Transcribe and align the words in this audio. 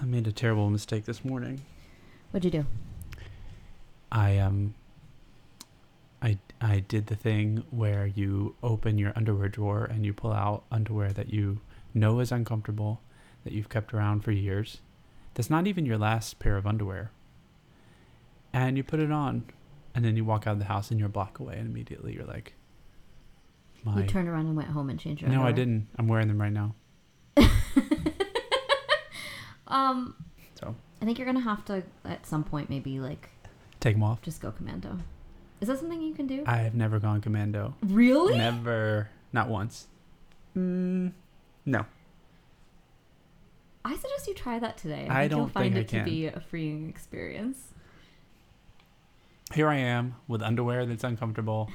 I 0.00 0.04
made 0.04 0.26
a 0.26 0.32
terrible 0.32 0.70
mistake 0.70 1.04
this 1.04 1.24
morning. 1.24 1.60
What'd 2.30 2.44
you 2.44 2.62
do? 2.62 2.66
I 4.10 4.38
um 4.38 4.74
I 6.22 6.38
I 6.60 6.80
did 6.80 7.06
the 7.06 7.16
thing 7.16 7.64
where 7.70 8.06
you 8.06 8.56
open 8.62 8.98
your 8.98 9.12
underwear 9.14 9.48
drawer 9.48 9.84
and 9.84 10.04
you 10.04 10.12
pull 10.12 10.32
out 10.32 10.64
underwear 10.70 11.12
that 11.12 11.32
you 11.32 11.60
know 11.94 12.20
is 12.20 12.32
uncomfortable 12.32 13.00
that 13.44 13.52
you've 13.52 13.68
kept 13.68 13.92
around 13.92 14.20
for 14.22 14.32
years. 14.32 14.80
That's 15.34 15.50
not 15.50 15.66
even 15.66 15.86
your 15.86 15.98
last 15.98 16.38
pair 16.38 16.56
of 16.56 16.66
underwear. 16.66 17.10
And 18.52 18.76
you 18.76 18.82
put 18.82 19.00
it 19.00 19.12
on 19.12 19.44
and 19.94 20.04
then 20.04 20.16
you 20.16 20.24
walk 20.24 20.46
out 20.46 20.54
of 20.54 20.58
the 20.58 20.64
house 20.64 20.90
and 20.90 20.98
you're 20.98 21.08
a 21.08 21.12
block 21.12 21.38
away 21.38 21.56
and 21.56 21.68
immediately 21.68 22.14
you're 22.14 22.24
like 22.24 22.54
my 23.84 24.00
You 24.00 24.06
turned 24.06 24.28
around 24.28 24.46
and 24.46 24.56
went 24.56 24.68
home 24.70 24.90
and 24.90 24.98
changed 24.98 25.22
your 25.22 25.30
No, 25.30 25.42
I 25.42 25.52
didn't. 25.52 25.88
I'm 25.96 26.08
wearing 26.08 26.28
them 26.28 26.40
right 26.40 26.52
now. 26.52 26.74
Um, 29.70 30.14
So, 30.60 30.74
I 31.00 31.04
think 31.04 31.18
you're 31.18 31.26
gonna 31.26 31.40
have 31.40 31.64
to 31.66 31.82
at 32.04 32.26
some 32.26 32.44
point 32.44 32.68
maybe 32.68 33.00
like 33.00 33.30
take 33.80 33.94
them 33.94 34.02
off. 34.02 34.20
just 34.22 34.42
go 34.42 34.50
commando. 34.50 34.98
Is 35.60 35.68
that 35.68 35.78
something 35.78 36.00
you 36.02 36.14
can 36.14 36.26
do? 36.26 36.42
I 36.46 36.58
have 36.58 36.74
never 36.74 36.98
gone 36.98 37.20
commando. 37.20 37.74
really? 37.82 38.36
Never, 38.36 39.10
not 39.32 39.48
once. 39.48 39.86
Mm, 40.56 41.12
no. 41.66 41.84
I 43.84 43.94
suggest 43.96 44.26
you 44.26 44.34
try 44.34 44.58
that 44.58 44.76
today. 44.76 45.06
I 45.08 45.20
think 45.22 45.30
you'll 45.32 45.40
don't 45.40 45.52
find 45.52 45.74
think 45.74 45.92
it 45.92 45.96
I 45.96 45.98
to 46.00 46.04
be 46.04 46.26
a 46.26 46.40
freeing 46.40 46.88
experience. 46.88 47.72
Here 49.54 49.68
I 49.68 49.76
am 49.76 50.14
with 50.28 50.42
underwear 50.42 50.86
that's 50.86 51.02
uncomfortable, 51.04 51.70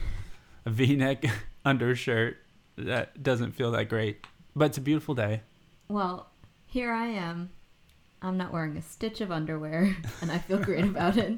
a 0.66 0.70
V-neck 0.70 1.26
undershirt 1.66 2.38
that 2.77 3.22
doesn't 3.24 3.52
feel 3.54 3.72
that 3.72 3.90
great, 3.90 4.26
but 4.55 4.66
it's 4.66 4.77
a 4.77 4.82
beautiful 4.82 5.14
day. 5.16 5.41
Well, 5.88 6.30
here 6.68 6.91
I 6.94 7.08
am. 7.08 7.50
I'm 8.22 8.38
not 8.38 8.52
wearing 8.54 8.76
a 8.78 8.82
stitch 8.82 9.22
of 9.22 9.32
underwear, 9.32 9.96
and 10.22 10.32
I 10.32 10.40
feel 10.40 10.58
great 10.58 10.86
about 10.86 11.18
it. 11.18 11.38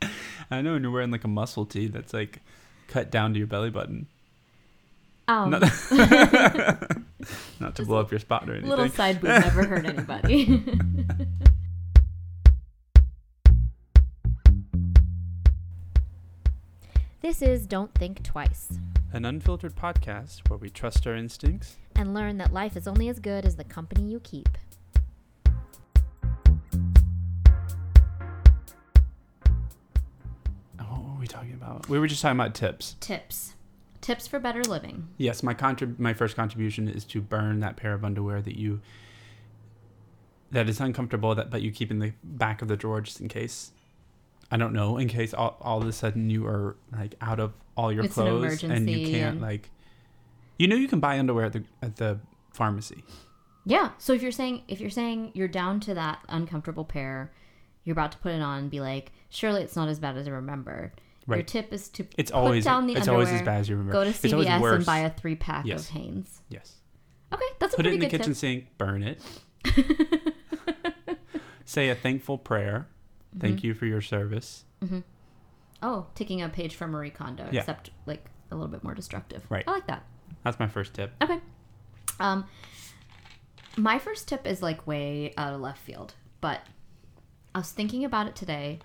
I 0.50 0.60
know, 0.62 0.74
and 0.74 0.82
you're 0.84 0.92
wearing 0.92 1.10
like 1.10 1.24
a 1.24 1.28
muscle 1.28 1.66
tee 1.66 1.88
that's 1.88 2.12
like 2.12 2.40
cut 2.88 3.10
down 3.10 3.32
to 3.32 3.38
your 3.38 3.46
belly 3.48 3.70
button. 3.70 4.06
Um, 5.26 5.48
Not, 5.50 5.62
not 7.58 7.74
to 7.76 7.84
blow 7.86 7.98
up 7.98 8.10
your 8.10 8.20
spot 8.20 8.46
or 8.48 8.52
anything. 8.52 8.68
little 8.68 8.90
side 8.90 9.22
boob 9.22 9.30
never 9.30 9.64
hurt 9.64 9.86
anybody. 9.86 10.62
this 17.22 17.40
is 17.42 17.66
Don't 17.66 17.94
Think 17.94 18.22
Twice 18.22 18.78
An 19.12 19.24
unfiltered 19.24 19.74
podcast 19.76 20.48
where 20.48 20.58
we 20.58 20.70
trust 20.70 21.06
our 21.06 21.14
instincts. 21.16 21.76
and 21.96 22.12
learn 22.14 22.38
that 22.38 22.52
life 22.52 22.76
is 22.76 22.86
only 22.86 23.08
as 23.08 23.18
good 23.20 23.44
as 23.44 23.56
the 23.56 23.64
company 23.64 24.02
you 24.10 24.20
keep. 24.20 24.48
About? 31.64 31.88
We 31.88 31.98
were 31.98 32.06
just 32.06 32.22
talking 32.22 32.38
about 32.38 32.54
tips. 32.54 32.96
Tips. 33.00 33.54
Tips 34.00 34.26
for 34.26 34.38
better 34.38 34.62
living. 34.62 35.08
Yes, 35.16 35.42
my 35.42 35.54
contrib- 35.54 35.98
my 35.98 36.12
first 36.12 36.36
contribution 36.36 36.88
is 36.88 37.04
to 37.06 37.20
burn 37.20 37.60
that 37.60 37.76
pair 37.76 37.94
of 37.94 38.04
underwear 38.04 38.42
that 38.42 38.58
you 38.58 38.80
that 40.50 40.68
is 40.68 40.78
uncomfortable 40.80 41.34
that 41.34 41.50
but 41.50 41.62
you 41.62 41.72
keep 41.72 41.90
in 41.90 41.98
the 41.98 42.12
back 42.22 42.62
of 42.62 42.68
the 42.68 42.76
drawer 42.76 43.00
just 43.00 43.20
in 43.20 43.28
case. 43.28 43.72
I 44.50 44.56
don't 44.56 44.72
know, 44.74 44.98
in 44.98 45.08
case 45.08 45.32
all, 45.34 45.56
all 45.60 45.80
of 45.82 45.88
a 45.88 45.92
sudden 45.92 46.28
you 46.30 46.46
are 46.46 46.76
like 46.92 47.14
out 47.20 47.40
of 47.40 47.54
all 47.76 47.90
your 47.90 48.04
It's 48.04 48.16
an 48.18 48.24
clothes 48.24 48.62
and 48.62 48.88
you 48.88 49.08
can't 49.10 49.32
and- 49.36 49.40
like 49.42 49.70
you 50.58 50.68
know 50.68 50.76
you 50.76 50.86
can 50.86 51.00
buy 51.00 51.18
underwear 51.18 51.46
at 51.46 51.52
the 51.54 51.64
at 51.82 51.96
the 51.96 52.20
pharmacy. 52.52 53.02
Yeah. 53.64 53.92
So 53.98 54.12
if 54.12 54.22
you're 54.22 54.30
saying 54.32 54.62
if 54.68 54.80
you're 54.80 54.90
saying 54.90 55.30
you're 55.34 55.48
down 55.48 55.80
to 55.80 55.94
that 55.94 56.20
uncomfortable 56.28 56.84
pair, 56.84 57.32
you're 57.84 57.94
about 57.94 58.12
to 58.12 58.18
put 58.18 58.32
it 58.32 58.42
on 58.42 58.58
and 58.58 58.70
be 58.70 58.80
like, 58.80 59.12
surely 59.30 59.62
it's 59.62 59.74
not 59.76 59.88
as 59.88 59.98
bad 59.98 60.16
as 60.18 60.28
I 60.28 60.30
remembered. 61.26 61.52
Your 61.54 61.62
tip 61.62 61.72
is 61.72 61.88
to 61.90 62.06
It's 62.16 62.30
put 62.30 62.36
always 62.38 62.64
down 62.64 62.86
the 62.86 62.92
it's 62.94 63.02
underwear, 63.08 63.26
always 63.26 63.40
as 63.40 63.44
bad 63.46 63.60
as 63.60 63.68
you 63.68 63.76
remember. 63.76 63.92
go 63.92 64.04
to 64.04 64.10
it's 64.10 64.18
CVS 64.20 64.74
and 64.76 64.86
buy 64.86 64.98
a 64.98 65.10
three 65.10 65.36
pack 65.36 65.64
Yes. 65.66 65.82
of 65.88 65.94
Hanes. 65.96 66.40
yes. 66.48 66.74
Okay, 67.32 67.42
that's 67.58 67.74
a 67.74 67.76
pretty 67.76 67.90
good 67.90 67.90
Put 67.90 67.90
it 67.90 67.92
in 67.94 68.00
the 68.00 68.06
kitchen 68.18 68.32
tip. 68.32 68.36
sink, 68.36 68.66
burn 68.78 69.02
it. 69.02 69.20
Say 71.64 71.88
a 71.88 71.94
thankful 71.94 72.38
prayer. 72.38 72.86
Thank 73.38 73.56
Mm-hmm. 73.58 73.66
you 73.66 73.74
for 73.74 73.86
your 73.86 74.00
service. 74.00 74.64
Oh, 75.82 76.06
taking 76.14 76.40
a 76.42 76.48
page 76.48 76.74
from 76.76 76.90
Marie 76.92 77.10
Kondo, 77.10 77.48
Yeah. 77.50 77.60
except 77.60 77.90
like 78.06 78.24
a 78.50 78.54
little 78.54 78.68
bit 78.70 78.84
more 78.84 78.94
destructive. 78.94 79.44
Right. 79.48 79.64
I 79.66 79.70
like 79.72 79.86
that. 79.86 80.04
That's 80.44 80.58
my 80.58 80.66
first 80.68 80.94
tip. 80.94 81.12
Okay. 81.22 81.40
Um, 82.20 82.44
my 83.76 83.98
first 83.98 84.28
tip 84.28 84.46
is 84.46 84.62
like 84.62 84.86
way 84.86 85.32
out 85.36 85.52
of 85.52 85.60
left 85.60 85.80
field, 85.80 86.14
but 86.40 86.60
I 87.54 87.58
was 87.58 87.70
thinking 87.72 88.04
about 88.04 88.26
it 88.28 88.36
today, 88.36 88.78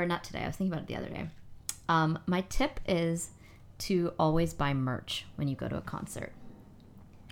or 0.00 0.06
not 0.06 0.24
today. 0.24 0.40
I 0.40 0.46
was 0.46 0.56
thinking 0.56 0.72
about 0.72 0.82
it 0.84 0.88
the 0.88 0.96
other 0.96 1.08
day. 1.08 1.28
Um, 1.88 2.18
my 2.26 2.42
tip 2.42 2.80
is 2.86 3.30
to 3.78 4.12
always 4.18 4.54
buy 4.54 4.72
merch 4.74 5.26
when 5.36 5.48
you 5.48 5.56
go 5.56 5.68
to 5.68 5.76
a 5.76 5.80
concert. 5.82 6.32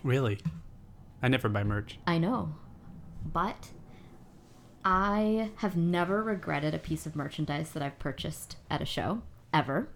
Really? 0.02 0.38
I 1.22 1.28
never 1.28 1.48
buy 1.48 1.62
merch. 1.64 1.98
I 2.06 2.18
know, 2.18 2.54
but 3.32 3.68
I 4.84 5.50
have 5.56 5.76
never 5.76 6.22
regretted 6.22 6.74
a 6.74 6.78
piece 6.78 7.06
of 7.06 7.14
merchandise 7.14 7.70
that 7.70 7.82
I've 7.82 7.98
purchased 7.98 8.56
at 8.68 8.80
a 8.82 8.84
show 8.86 9.22
ever, 9.54 9.88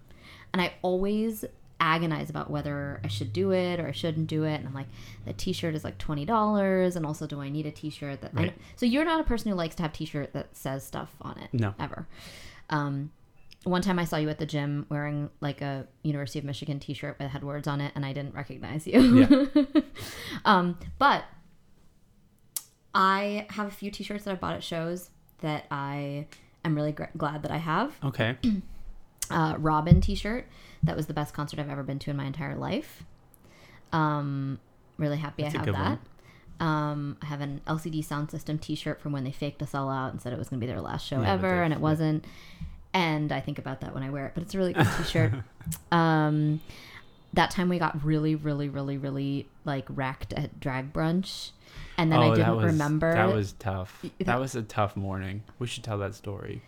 and 0.53 0.63
I 0.63 0.75
always 0.83 1.45
agonize 1.81 2.31
about 2.31 2.51
whether 2.51 3.01
I 3.05 3.09
should 3.09 3.33
do 3.35 3.51
it 3.51 3.81
or 3.81 3.89
I 3.89 3.93
shouldn't 3.93 4.29
do 4.29 4.45
it. 4.45 4.55
And 4.55 4.67
I'm 4.67 4.73
like, 4.73 4.87
the 5.27 5.33
T-shirt 5.33 5.75
is 5.75 5.83
like 5.85 5.99
twenty 5.99 6.25
dollars, 6.25 6.95
and 6.95 7.05
also, 7.05 7.27
do 7.27 7.41
I 7.41 7.49
need 7.49 7.67
a 7.67 7.73
T-shirt 7.73 8.21
that? 8.21 8.33
Right. 8.35 8.55
so 8.77 8.87
you're 8.87 9.05
not 9.05 9.21
a 9.21 9.25
person 9.25 9.51
who 9.51 9.57
likes 9.57 9.75
to 9.77 9.83
have 9.83 9.93
T-shirt 9.93 10.33
that 10.35 10.57
says 10.57 10.85
stuff 10.87 11.15
on 11.21 11.39
it, 11.39 11.53
No. 11.53 11.75
ever. 11.81 12.07
Um, 12.71 13.11
one 13.65 13.83
time 13.83 13.99
I 13.99 14.05
saw 14.05 14.17
you 14.17 14.29
at 14.29 14.39
the 14.39 14.47
gym 14.47 14.87
wearing 14.89 15.31
like 15.41 15.61
a 15.61 15.87
University 16.03 16.39
of 16.39 16.45
Michigan 16.45 16.79
T-shirt 16.79 17.19
that 17.19 17.31
had 17.31 17.43
words 17.43 17.67
on 17.67 17.81
it, 17.81 17.93
and 17.95 18.07
I 18.07 18.13
didn't 18.13 18.35
recognize 18.35 18.87
you. 18.87 19.51
um, 20.45 20.79
but 20.99 21.25
I 22.95 23.47
have 23.51 23.67
a 23.67 23.71
few 23.71 23.91
T-shirts 23.91 24.25
that 24.25 24.33
I 24.33 24.35
bought 24.35 24.55
at 24.55 24.63
shows 24.63 25.11
that 25.41 25.67
I 25.71 26.27
am 26.65 26.75
really 26.75 26.93
gr- 26.93 27.05
glad 27.17 27.43
that 27.43 27.51
I 27.51 27.59
have. 27.59 27.95
Okay. 28.05 28.37
Uh, 29.29 29.57
Robyn 29.59 30.01
T-shirt 30.01 30.47
that 30.87 30.97
was 30.97 31.07
the 31.07 31.15
best 31.15 31.35
concert 31.35 31.59
I've 31.59 31.69
ever 31.69 31.83
been 31.83 31.99
to 32.01 32.11
in 32.11 32.17
my 32.17 32.25
entire 32.25 32.57
life. 32.57 33.05
Um, 33.93 34.61
really 34.97 35.19
happy 35.19 35.43
That's 35.43 35.55
I 35.55 35.59
have 35.59 35.67
that. 35.67 35.75
one. 35.75 35.99
Um, 36.61 37.19
I 37.23 37.27
have 37.27 37.41
an 37.41 37.61
LCD 37.67 38.05
Soundsystem 38.07 38.61
T-shirt 38.61 39.01
from 39.01 39.13
when 39.13 39.25
they 39.25 39.31
faked 39.33 39.63
us 39.63 39.75
all 39.75 39.91
out 39.91 40.13
and 40.13 40.21
said 40.23 40.33
it 40.33 40.39
was 40.39 40.49
going 40.49 40.61
to 40.61 40.67
be 40.67 40.71
their 40.73 40.81
last 40.81 41.07
show 41.07 41.21
Yeah, 41.21 41.35
ever, 41.35 41.63
and 41.63 41.73
it 41.73 41.81
wasn't. 41.81 42.25
And 42.95 43.31
I 43.31 43.41
think 43.41 43.59
about 43.59 43.83
that 43.83 43.93
when 43.93 44.03
I 44.03 44.09
wear 44.11 44.27
it, 44.27 44.33
but 44.35 44.43
it's 44.43 44.55
a 44.55 44.59
really 44.59 44.73
good 44.73 44.87
T-shirt. 44.99 45.33
um, 45.93 46.61
that 47.35 47.51
time 47.51 47.69
we 47.69 47.79
got 47.79 48.03
really, 48.03 48.35
really, 48.35 48.69
really, 48.71 48.97
really 48.97 49.49
like 49.67 49.85
wrecked 49.91 50.33
at 50.33 50.59
drag 50.61 50.93
brunch, 50.95 51.51
and 51.99 52.11
then 52.11 52.21
I 52.21 52.27
Oh, 52.27 52.31
that 52.31 52.37
didn't 52.37 52.57
was, 52.57 52.65
remember. 52.65 53.13
That 53.15 53.35
was 53.35 53.53
tough. 53.53 54.01
Y- 54.03 54.11
That 54.21 54.41
was 54.41 54.55
a 54.55 54.63
tough 54.63 54.97
morning. 54.97 55.43
We 55.59 55.67
should 55.67 55.85
tell 55.85 55.99
that 55.99 56.15
story. 56.15 56.63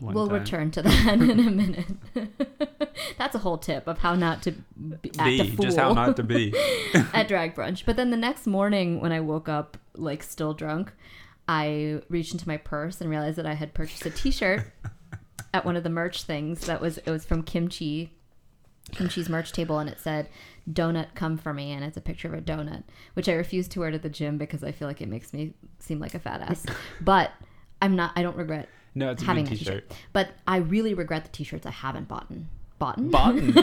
We'll 0.00 0.28
time. 0.28 0.38
return 0.40 0.70
to 0.72 0.82
that 0.82 1.14
in 1.14 1.30
a 1.30 1.34
minute. 1.50 1.86
That's 3.18 3.34
a 3.34 3.38
whole 3.38 3.58
tip 3.58 3.86
of 3.86 3.98
how 3.98 4.14
not 4.14 4.42
to 4.42 4.52
be, 4.52 5.10
act 5.18 5.28
a 5.40 5.50
fool 5.56 5.64
just 5.64 5.78
how 5.78 5.92
not 5.92 6.16
to 6.16 6.22
be. 6.22 6.54
at 7.12 7.28
drag 7.28 7.54
brunch. 7.54 7.84
But 7.84 7.96
then 7.96 8.10
the 8.10 8.16
next 8.16 8.46
morning, 8.46 9.00
when 9.00 9.12
I 9.12 9.20
woke 9.20 9.48
up 9.48 9.76
like 9.96 10.22
still 10.22 10.54
drunk, 10.54 10.92
I 11.48 12.02
reached 12.08 12.32
into 12.32 12.46
my 12.48 12.56
purse 12.56 13.00
and 13.00 13.10
realized 13.10 13.36
that 13.38 13.46
I 13.46 13.54
had 13.54 13.74
purchased 13.74 14.06
a 14.06 14.10
T-shirt 14.10 14.64
at 15.52 15.64
one 15.64 15.76
of 15.76 15.82
the 15.82 15.90
merch 15.90 16.22
things. 16.22 16.66
That 16.66 16.80
was 16.80 16.98
it 16.98 17.10
was 17.10 17.24
from 17.24 17.42
Kimchi, 17.42 18.12
Kimchi's 18.92 19.28
merch 19.28 19.52
table, 19.52 19.78
and 19.78 19.88
it 19.90 20.00
said 20.00 20.28
"Donut, 20.70 21.14
come 21.14 21.36
for 21.36 21.52
me," 21.52 21.72
and 21.72 21.84
it's 21.84 21.96
a 21.96 22.00
picture 22.00 22.28
of 22.28 22.34
a 22.34 22.40
donut, 22.40 22.84
which 23.14 23.28
I 23.28 23.32
refuse 23.32 23.68
to 23.68 23.80
wear 23.80 23.90
to 23.90 23.98
the 23.98 24.08
gym 24.10 24.38
because 24.38 24.62
I 24.62 24.72
feel 24.72 24.88
like 24.88 25.00
it 25.00 25.08
makes 25.08 25.32
me 25.32 25.54
seem 25.78 25.98
like 25.98 26.14
a 26.14 26.18
fat 26.18 26.40
ass. 26.42 26.64
but 27.00 27.32
I'm 27.80 27.96
not. 27.96 28.12
I 28.16 28.22
don't 28.22 28.36
regret 28.36 28.68
No, 28.94 29.10
it's 29.10 29.22
a 29.22 29.26
having 29.26 29.44
good 29.44 29.58
t-shirt. 29.58 29.88
T-shirt. 29.88 30.00
But 30.12 30.30
I 30.46 30.58
really 30.58 30.94
regret 30.94 31.24
the 31.24 31.30
T-shirts 31.30 31.66
I 31.66 31.70
haven't 31.70 32.08
bought. 32.08 32.30
Bought? 32.78 33.10
Bought. 33.10 33.36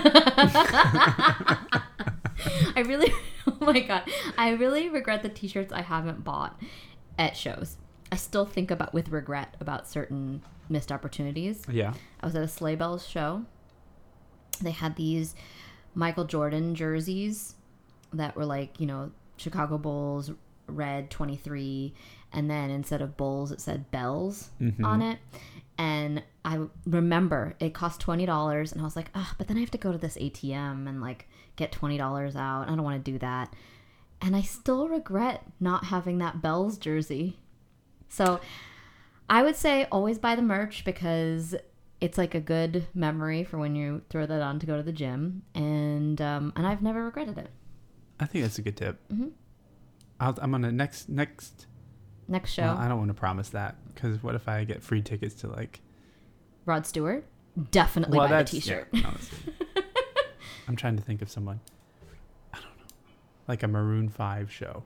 I 2.75 2.83
really, 2.85 3.13
oh 3.47 3.57
my 3.59 3.79
god, 3.81 4.03
I 4.37 4.51
really 4.51 4.89
regret 4.89 5.23
the 5.23 5.29
T-shirts 5.29 5.73
I 5.73 5.81
haven't 5.81 6.23
bought 6.23 6.59
at 7.17 7.35
shows. 7.35 7.77
I 8.11 8.15
still 8.15 8.45
think 8.45 8.71
about 8.71 8.93
with 8.93 9.09
regret 9.09 9.55
about 9.59 9.87
certain 9.87 10.41
missed 10.69 10.91
opportunities. 10.91 11.63
yeah. 11.69 11.93
I 12.21 12.25
was 12.25 12.35
at 12.35 12.43
a 12.43 12.47
Sleigh 12.47 12.75
Bells 12.75 13.07
show. 13.07 13.45
They 14.61 14.71
had 14.71 14.95
these 14.95 15.35
Michael 15.93 16.25
Jordan 16.25 16.75
jerseys 16.75 17.55
that 18.13 18.35
were 18.35 18.45
like, 18.45 18.79
you 18.79 18.87
know, 18.87 19.11
Chicago 19.37 19.77
Bulls 19.77 20.31
red 20.67 21.09
23 21.09 21.93
and 22.33 22.49
then 22.49 22.69
instead 22.69 23.01
of 23.01 23.17
bulls 23.17 23.51
it 23.51 23.59
said 23.61 23.89
bells 23.91 24.51
Mhm. 24.61 24.83
on 24.85 25.01
it. 25.01 25.19
And 25.77 26.23
I 26.43 26.59
remember 26.85 27.55
it 27.59 27.73
cost 27.73 28.01
$20 28.01 28.71
and 28.73 28.81
I 28.81 28.83
was 28.83 28.95
like, 28.97 29.09
"Ah, 29.15 29.33
but 29.37 29.47
then 29.47 29.55
I 29.57 29.61
have 29.61 29.71
to 29.71 29.77
go 29.77 29.91
to 29.91 29.97
this 29.97 30.17
ATM 30.17 30.87
and 30.87 30.99
like 31.01 31.27
get 31.55 31.71
$20 31.71 32.35
out. 32.35 32.63
I 32.69 32.75
don't 32.75 32.83
want 32.83 33.03
to 33.03 33.11
do 33.11 33.17
that." 33.19 33.53
and 34.21 34.35
I 34.35 34.41
still 34.41 34.89
regret 34.89 35.45
not 35.61 35.85
having 35.85 36.17
that 36.17 36.41
Bells 36.41 36.77
jersey. 36.77 37.39
So 38.09 38.41
I 39.29 39.43
would 39.43 39.55
say 39.55 39.87
always 39.93 40.19
buy 40.19 40.35
the 40.35 40.41
merch 40.41 40.83
because 40.83 41.55
it's 42.01 42.17
like 42.17 42.35
a 42.35 42.41
good 42.41 42.87
memory 42.93 43.45
for 43.45 43.57
when 43.57 43.75
you 43.75 44.01
throw 44.09 44.25
that 44.25 44.41
on 44.41 44.59
to 44.59 44.65
go 44.65 44.75
to 44.75 44.83
the 44.83 44.91
gym, 44.91 45.43
and 45.55 46.19
um, 46.21 46.51
and 46.57 46.67
I've 46.67 46.81
never 46.81 47.05
regretted 47.05 47.37
it. 47.37 47.49
I 48.19 48.25
think 48.25 48.43
that's 48.43 48.57
a 48.59 48.61
good 48.61 48.75
tip. 48.75 48.99
Mhm. 49.07 49.31
I'll, 50.19 50.37
I'm 50.41 50.51
gonna 50.51 50.71
next 50.73 51.07
next. 51.07 51.67
Next 52.29 52.53
show, 52.53 52.61
Well, 52.63 52.77
I 52.77 52.87
don't 52.87 52.97
want 52.99 53.09
to 53.09 53.13
promise 53.15 53.49
that 53.49 53.75
because 53.93 54.21
what 54.23 54.35
if 54.35 54.47
I 54.47 54.63
get 54.63 54.83
free 54.83 55.01
tickets 55.01 55.33
to 55.41 55.47
like? 55.47 55.81
Rod 56.65 56.85
Stewart, 56.85 57.25
definitely 57.71 58.17
well, 58.19 58.27
buy 58.29 58.43
the 58.43 58.49
T-shirt. 58.49 58.87
yeah, 58.91 59.07
honestly. 59.07 59.53
I'm 60.67 60.75
trying 60.75 60.95
to 60.95 61.01
think 61.01 61.21
of 61.23 61.29
someone. 61.31 61.59
I 62.53 62.57
don't 62.57 62.77
know, 62.77 62.85
like 63.47 63.63
a 63.63 63.67
Maroon 63.67 64.09
Five 64.09 64.51
show. 64.51 64.83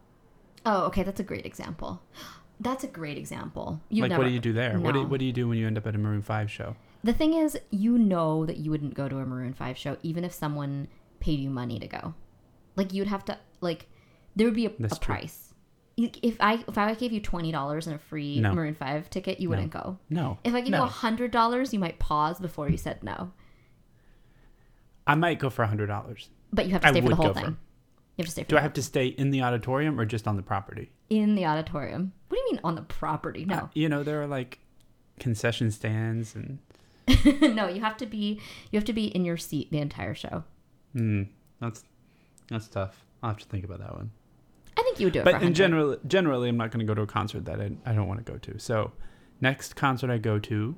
Oh, 0.66 0.86
okay, 0.86 1.04
that's 1.04 1.20
a 1.20 1.24
great 1.24 1.46
example. 1.46 2.02
That's 2.60 2.84
a 2.84 2.88
great 2.88 3.18
example. 3.18 3.82
You've 3.90 4.04
like, 4.04 4.12
never, 4.12 4.22
what 4.22 4.28
do 4.30 4.34
you 4.34 4.40
do 4.40 4.54
there? 4.54 4.80
What 4.80 4.94
do 4.94 5.02
No. 5.02 5.08
what 5.10 5.20
do 5.20 5.26
you 5.26 5.34
do 5.34 5.50
when 5.50 5.58
you 5.58 5.66
end 5.68 5.78
up 5.78 5.86
at 5.88 5.96
a 5.96 5.98
Maroon 5.98 6.22
Five 6.22 6.50
show? 6.50 6.76
The 7.04 7.12
thing 7.12 7.34
is, 7.34 7.58
you 7.72 7.98
know 7.98 8.46
that 8.46 8.58
you 8.58 8.72
wouldn't 8.72 8.94
go 8.94 9.10
to 9.10 9.18
a 9.18 9.26
Maroon 9.26 9.54
5 9.54 9.78
show 9.78 9.98
even 10.04 10.24
if 10.24 10.32
someone 10.32 10.88
paid 11.20 11.40
you 11.40 11.50
money 11.50 11.78
to 11.80 11.88
go. 11.88 12.14
Like 12.78 12.94
you'd 12.94 13.08
have 13.08 13.26
to 13.26 13.38
like 13.60 13.88
there 14.36 14.48
would 14.48 14.56
be 14.56 14.68
a, 14.68 14.70
a 14.70 14.96
price. 14.96 15.53
If 15.96 16.38
I 16.40 16.64
if 16.68 16.78
I 16.78 16.94
gave 16.96 17.12
you 17.12 17.20
twenty 17.22 17.52
dollars 17.52 17.86
and 17.88 17.96
a 17.96 18.00
free 18.00 18.40
No. 18.40 18.54
Maroon 18.54 18.74
5 18.74 19.10
ticket, 19.12 19.40
you 19.40 19.50
wouldn't 19.50 19.72
go. 19.72 20.00
No. 20.10 20.40
If 20.44 20.54
I 20.56 20.62
give 20.62 20.72
no. 20.72 20.80
you 20.80 20.84
a 20.84 20.88
hundred 20.88 21.30
dollars, 21.32 21.72
you 21.74 21.80
might 21.80 22.00
pause 22.00 22.40
before 22.40 22.68
you 22.70 22.78
said 22.78 23.04
no. 23.04 23.32
I 25.06 25.16
might 25.16 25.40
go 25.40 25.50
for 25.50 25.64
a 25.64 25.68
hundred 25.68 25.88
dollars. 25.88 26.30
But 26.52 26.66
you 26.66 26.72
have 26.72 26.82
to 26.82 26.88
I 26.88 26.92
stay 26.92 27.02
for 27.02 27.10
the 27.10 27.16
whole 27.16 27.28
go 27.28 27.34
for 27.34 27.40
thing. 27.42 27.58
You 28.18 28.22
have 28.24 28.26
to 28.28 28.32
stay 28.32 28.44
for 28.44 28.50
Do 28.50 28.58
I 28.58 28.62
have 28.62 28.74
to 28.74 28.82
stay 28.84 29.08
in 29.08 29.32
the 29.32 29.42
auditorium 29.44 30.00
or 30.00 30.06
just 30.06 30.28
on 30.28 30.36
the 30.36 30.44
property? 30.44 30.92
in 31.10 31.36
the 31.36 31.46
auditorium. 31.46 32.12
What 32.30 32.38
do 32.38 32.42
you 32.44 32.52
mean 32.54 32.62
on 32.64 32.74
the 32.76 32.82
property? 32.82 33.44
Uh, 33.50 33.56
No. 33.56 33.70
you 33.74 33.88
know, 33.88 34.02
there 34.04 34.20
are 34.22 34.28
like 34.28 34.60
concession 35.20 35.70
stands 35.70 36.34
and 36.34 36.58
no, 37.56 37.68
you 37.68 37.82
have 37.82 37.98
to 37.98 38.06
be 38.08 38.40
you 38.72 38.78
have 38.80 38.86
to 38.86 38.94
be 38.94 39.06
in 39.08 39.26
your 39.26 39.38
seat 39.38 39.70
the 39.72 39.78
entire 39.80 40.16
show. 40.16 40.44
mm, 40.96 41.28
that's 41.60 41.84
that's 42.50 42.68
tough. 42.68 43.04
I'll 43.22 43.30
have 43.32 43.38
to 43.40 43.46
think 43.46 43.64
about 43.64 43.80
that 43.80 43.94
one. 43.96 44.12
I 44.78 44.82
think 44.84 45.00
you 45.00 45.06
would 45.08 45.14
do 45.14 45.20
it 45.20 45.26
But 45.26 45.44
in 45.44 45.54
general, 45.54 45.98
generally, 46.08 46.50
I'm 46.50 46.58
not 46.58 46.72
going 46.72 46.80
to 46.80 46.86
go 46.86 46.94
to 46.94 47.02
a 47.04 47.08
concert 47.08 47.46
that 47.46 47.60
I, 47.62 47.72
I 47.86 47.94
don't 47.94 48.08
want 48.08 48.26
to 48.26 48.32
go 48.32 48.38
to. 48.40 48.60
So, 48.60 48.92
next 49.42 49.76
concert 49.76 50.10
I 50.10 50.18
go 50.18 50.40
to, 50.40 50.76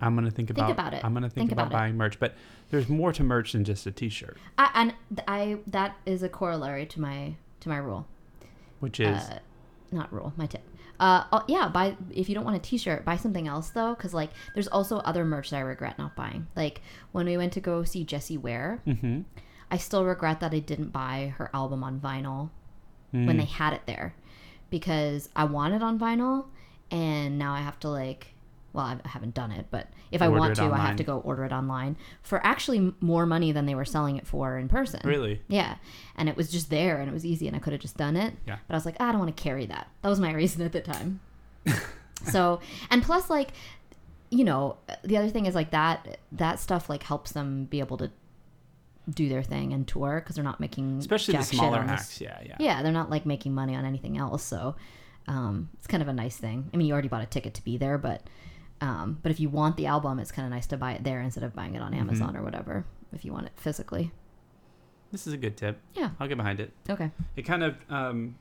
I'm 0.00 0.14
going 0.14 0.24
to 0.26 0.30
think 0.30 0.50
about. 0.50 0.70
about 0.70 0.94
it. 0.94 1.04
I'm 1.04 1.12
going 1.12 1.22
to 1.22 1.28
think, 1.28 1.48
Think 1.48 1.52
about, 1.52 1.68
about 1.68 1.78
buying 1.78 1.96
merch. 1.96 2.18
But 2.18 2.34
there's 2.70 2.88
more 2.88 3.12
to 3.12 3.22
merch 3.22 3.52
than 3.52 3.64
just 3.64 3.86
a 3.86 3.90
T-shirt, 3.92 4.36
I, 4.58 4.70
and 4.74 4.94
I 5.28 5.58
that 5.66 5.96
is 6.06 6.22
a 6.22 6.28
corollary 6.28 6.86
to 6.86 7.00
my 7.00 7.34
to 7.60 7.68
my 7.68 7.76
rule. 7.78 8.06
which 8.80 9.00
is 9.00 9.18
uh, 9.18 9.38
not 9.92 10.12
rule 10.12 10.32
my 10.36 10.46
tip 10.46 10.62
uh 11.00 11.24
oh, 11.32 11.42
yeah 11.48 11.66
buy 11.68 11.96
if 12.10 12.28
you 12.28 12.34
don't 12.34 12.44
want 12.44 12.56
a 12.56 12.60
t-shirt 12.60 13.04
buy 13.04 13.16
something 13.16 13.48
else 13.48 13.70
though 13.70 13.94
because 13.94 14.14
like 14.14 14.30
there's 14.54 14.68
also 14.68 14.98
other 14.98 15.24
merch 15.24 15.50
that 15.50 15.56
i 15.56 15.60
regret 15.60 15.98
not 15.98 16.14
buying 16.14 16.46
like 16.56 16.80
when 17.12 17.26
we 17.26 17.36
went 17.36 17.52
to 17.52 17.60
go 17.60 17.82
see 17.84 18.04
jessie 18.04 18.36
ware 18.38 18.80
Mhm. 18.86 19.24
i 19.70 19.76
still 19.76 20.04
regret 20.04 20.40
that 20.40 20.52
i 20.54 20.58
didn't 20.60 20.90
buy 20.92 21.34
her 21.38 21.50
album 21.52 21.82
on 21.82 21.98
vinyl 22.00 22.50
Mm. 23.14 23.26
when 23.26 23.36
they 23.36 23.44
had 23.44 23.72
it 23.72 23.82
there 23.86 24.14
because 24.70 25.28
i 25.34 25.44
want 25.44 25.74
it 25.74 25.82
on 25.82 25.98
vinyl 25.98 26.46
and 26.90 27.38
now 27.38 27.52
i 27.54 27.60
have 27.60 27.78
to 27.80 27.88
like 27.88 28.28
well 28.72 28.84
i 28.84 29.08
haven't 29.08 29.34
done 29.34 29.50
it 29.50 29.66
but 29.70 29.88
if 30.12 30.22
i 30.22 30.28
want 30.28 30.54
to 30.56 30.64
i 30.64 30.78
have 30.78 30.96
to 30.96 31.02
go 31.04 31.18
order 31.18 31.44
it 31.44 31.52
online 31.52 31.96
for 32.22 32.44
actually 32.46 32.94
more 33.00 33.26
money 33.26 33.50
than 33.50 33.66
they 33.66 33.74
were 33.74 33.84
selling 33.84 34.16
it 34.16 34.26
for 34.26 34.58
in 34.58 34.68
person 34.68 35.00
really 35.04 35.40
yeah. 35.48 35.76
And 36.16 36.28
it 36.28 36.36
was 36.36 36.50
just 36.50 36.68
there 36.70 37.00
and 37.00 37.08
it 37.08 37.12
was 37.12 37.24
easy 37.24 37.46
and 37.46 37.56
I 37.56 37.60
could 37.60 37.72
have 37.72 37.80
just 37.80 37.96
done 37.96 38.14
it. 38.16 38.34
Yeah. 38.46 38.58
But 38.66 38.74
I 38.74 38.76
was 38.76 38.84
like, 38.84 38.96
"Ah, 39.00 39.08
I 39.08 39.12
don't 39.12 39.20
want 39.20 39.34
to 39.34 39.42
carry 39.42 39.66
that. 39.66 39.88
That 40.02 40.08
was 40.08 40.20
my 40.20 40.32
reason 40.42 40.62
at 40.62 40.72
the 40.72 40.80
time. 40.80 41.20
so, 42.30 42.60
and 42.90 43.02
plus, 43.02 43.30
like, 43.30 43.52
you 44.30 44.44
know, 44.44 44.76
the 45.02 45.16
other 45.16 45.28
thing 45.30 45.46
is 45.46 45.54
like 45.54 45.70
that, 45.70 46.18
that 46.32 46.60
stuff 46.60 46.88
like 46.90 47.02
helps 47.04 47.32
them 47.32 47.64
be 47.64 47.80
able 47.80 47.96
to 47.96 48.10
do 49.14 49.28
their 49.28 49.42
thing 49.42 49.72
and 49.72 49.86
tour 49.86 50.20
because 50.20 50.36
they're 50.36 50.44
not 50.44 50.60
making 50.60 50.98
especially 50.98 51.36
the 51.36 51.42
smaller 51.44 51.82
this- 51.82 51.90
acts. 51.90 52.20
Yeah, 52.20 52.38
yeah, 52.44 52.56
Yeah. 52.58 52.82
They're 52.82 52.92
not 52.92 53.10
like 53.10 53.26
making 53.26 53.54
money 53.54 53.74
on 53.74 53.84
anything 53.84 54.16
else. 54.18 54.42
So, 54.42 54.76
um, 55.28 55.68
it's 55.74 55.86
kind 55.86 56.02
of 56.02 56.08
a 56.08 56.12
nice 56.12 56.36
thing. 56.36 56.70
I 56.72 56.76
mean, 56.76 56.86
you 56.86 56.92
already 56.92 57.08
bought 57.08 57.22
a 57.22 57.26
ticket 57.26 57.54
to 57.54 57.64
be 57.64 57.76
there, 57.76 57.98
but, 57.98 58.22
um, 58.80 59.18
but 59.22 59.30
if 59.30 59.38
you 59.40 59.48
want 59.48 59.76
the 59.76 59.86
album, 59.86 60.18
it's 60.18 60.32
kind 60.32 60.46
of 60.46 60.50
nice 60.52 60.66
to 60.68 60.76
buy 60.76 60.92
it 60.92 61.04
there 61.04 61.20
instead 61.20 61.44
of 61.44 61.54
buying 61.54 61.74
it 61.74 61.82
on 61.82 61.92
Mm-hmm. 61.92 62.00
Amazon 62.00 62.36
or 62.36 62.42
whatever 62.42 62.84
if 63.12 63.24
you 63.24 63.32
want 63.32 63.46
it 63.46 63.52
physically. 63.56 64.10
This 65.12 65.26
is 65.26 65.32
a 65.32 65.36
good 65.36 65.56
tip. 65.56 65.80
Yeah. 65.94 66.10
I'll 66.20 66.28
get 66.28 66.36
behind 66.36 66.60
it. 66.60 66.72
Okay. 66.88 67.10
It 67.36 67.42
kind 67.42 67.62
of. 67.64 67.76
Um, 67.90 68.36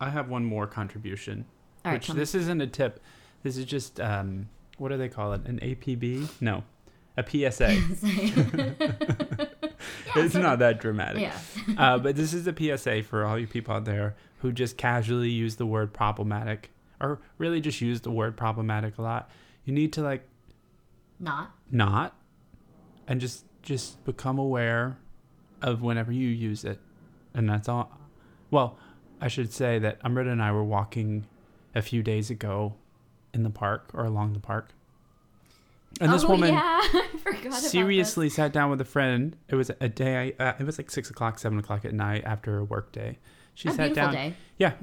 I 0.00 0.10
have 0.10 0.28
one 0.28 0.44
more 0.44 0.66
contribution, 0.66 1.44
All 1.84 1.92
right. 1.92 1.98
which 1.98 2.06
tell 2.06 2.16
me. 2.16 2.20
this 2.20 2.34
isn't 2.34 2.60
a 2.60 2.66
tip. 2.66 3.00
This 3.44 3.56
is 3.56 3.64
just 3.64 4.00
um, 4.00 4.48
what 4.76 4.88
do 4.90 4.96
they 4.98 5.08
call 5.08 5.32
it? 5.34 5.46
An 5.46 5.58
APB? 5.60 6.28
No, 6.40 6.64
a 7.16 7.24
PSA. 7.24 7.70
it's 10.24 10.34
not 10.34 10.58
that 10.60 10.80
dramatic. 10.80 11.22
Yeah. 11.22 11.38
uh, 11.78 11.98
but 11.98 12.16
this 12.16 12.32
is 12.32 12.46
a 12.46 12.54
PSA 12.56 13.02
for 13.02 13.24
all 13.24 13.38
you 13.38 13.46
people 13.46 13.74
out 13.74 13.84
there 13.84 14.14
who 14.38 14.52
just 14.52 14.76
casually 14.76 15.30
use 15.30 15.56
the 15.56 15.66
word 15.66 15.92
problematic 15.92 16.70
or 17.00 17.20
really 17.38 17.60
just 17.60 17.80
use 17.80 18.00
the 18.00 18.10
word 18.10 18.36
problematic 18.36 18.98
a 18.98 19.02
lot. 19.02 19.30
You 19.64 19.72
need 19.72 19.92
to 19.94 20.02
like 20.02 20.26
Not. 21.18 21.50
not 21.70 22.14
and 23.08 23.20
just 23.20 23.44
just 23.62 24.04
become 24.04 24.38
aware 24.38 24.96
of 25.62 25.82
whenever 25.82 26.12
you 26.12 26.28
use 26.28 26.64
it. 26.64 26.78
And 27.34 27.48
that's 27.48 27.68
all. 27.68 27.90
Well, 28.50 28.78
I 29.20 29.28
should 29.28 29.52
say 29.52 29.78
that 29.80 29.98
Amrita 30.04 30.30
and 30.30 30.42
I 30.42 30.52
were 30.52 30.64
walking 30.64 31.26
a 31.74 31.82
few 31.82 32.02
days 32.02 32.30
ago 32.30 32.74
in 33.34 33.42
the 33.42 33.50
park 33.50 33.90
or 33.92 34.04
along 34.04 34.32
the 34.34 34.40
park. 34.40 34.70
And 36.00 36.12
this 36.12 36.24
oh, 36.24 36.28
woman 36.30 36.52
Yeah, 36.52 36.60
I 36.82 37.08
forgot 37.22 37.42
this. 37.44 37.70
seriously 37.70 38.28
sat 38.28 38.52
down 38.52 38.70
with 38.70 38.80
a 38.80 38.84
friend. 38.84 39.36
It 39.48 39.54
was 39.54 39.70
a 39.80 39.88
day. 39.88 40.34
Uh, 40.38 40.52
it 40.58 40.64
was 40.64 40.78
like 40.78 40.90
six 40.90 41.08
o'clock, 41.10 41.38
seven 41.38 41.58
o'clock 41.58 41.84
at 41.84 41.94
night 41.94 42.22
after 42.24 42.58
a 42.58 42.64
work 42.64 42.92
day. 42.92 43.18
She 43.54 43.68
a 43.68 43.72
sat 43.72 43.94
down. 43.94 44.12
day. 44.12 44.34
Yeah, 44.58 44.74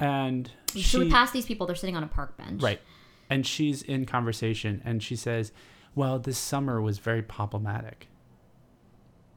and 0.00 0.50
So 0.72 0.78
she 0.80 0.98
we 0.98 1.10
pass 1.10 1.30
these 1.30 1.46
people. 1.46 1.66
They're 1.66 1.76
sitting 1.76 1.96
on 1.96 2.02
a 2.02 2.08
park 2.08 2.36
bench. 2.36 2.60
right, 2.62 2.80
and 3.30 3.46
she's 3.46 3.82
in 3.82 4.04
conversation, 4.04 4.82
and 4.84 5.00
she 5.02 5.14
says, 5.14 5.52
"Well, 5.94 6.18
this 6.18 6.38
summer 6.38 6.80
was 6.82 6.98
very 6.98 7.22
problematic." 7.22 8.08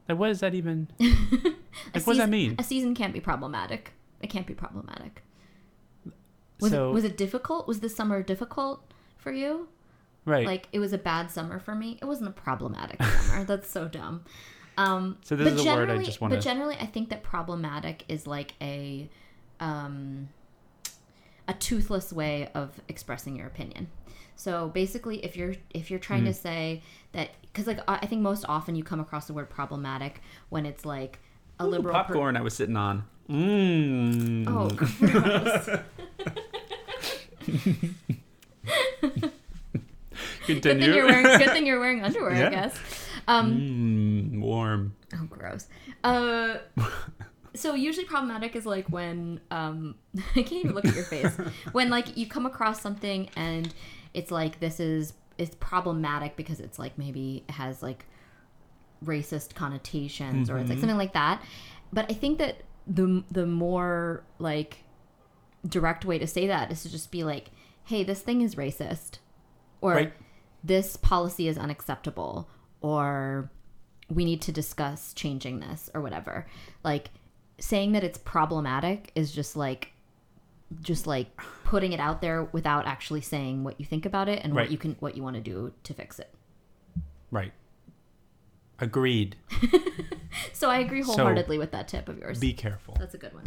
Like, 0.09 0.17
what 0.17 0.27
does 0.29 0.39
that 0.39 0.53
even? 0.55 0.87
Like, 1.93 2.07
what 2.07 2.13
does 2.13 2.17
that 2.17 2.29
season- 2.29 2.29
mean? 2.31 2.55
A 2.57 2.63
season 2.63 2.95
can't 2.95 3.13
be 3.13 3.19
problematic. 3.19 3.91
It 4.21 4.27
can't 4.27 4.47
be 4.47 4.53
problematic. 4.53 5.23
Was, 6.61 6.71
so 6.71 6.89
it, 6.89 6.93
was 6.93 7.03
it 7.03 7.17
difficult? 7.17 7.67
Was 7.67 7.81
this 7.81 7.93
summer 7.95 8.23
difficult 8.23 8.93
for 9.17 9.31
you? 9.31 9.67
Right. 10.25 10.45
Like 10.45 10.67
it 10.71 10.79
was 10.79 10.93
a 10.93 10.97
bad 10.97 11.31
summer 11.31 11.59
for 11.59 11.75
me. 11.75 11.97
It 12.01 12.05
wasn't 12.05 12.29
a 12.29 12.33
problematic 12.33 13.01
summer. 13.01 13.43
That's 13.47 13.69
so 13.69 13.87
dumb. 13.87 14.23
Um, 14.77 15.17
So 15.23 15.35
this 15.35 15.53
is 15.53 15.61
a 15.61 15.63
word 15.65 15.71
I 15.71 15.75
generally- 15.85 16.05
just 16.05 16.19
wanna- 16.21 16.35
But 16.35 16.43
generally, 16.43 16.75
I 16.79 16.85
think 16.85 17.09
that 17.09 17.23
problematic 17.23 18.03
is 18.09 18.27
like 18.27 18.53
a 18.61 19.09
um, 19.59 20.27
a 21.47 21.53
toothless 21.53 22.11
way 22.11 22.49
of 22.53 22.81
expressing 22.89 23.35
your 23.37 23.47
opinion. 23.47 23.87
So 24.35 24.67
basically, 24.69 25.23
if 25.23 25.37
you're 25.37 25.55
if 25.73 25.89
you're 25.89 25.99
trying 25.99 26.25
to 26.25 26.31
Hmm. 26.31 26.37
say 26.37 26.83
that, 27.13 27.29
because 27.43 27.67
like 27.67 27.79
I 27.87 27.99
I 28.01 28.05
think 28.05 28.21
most 28.21 28.43
often 28.49 28.75
you 28.75 28.83
come 28.83 28.99
across 28.99 29.27
the 29.27 29.33
word 29.33 29.49
problematic 29.49 30.21
when 30.49 30.65
it's 30.65 30.83
like 30.85 31.19
a 31.57 31.63
Ooh, 31.63 31.67
liberal 31.69 31.93
per- 31.95 32.03
popcorn 32.03 32.35
I 32.35 32.41
was 32.41 32.53
sitting 32.53 32.75
on. 32.75 33.05
Mmm. 33.29 34.45
Oh, 34.49 34.69
gross. 40.45 40.59
good 40.61 40.79
thing 40.79 40.81
you're 40.93 41.05
wearing. 41.05 41.23
Good 41.39 41.49
thing 41.51 41.65
you're 41.65 41.79
wearing 41.79 42.03
underwear. 42.03 42.33
Yeah. 42.35 42.47
I 42.47 42.49
guess. 42.49 42.77
Um, 43.27 43.51
Mmm. 43.53 44.41
Warm. 44.41 44.95
Oh, 45.13 45.25
gross. 45.29 45.67
Uh, 46.03 46.57
so 47.55 47.73
usually 47.73 48.05
problematic 48.05 48.55
is 48.55 48.65
like 48.65 48.87
when 48.89 49.39
um, 49.51 49.95
I 50.35 50.43
can't 50.43 50.53
even 50.53 50.73
look 50.75 50.85
at 50.85 50.95
your 50.95 51.05
face. 51.05 51.31
when 51.71 51.89
like 51.89 52.15
you 52.17 52.27
come 52.27 52.45
across 52.45 52.81
something 52.81 53.29
and 53.35 53.73
it's 54.13 54.31
like 54.31 54.59
this 54.59 54.79
is 54.79 55.13
it's 55.37 55.55
problematic 55.59 56.35
because 56.35 56.59
it's 56.59 56.79
like 56.79 56.97
maybe 56.97 57.43
it 57.47 57.53
has 57.53 57.81
like 57.83 58.05
racist 59.03 59.53
connotations 59.55 60.49
or 60.49 60.57
it's 60.57 60.69
like 60.69 60.77
Mhm. 60.77 60.81
something 60.81 60.97
like 60.97 61.13
that. 61.13 61.41
But 61.91 62.09
I 62.09 62.13
think 62.13 62.39
that 62.39 62.61
the 62.87 63.23
the 63.31 63.45
more 63.45 64.23
like 64.39 64.77
direct 65.67 66.05
way 66.05 66.17
to 66.19 66.27
say 66.27 66.47
that 66.47 66.71
is 66.71 66.83
to 66.83 66.91
just 66.91 67.11
be 67.11 67.23
like, 67.23 67.49
"Hey, 67.85 68.03
this 68.03 68.21
thing 68.21 68.41
is 68.41 68.55
racist," 68.55 69.19
or 69.81 69.93
Right. 69.93 70.13
"This 70.65 70.97
policy 70.97 71.47
is 71.47 71.57
unacceptable," 71.57 72.49
or 72.81 73.49
"We 74.09 74.25
need 74.25 74.41
to 74.43 74.51
discuss 74.51 75.13
changing 75.13 75.59
this," 75.59 75.89
or 75.93 76.01
whatever. 76.01 76.47
Like 76.83 77.09
saying 77.59 77.91
that 77.93 78.03
it's 78.03 78.17
problematic 78.17 79.11
is 79.15 79.31
just 79.31 79.55
like 79.55 79.91
just 80.81 81.05
like 81.07 81.27
putting 81.63 81.93
it 81.93 81.99
out 81.99 82.21
there 82.21 82.43
without 82.45 82.87
actually 82.87 83.21
saying 83.21 83.63
what 83.63 83.79
you 83.79 83.85
think 83.85 84.05
about 84.05 84.27
it 84.27 84.43
and 84.43 84.53
Right. 84.55 84.63
what 84.63 84.71
you 84.71 84.77
can 84.77 84.95
what 84.99 85.15
you 85.15 85.23
want 85.23 85.35
to 85.35 85.41
do 85.41 85.71
to 85.83 85.93
fix 85.93 86.19
it. 86.19 86.33
Right. 87.31 87.53
Agreed. 88.79 89.35
So 90.51 90.69
I 90.69 90.79
agree 90.79 91.01
So- 91.01 91.13
wholeheartedly 91.13 91.57
with 91.57 91.71
that 91.71 91.87
tip 91.87 92.09
of 92.09 92.17
yours. 92.17 92.39
Be 92.39 92.51
careful. 92.51 92.95
That's 92.99 93.13
a 93.13 93.17
good 93.17 93.33
one. 93.33 93.43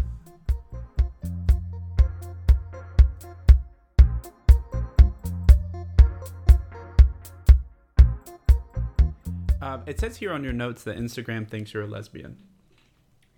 Um, 9.68 9.82
it 9.87 10.00
says 10.00 10.16
here 10.16 10.32
on 10.32 10.44
your 10.44 10.52
notes 10.52 10.84
that 10.84 10.96
Instagram 10.96 11.48
thinks 11.48 11.75
you're 11.75 11.82
a 11.82 11.87
lesbian. 11.87 12.37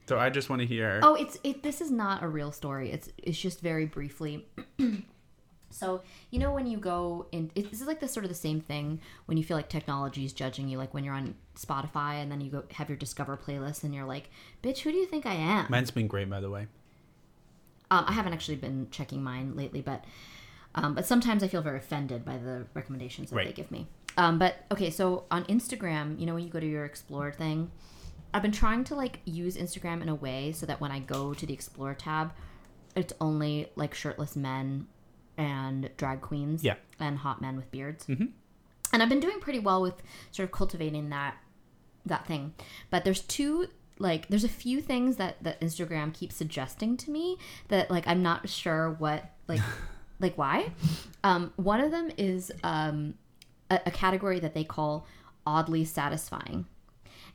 So 0.06 0.18
I 0.18 0.30
just 0.30 0.48
want 0.48 0.60
to 0.60 0.66
hear. 0.66 1.00
Oh, 1.02 1.14
it's 1.14 1.38
it. 1.44 1.62
This 1.62 1.80
is 1.80 1.90
not 1.90 2.22
a 2.22 2.28
real 2.28 2.52
story. 2.52 2.90
It's 2.90 3.08
it's 3.18 3.38
just 3.38 3.60
very 3.60 3.86
briefly. 3.86 4.46
so 5.70 6.02
you 6.30 6.38
know 6.38 6.52
when 6.52 6.66
you 6.66 6.78
go 6.78 7.26
in, 7.32 7.50
it, 7.54 7.70
this 7.70 7.80
is 7.80 7.86
like 7.86 8.00
the 8.00 8.08
sort 8.08 8.24
of 8.24 8.28
the 8.28 8.34
same 8.34 8.60
thing 8.60 9.00
when 9.26 9.38
you 9.38 9.44
feel 9.44 9.56
like 9.56 9.68
technology 9.68 10.24
is 10.24 10.32
judging 10.32 10.68
you. 10.68 10.78
Like 10.78 10.94
when 10.94 11.04
you're 11.04 11.14
on 11.14 11.34
Spotify 11.56 12.22
and 12.22 12.30
then 12.30 12.40
you 12.40 12.50
go 12.50 12.64
have 12.72 12.88
your 12.88 12.98
Discover 12.98 13.36
playlist 13.36 13.84
and 13.84 13.94
you're 13.94 14.04
like, 14.04 14.30
"Bitch, 14.62 14.78
who 14.78 14.90
do 14.90 14.98
you 14.98 15.06
think 15.06 15.26
I 15.26 15.34
am?" 15.34 15.66
Mine's 15.68 15.90
been 15.90 16.08
great, 16.08 16.28
by 16.28 16.40
the 16.40 16.50
way. 16.50 16.66
Um, 17.92 18.04
I 18.06 18.12
haven't 18.12 18.32
actually 18.32 18.56
been 18.56 18.88
checking 18.90 19.22
mine 19.22 19.56
lately, 19.56 19.80
but 19.80 20.04
um, 20.74 20.94
but 20.94 21.06
sometimes 21.06 21.42
I 21.42 21.48
feel 21.48 21.62
very 21.62 21.78
offended 21.78 22.24
by 22.24 22.36
the 22.36 22.66
recommendations 22.74 23.30
that 23.30 23.44
they 23.44 23.52
give 23.52 23.70
me. 23.70 23.86
Um, 24.20 24.38
but 24.38 24.66
okay, 24.70 24.90
so 24.90 25.24
on 25.30 25.44
Instagram, 25.44 26.20
you 26.20 26.26
know, 26.26 26.34
when 26.34 26.44
you 26.44 26.50
go 26.50 26.60
to 26.60 26.66
your 26.66 26.84
Explore 26.84 27.32
thing, 27.32 27.70
I've 28.34 28.42
been 28.42 28.52
trying 28.52 28.84
to 28.84 28.94
like 28.94 29.20
use 29.24 29.56
Instagram 29.56 30.02
in 30.02 30.08
a 30.10 30.14
way 30.14 30.52
so 30.52 30.66
that 30.66 30.80
when 30.80 30.90
I 30.92 30.98
go 30.98 31.32
to 31.34 31.46
the 31.46 31.54
Explore 31.54 31.94
tab, 31.94 32.32
it's 32.94 33.14
only 33.20 33.70
like 33.76 33.94
shirtless 33.94 34.36
men 34.36 34.86
and 35.38 35.88
drag 35.96 36.20
queens, 36.20 36.62
Yeah. 36.62 36.74
and 36.98 37.18
hot 37.18 37.40
men 37.40 37.56
with 37.56 37.70
beards. 37.70 38.06
Mhm. 38.06 38.32
And 38.92 39.02
I've 39.02 39.08
been 39.08 39.20
doing 39.20 39.40
pretty 39.40 39.58
well 39.58 39.80
with 39.80 40.02
sort 40.32 40.44
of 40.48 40.52
cultivating 40.52 41.08
that 41.10 41.36
that 42.04 42.26
thing. 42.26 42.52
But 42.90 43.04
there's 43.04 43.22
two 43.22 43.68
like 43.98 44.28
there's 44.28 44.44
a 44.44 44.48
few 44.48 44.82
things 44.82 45.16
that 45.16 45.42
that 45.44 45.60
Instagram 45.62 46.12
keeps 46.12 46.34
suggesting 46.36 46.96
to 46.98 47.10
me 47.10 47.38
that 47.68 47.90
like 47.90 48.06
I'm 48.06 48.22
not 48.22 48.48
sure 48.50 48.90
what 48.98 49.30
like 49.48 49.60
like 50.20 50.36
why. 50.36 50.72
Um, 51.24 51.52
one 51.56 51.80
of 51.80 51.90
them 51.90 52.10
is 52.18 52.52
um, 52.62 53.14
a, 53.70 53.80
a 53.86 53.90
category 53.90 54.40
that 54.40 54.54
they 54.54 54.64
call 54.64 55.06
oddly 55.46 55.84
satisfying. 55.84 56.66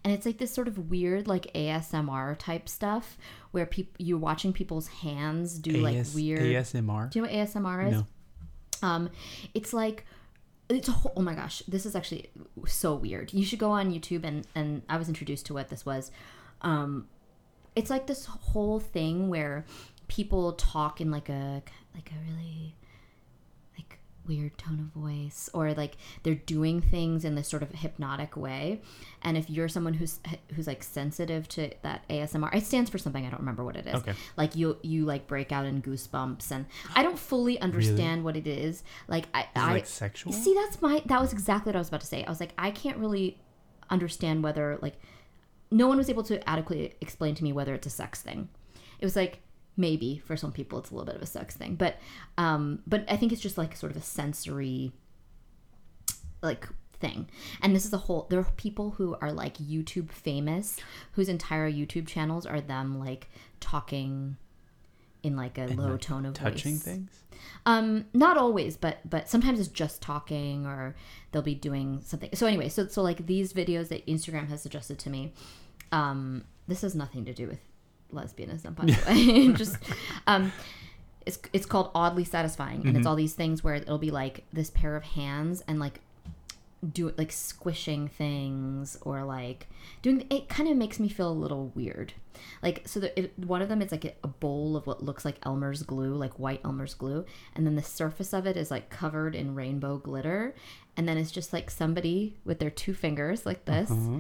And 0.04 0.14
it's 0.14 0.26
like 0.26 0.38
this 0.38 0.52
sort 0.52 0.68
of 0.68 0.92
weird 0.92 1.28
like 1.28 1.52
ASMR 1.56 2.38
type 2.38 2.70
stuff 2.70 3.18
where 3.52 3.66
people 3.66 3.94
you're 3.98 4.20
watching 4.20 4.54
people's 4.54 4.88
hands 4.88 5.58
do 5.58 5.72
like 5.78 6.06
weird 6.14 6.42
ASMR. 6.42 7.10
do 7.10 7.20
you 7.20 7.26
know 7.26 7.32
what 7.32 7.48
ASMR 7.48 7.88
is? 7.88 7.94
No. 7.94 8.06
Um, 8.84 9.10
it's 9.56 9.74
like 9.74 10.06
it's 10.70 10.88
a 10.88 10.92
whole, 10.92 11.14
oh 11.16 11.22
my 11.22 11.34
gosh, 11.34 11.64
this 11.68 11.86
is 11.86 11.96
actually 11.96 12.30
so 12.68 12.96
weird. 12.96 13.34
You 13.34 13.46
should 13.46 13.60
go 13.60 13.72
on 13.72 13.92
YouTube 13.92 14.24
and 14.24 14.46
and 14.54 14.84
I 14.90 14.98
was 14.98 15.08
introduced 15.08 15.48
to 15.48 15.54
what 15.56 15.70
this 15.70 15.86
was. 15.86 16.12
Um, 16.62 17.08
it's 17.76 17.90
like 17.90 18.06
this 18.08 18.26
whole 18.26 18.80
thing 18.80 19.30
where 19.30 19.66
people 20.08 20.54
talk 20.54 21.02
in 21.02 21.10
like 21.10 21.30
a 21.30 21.64
like 21.96 22.12
a 22.12 22.32
really 22.32 22.76
weird 24.28 24.58
tone 24.58 24.80
of 24.80 25.02
voice 25.02 25.50
or 25.54 25.74
like 25.74 25.98
they're 26.24 26.36
doing 26.36 26.82
things 26.82 27.26
in 27.26 27.36
this 27.36 27.48
sort 27.48 27.64
of 27.64 27.72
hypnotic 27.72 28.36
way. 28.36 28.82
And 29.22 29.38
if 29.38 29.50
you're 29.50 29.68
someone 29.68 29.94
who's 29.96 30.20
who's 30.56 30.68
like 30.68 30.84
sensitive 30.84 31.48
to 31.50 31.72
that 31.82 32.08
ASMR 32.10 32.54
it 32.54 32.66
stands 32.66 32.90
for 32.90 32.98
something 32.98 33.26
I 33.26 33.30
don't 33.30 33.40
remember 33.40 33.64
what 33.64 33.76
it 33.76 33.88
is. 33.88 33.96
Okay. 33.96 34.14
like 34.38 34.56
you 34.56 34.78
you 34.82 35.06
like 35.06 35.28
break 35.28 35.52
out 35.52 35.66
in 35.66 35.82
goosebumps 35.82 36.52
and 36.52 36.66
I 36.96 37.04
don't 37.04 37.20
fully 37.20 37.60
understand 37.62 38.24
what 38.24 38.36
it 38.38 38.48
is. 38.48 38.84
Like 39.08 39.26
I 39.34 39.42
Is 39.42 39.48
I 39.56 39.72
like 39.74 39.86
sexual? 39.88 40.34
see 40.34 40.54
that's 40.54 40.82
my 40.82 41.02
that 41.06 41.22
was 41.22 41.34
exactly 41.34 41.70
what 41.70 41.76
I 41.76 41.80
was 41.80 41.88
about 41.90 42.02
to 42.02 42.08
say. 42.08 42.24
I 42.24 42.30
was 42.30 42.40
like 42.40 42.54
I 42.58 42.72
can't 42.72 42.98
really 42.98 43.40
understand 43.90 44.44
whether 44.44 44.80
like 44.82 44.96
no 45.72 45.88
one 45.88 45.98
was 45.98 46.10
able 46.10 46.24
to 46.24 46.48
adequately 46.50 46.94
explain 47.02 47.36
to 47.36 47.44
me 47.44 47.52
whether 47.52 47.74
it's 47.74 47.88
a 47.88 47.90
sex 47.90 48.22
thing. 48.22 48.50
It 49.00 49.06
was 49.06 49.16
like 49.16 49.40
maybe 49.78 50.22
for 50.26 50.38
some 50.38 50.52
people 50.52 50.80
it's 50.80 50.90
a 50.92 50.94
little 50.94 51.06
bit 51.06 51.16
of 51.16 51.22
a 51.22 51.26
sex 51.26 51.56
thing 51.56 51.76
but 51.76 51.98
um 52.38 52.80
but 52.88 53.04
i 53.10 53.16
think 53.18 53.32
it's 53.32 53.42
just 53.42 53.58
like 53.58 53.76
sort 53.76 53.92
of 53.92 53.98
a 53.98 54.02
sensory 54.02 54.92
like 56.42 56.68
thing 57.00 57.28
and 57.62 57.76
this 57.76 57.86
is 57.86 57.92
a 57.92 57.98
whole 57.98 58.26
there 58.30 58.40
are 58.40 58.48
people 58.56 58.92
who 58.92 59.16
are 59.22 59.32
like 59.32 59.58
youtube 59.58 60.10
famous 60.12 60.78
whose 61.14 61.28
entire 61.28 61.70
youtube 61.70 62.08
channels 62.08 62.46
are 62.46 62.62
them 62.62 62.98
like 63.00 63.28
talking 63.60 64.38
in 65.24 65.36
like 65.36 65.58
a 65.58 65.64
And, 65.64 65.78
low 65.78 65.92
like, 65.94 66.02
tone 66.02 66.26
of 66.26 66.38
voice. 66.38 66.44
touching 66.54 66.74
voice. 66.76 66.84
things. 66.84 67.24
Um, 67.66 68.06
not 68.14 68.38
always, 68.38 68.78
but 68.78 69.00
but 69.10 69.28
sometimes 69.28 69.60
it's 69.60 69.70
just 69.70 70.00
talking, 70.00 70.68
or 70.68 70.96
they'll 71.32 71.42
be 71.42 71.56
doing 71.56 72.00
something. 72.04 72.30
So 72.36 72.46
anyway, 72.46 72.70
so 72.70 72.86
so 72.88 73.02
like 73.02 73.26
these 73.26 73.52
videos 73.52 73.88
that 73.88 74.06
Instagram 74.06 74.48
has 74.50 74.62
suggested 74.62 75.00
to 75.00 75.10
me, 75.10 75.34
um, 75.92 76.46
this 76.68 76.82
has 76.82 76.94
nothing 76.94 77.26
to 77.26 77.34
do 77.34 77.48
with 77.48 77.60
lesbianism, 78.14 78.76
by 78.76 78.86
the 78.86 78.98
way. 79.08 79.54
just 79.58 79.78
um, 80.28 80.52
it's 81.26 81.40
it's 81.54 81.66
called 81.66 81.92
oddly 81.96 82.24
satisfying, 82.24 82.86
and 82.88 82.96
it's 82.98 83.06
all 83.08 83.16
these 83.16 83.34
things 83.34 83.64
where 83.64 83.76
it'll 83.76 83.98
be 83.98 84.12
like 84.12 84.44
this 84.54 84.70
pair 84.70 84.96
of 84.96 85.04
hands 85.04 85.64
and 85.68 85.80
like 85.80 86.00
do 86.94 87.08
it 87.08 87.18
like 87.18 87.32
squishing 87.32 88.08
things 88.08 88.96
or 89.02 89.24
like 89.24 89.66
doing 90.04 90.24
it 90.30 90.48
kind 90.48 90.70
of 90.70 90.78
makes 90.78 91.00
me 91.00 91.10
feel 91.10 91.32
a 91.32 91.34
little 91.34 91.72
weird 91.74 92.14
like 92.62 92.84
so 92.86 93.00
the, 93.00 93.20
it, 93.20 93.34
one 93.40 93.60
of 93.60 93.70
them 93.70 93.82
is 93.82 93.92
like 93.92 94.06
a, 94.06 94.14
a 94.24 94.28
bowl 94.28 94.78
of 94.78 94.86
what 94.86 95.02
looks 95.02 95.26
like 95.26 95.38
elmer's 95.44 95.82
glue 95.82 96.14
like 96.14 96.38
white 96.38 96.62
elmer's 96.64 96.94
glue 96.94 97.26
and 97.56 97.66
then 97.66 97.76
the 97.76 97.82
surface 97.82 98.34
of 98.34 98.46
it 98.46 98.56
is 98.56 98.70
like 98.70 98.92
covered 98.92 99.34
in 99.34 99.56
rainbow 99.56 99.98
glitter 99.98 100.54
and 100.96 101.08
then 101.10 101.18
it's 101.18 101.32
just 101.32 101.54
like 101.54 101.72
somebody 101.72 102.38
with 102.46 102.60
their 102.60 102.70
two 102.70 102.94
fingers 102.94 103.48
like 103.48 103.66
this 103.66 103.90
Uh-huh. 103.90 104.20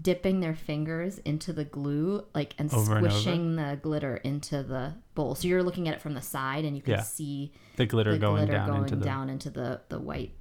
Dipping 0.00 0.40
their 0.40 0.54
fingers 0.54 1.18
into 1.18 1.52
the 1.52 1.64
glue 1.64 2.24
like 2.34 2.54
and 2.58 2.72
Over 2.72 2.96
and 2.96 3.06
squishing 3.12 3.56
the 3.56 3.78
glitter 3.82 4.16
into 4.16 4.62
the 4.62 4.94
bowl 5.14 5.34
so 5.34 5.46
you're 5.46 5.62
looking 5.62 5.86
at 5.86 5.94
it 5.94 6.00
from 6.00 6.14
the 6.14 6.22
side 6.22 6.64
and 6.64 6.74
you 6.74 6.82
can 6.82 6.94
Yeah. 6.94 7.02
see 7.02 7.52
The 7.76 7.84
glitter 7.86 8.12
the 8.12 8.18
going 8.18 8.36
glitter 8.46 8.52
down 8.52 8.68
going 8.68 8.82
into 8.84 8.96
the 8.96 9.10
into 9.28 9.50
the 9.50 9.80
the 9.90 9.98
white 10.00 10.34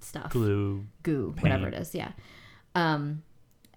stuff 0.00 0.30
glue. 0.32 0.86
goo, 1.02 1.34
whatever 1.40 1.68
it 1.68 1.74
is. 1.74 1.94
Yeah. 1.94 2.12
Um, 2.74 3.22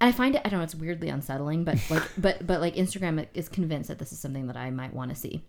and 0.01 0.07
I 0.09 0.11
find 0.11 0.35
it. 0.35 0.41
I 0.45 0.49
don't 0.49 0.59
know. 0.59 0.63
It's 0.63 0.75
weirdly 0.75 1.09
unsettling, 1.09 1.63
but 1.63 1.77
like, 1.89 2.03
but 2.17 2.45
but 2.47 2.61
like 2.61 2.75
Instagram 2.75 3.25
is 3.33 3.49
convinced 3.49 3.87
that 3.89 3.99
this 3.99 4.11
is 4.11 4.19
something 4.19 4.47
that 4.47 4.57
I 4.57 4.69
might 4.71 4.93
want 4.93 5.09
to 5.09 5.15
see. 5.15 5.43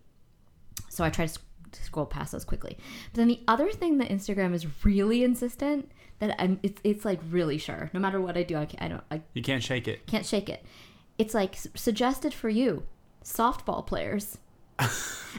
So 0.89 1.05
I 1.05 1.11
try 1.11 1.27
to 1.27 1.39
scroll 1.73 2.07
past 2.07 2.33
those 2.33 2.45
quickly. 2.45 2.77
But 3.13 3.19
then 3.19 3.29
the 3.29 3.41
other 3.49 3.71
thing 3.71 3.99
that 3.99 4.09
Instagram 4.09 4.55
is 4.55 4.67
really 4.85 5.23
insistent 5.25 5.91
that 6.19 6.35
I'm, 6.39 6.61
it's 6.63 6.81
it's 6.85 7.05
like 7.05 7.21
really 7.31 7.59
sure. 7.59 7.91
No 7.93 8.01
matter 8.01 8.21
what 8.21 8.37
I 8.37 8.43
do, 8.43 8.57
I, 8.57 8.67
can't, 8.67 8.83
I 8.83 8.89
don't 8.89 9.03
I 9.11 9.23
You 9.35 9.43
can't 9.43 9.63
shake 9.63 9.89
it. 9.89 10.07
can't 10.07 10.27
shake 10.27 10.49
it. 10.49 10.65
It's 11.19 11.35
like 11.35 11.57
suggested 11.75 12.33
for 12.35 12.49
you, 12.49 12.85
softball 13.25 13.87
players. 13.87 14.39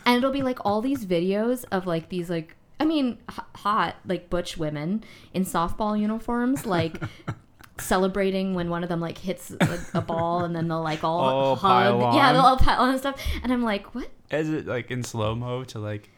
and 0.06 0.18
it'll 0.18 0.32
be 0.32 0.44
like 0.44 0.60
all 0.66 0.82
these 0.82 1.06
videos 1.06 1.66
of 1.72 1.88
like 1.88 2.10
these 2.10 2.30
like 2.30 2.56
I 2.80 2.86
mean 2.86 3.18
h- 3.32 3.40
hot 3.56 3.96
like 4.06 4.30
butch 4.30 4.58
women 4.58 5.04
in 5.34 5.46
softball 5.46 6.00
uniforms 6.00 6.66
like 6.66 7.02
celebrating 7.80 8.54
when 8.54 8.70
one 8.70 8.84
of 8.84 8.90
them 8.90 9.00
like 9.00 9.18
hits 9.18 9.52
like, 9.60 9.80
a 9.94 10.02
ball 10.02 10.44
and 10.44 10.56
then 10.56 10.68
they'll 10.68 10.84
like 10.84 11.04
all 11.04 11.20
All 11.22 11.56
hug. 11.56 12.14
Yeah, 12.16 12.34
they'll 12.34 12.42
all 12.42 12.58
pile 12.58 12.82
on 12.82 12.90
and 12.90 13.00
stuff. 13.00 13.20
And 13.44 13.52
I'm 13.52 13.64
like, 13.64 13.94
what? 13.96 14.10
Is 14.30 14.50
it 14.50 14.68
like 14.68 14.92
in 14.92 15.04
slow 15.04 15.36
mo 15.36 15.64
to 15.66 15.80
like 15.80 16.10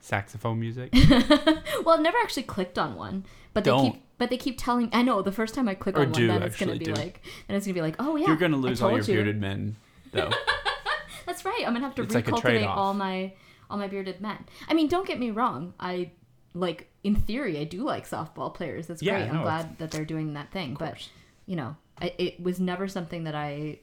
saxophone 0.00 0.58
music? 0.60 0.92
Well, 1.84 1.94
I've 1.96 2.02
never 2.02 2.18
actually 2.18 2.42
clicked 2.44 2.78
on 2.78 2.94
one, 2.94 3.24
but 3.54 3.64
they 3.64 3.70
Don't. 3.70 3.92
keep 3.92 4.02
but 4.18 4.28
they 4.28 4.36
keep 4.36 4.58
telling. 4.58 4.90
I 4.92 5.00
know 5.02 5.22
the 5.22 5.32
first 5.32 5.54
time 5.54 5.66
I 5.68 5.74
click 5.74 5.96
Or 5.96 6.00
on 6.02 6.10
one, 6.10 6.20
do 6.20 6.26
then 6.26 6.42
it's 6.42 6.58
gonna 6.58 6.72
actually 6.72 6.78
be 6.78 6.84
do. 6.92 6.92
like, 6.94 7.22
then 7.48 7.56
it's 7.56 7.66
gonna 7.66 7.74
be 7.74 7.80
like, 7.80 7.96
oh 7.98 8.16
yeah, 8.16 8.26
You're 8.26 8.36
gonna 8.36 8.58
I 8.58 8.60
lose 8.60 8.82
all 8.82 8.90
told 8.90 9.06
your 9.06 9.16
you. 9.16 9.22
bearded 9.22 9.40
men, 9.40 9.76
though. 10.12 10.30
That's 11.26 11.44
right. 11.44 11.62
I'm 11.66 11.72
gonna 11.72 11.80
have 11.86 11.94
to 11.94 12.02
It's 12.02 12.14
like 12.14 12.28
a 12.28 12.32
recultivate 12.32 12.40
trade-off. 12.40 12.76
all 12.76 12.92
my 12.94 13.32
all 13.70 13.78
my 13.78 13.86
bearded 13.88 14.20
men. 14.20 14.44
I 14.68 14.74
mean, 14.74 14.88
don't 14.88 15.06
get 15.06 15.18
me 15.18 15.30
wrong. 15.30 15.72
I 15.80 16.10
like 16.54 16.90
in 17.02 17.14
theory, 17.16 17.58
I 17.58 17.64
do 17.64 17.82
like 17.82 18.06
softball 18.08 18.52
players. 18.52 18.86
That's 18.88 19.02
Yeah, 19.02 19.18
great. 19.20 19.28
I'm 19.30 19.36
no, 19.36 19.42
glad 19.42 19.78
that 19.78 19.90
they're 19.90 20.04
doing 20.04 20.34
that 20.34 20.50
thing. 20.52 20.76
But 20.78 21.08
you 21.46 21.56
know, 21.56 21.76
I, 22.00 22.12
it 22.18 22.42
was 22.42 22.60
never 22.60 22.88
something 22.88 23.24
that 23.24 23.34
I 23.34 23.78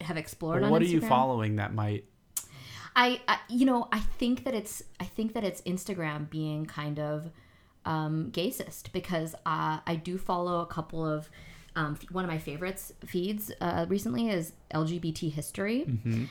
have 0.00 0.16
explored. 0.16 0.62
On 0.64 0.70
what 0.70 0.82
are 0.82 0.86
you 0.86 1.00
Instagram. 1.00 1.08
following 1.08 1.56
that 1.56 1.72
might? 1.74 2.04
I, 2.96 3.20
I 3.26 3.38
you 3.48 3.66
know 3.66 3.88
I 3.92 4.00
think 4.00 4.44
that 4.44 4.54
it's 4.54 4.82
I 5.00 5.04
think 5.04 5.32
that 5.34 5.44
it's 5.44 5.60
Instagram 5.62 6.30
being 6.30 6.64
kind 6.66 6.98
of 6.98 7.30
um, 7.84 8.30
gaysist 8.32 8.92
because 8.92 9.34
uh, 9.46 9.80
I 9.86 9.96
do 10.02 10.16
follow 10.18 10.60
a 10.60 10.66
couple 10.66 11.04
of 11.06 11.28
um, 11.76 11.98
one 12.12 12.24
of 12.24 12.30
my 12.30 12.38
favorites 12.38 12.92
feeds 13.04 13.50
uh, 13.60 13.84
recently 13.88 14.28
is 14.30 14.52
LGBT 14.72 15.32
history, 15.32 15.84
Mm-hmm. 15.88 16.24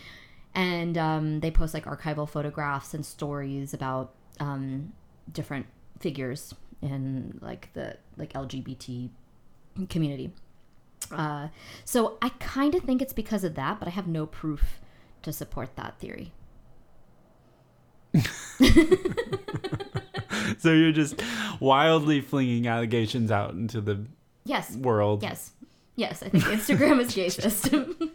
and 0.55 0.97
um, 0.97 1.39
they 1.41 1.51
post 1.51 1.73
like 1.73 1.85
archival 1.85 2.27
photographs 2.29 2.93
and 2.93 3.05
stories 3.05 3.73
about 3.73 4.13
um, 4.39 4.93
different 5.31 5.65
figures 5.99 6.53
in 6.81 7.39
like 7.41 7.71
the 7.73 7.97
like 8.17 8.31
LGBT 8.33 9.09
community. 9.89 10.31
Uh, 11.11 11.49
so 11.83 12.17
I 12.21 12.29
kind 12.39 12.73
of 12.73 12.83
think 12.83 13.01
it's 13.01 13.13
because 13.13 13.43
of 13.43 13.55
that, 13.55 13.79
but 13.79 13.87
I 13.87 13.91
have 13.91 14.07
no 14.07 14.25
proof 14.25 14.79
to 15.23 15.33
support 15.33 15.75
that 15.75 15.99
theory. 15.99 16.31
So 20.59 20.71
you're 20.71 20.91
just 20.91 21.21
wildly 21.59 22.21
flinging 22.21 22.67
allegations 22.67 23.31
out 23.31 23.53
into 23.53 23.81
the 23.81 24.05
Yes. 24.45 24.75
world. 24.75 25.23
Yes. 25.23 25.51
Yes, 25.95 26.21
I 26.23 26.29
think 26.29 26.43
Instagram 26.45 26.99
is 26.99 27.13
gay 27.13 27.29
system. 27.29 27.95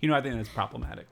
You 0.00 0.10
know, 0.10 0.16
I 0.16 0.20
think 0.20 0.34
that's 0.36 0.50
problematic. 0.50 1.06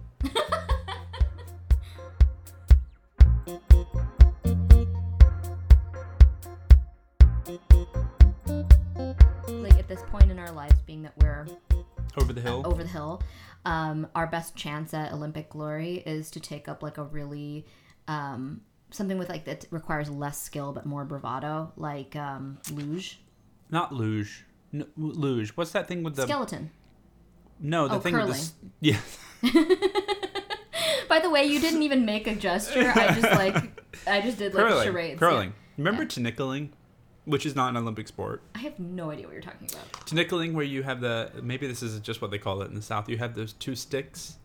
like 9.48 9.74
at 9.78 9.88
this 9.88 10.02
point 10.10 10.30
in 10.30 10.38
our 10.38 10.50
lives, 10.52 10.80
being 10.86 11.02
that 11.02 11.12
we're 11.20 11.46
Over 12.20 12.32
the 12.32 12.40
hill. 12.40 12.62
over 12.66 12.82
the 12.82 12.88
hill, 12.88 13.22
um, 13.64 14.06
our 14.14 14.26
best 14.26 14.54
chance 14.56 14.92
at 14.94 15.12
Olympic 15.12 15.48
glory 15.50 16.02
is 16.04 16.30
to 16.32 16.40
take 16.40 16.68
up 16.68 16.82
like 16.82 16.98
a 16.98 17.04
really 17.04 17.66
um, 18.08 18.60
something 18.90 19.16
with 19.18 19.28
like 19.28 19.44
that 19.46 19.64
requires 19.70 20.10
less 20.10 20.40
skill 20.40 20.72
but 20.72 20.84
more 20.86 21.04
bravado, 21.04 21.72
like 21.76 22.14
um, 22.16 22.58
luge, 22.72 23.20
Not 23.70 23.92
luge. 23.94 24.44
N- 24.74 24.86
luge. 24.96 25.50
What's 25.50 25.72
that 25.72 25.86
thing 25.88 26.02
with 26.02 26.16
the 26.16 26.22
skeleton. 26.22 26.70
no? 27.60 27.88
The 27.88 27.94
Oh, 27.96 28.00
thing 28.00 28.14
with 28.16 28.26
the 28.26 28.32
s- 28.32 28.54
yeah. 28.80 28.98
By 31.08 31.18
the 31.20 31.28
way, 31.30 31.44
you 31.44 31.60
didn't 31.60 31.82
even 31.82 32.04
make 32.06 32.26
a 32.26 32.34
gesture. 32.34 32.90
I 32.94 33.12
just 33.12 33.30
like 33.32 33.56
I 34.06 34.20
just 34.22 34.38
did 34.38 34.54
like 34.54 34.66
curling. 34.66 34.84
charades. 34.86 35.18
curling. 35.18 35.52
Remember 35.76 36.04
Yeah. 36.04 36.72
Which 37.24 37.46
is 37.46 37.54
not 37.54 37.70
an 37.70 37.76
Olympic 37.76 38.08
sport. 38.08 38.42
I 38.54 38.58
have 38.58 38.78
no 38.78 39.10
idea 39.10 39.26
what 39.26 39.32
you're 39.32 39.42
talking 39.42 39.68
about. 39.70 40.06
Tinikling, 40.06 40.54
where 40.54 40.64
you 40.64 40.82
have 40.82 41.00
the 41.00 41.30
maybe 41.42 41.66
this 41.66 41.82
is 41.82 41.98
just 42.00 42.20
what 42.20 42.30
they 42.30 42.38
call 42.38 42.62
it 42.62 42.68
in 42.68 42.74
the 42.74 42.82
South. 42.82 43.08
You 43.08 43.18
have 43.18 43.34
those 43.34 43.52
two 43.54 43.74
sticks. 43.74 44.36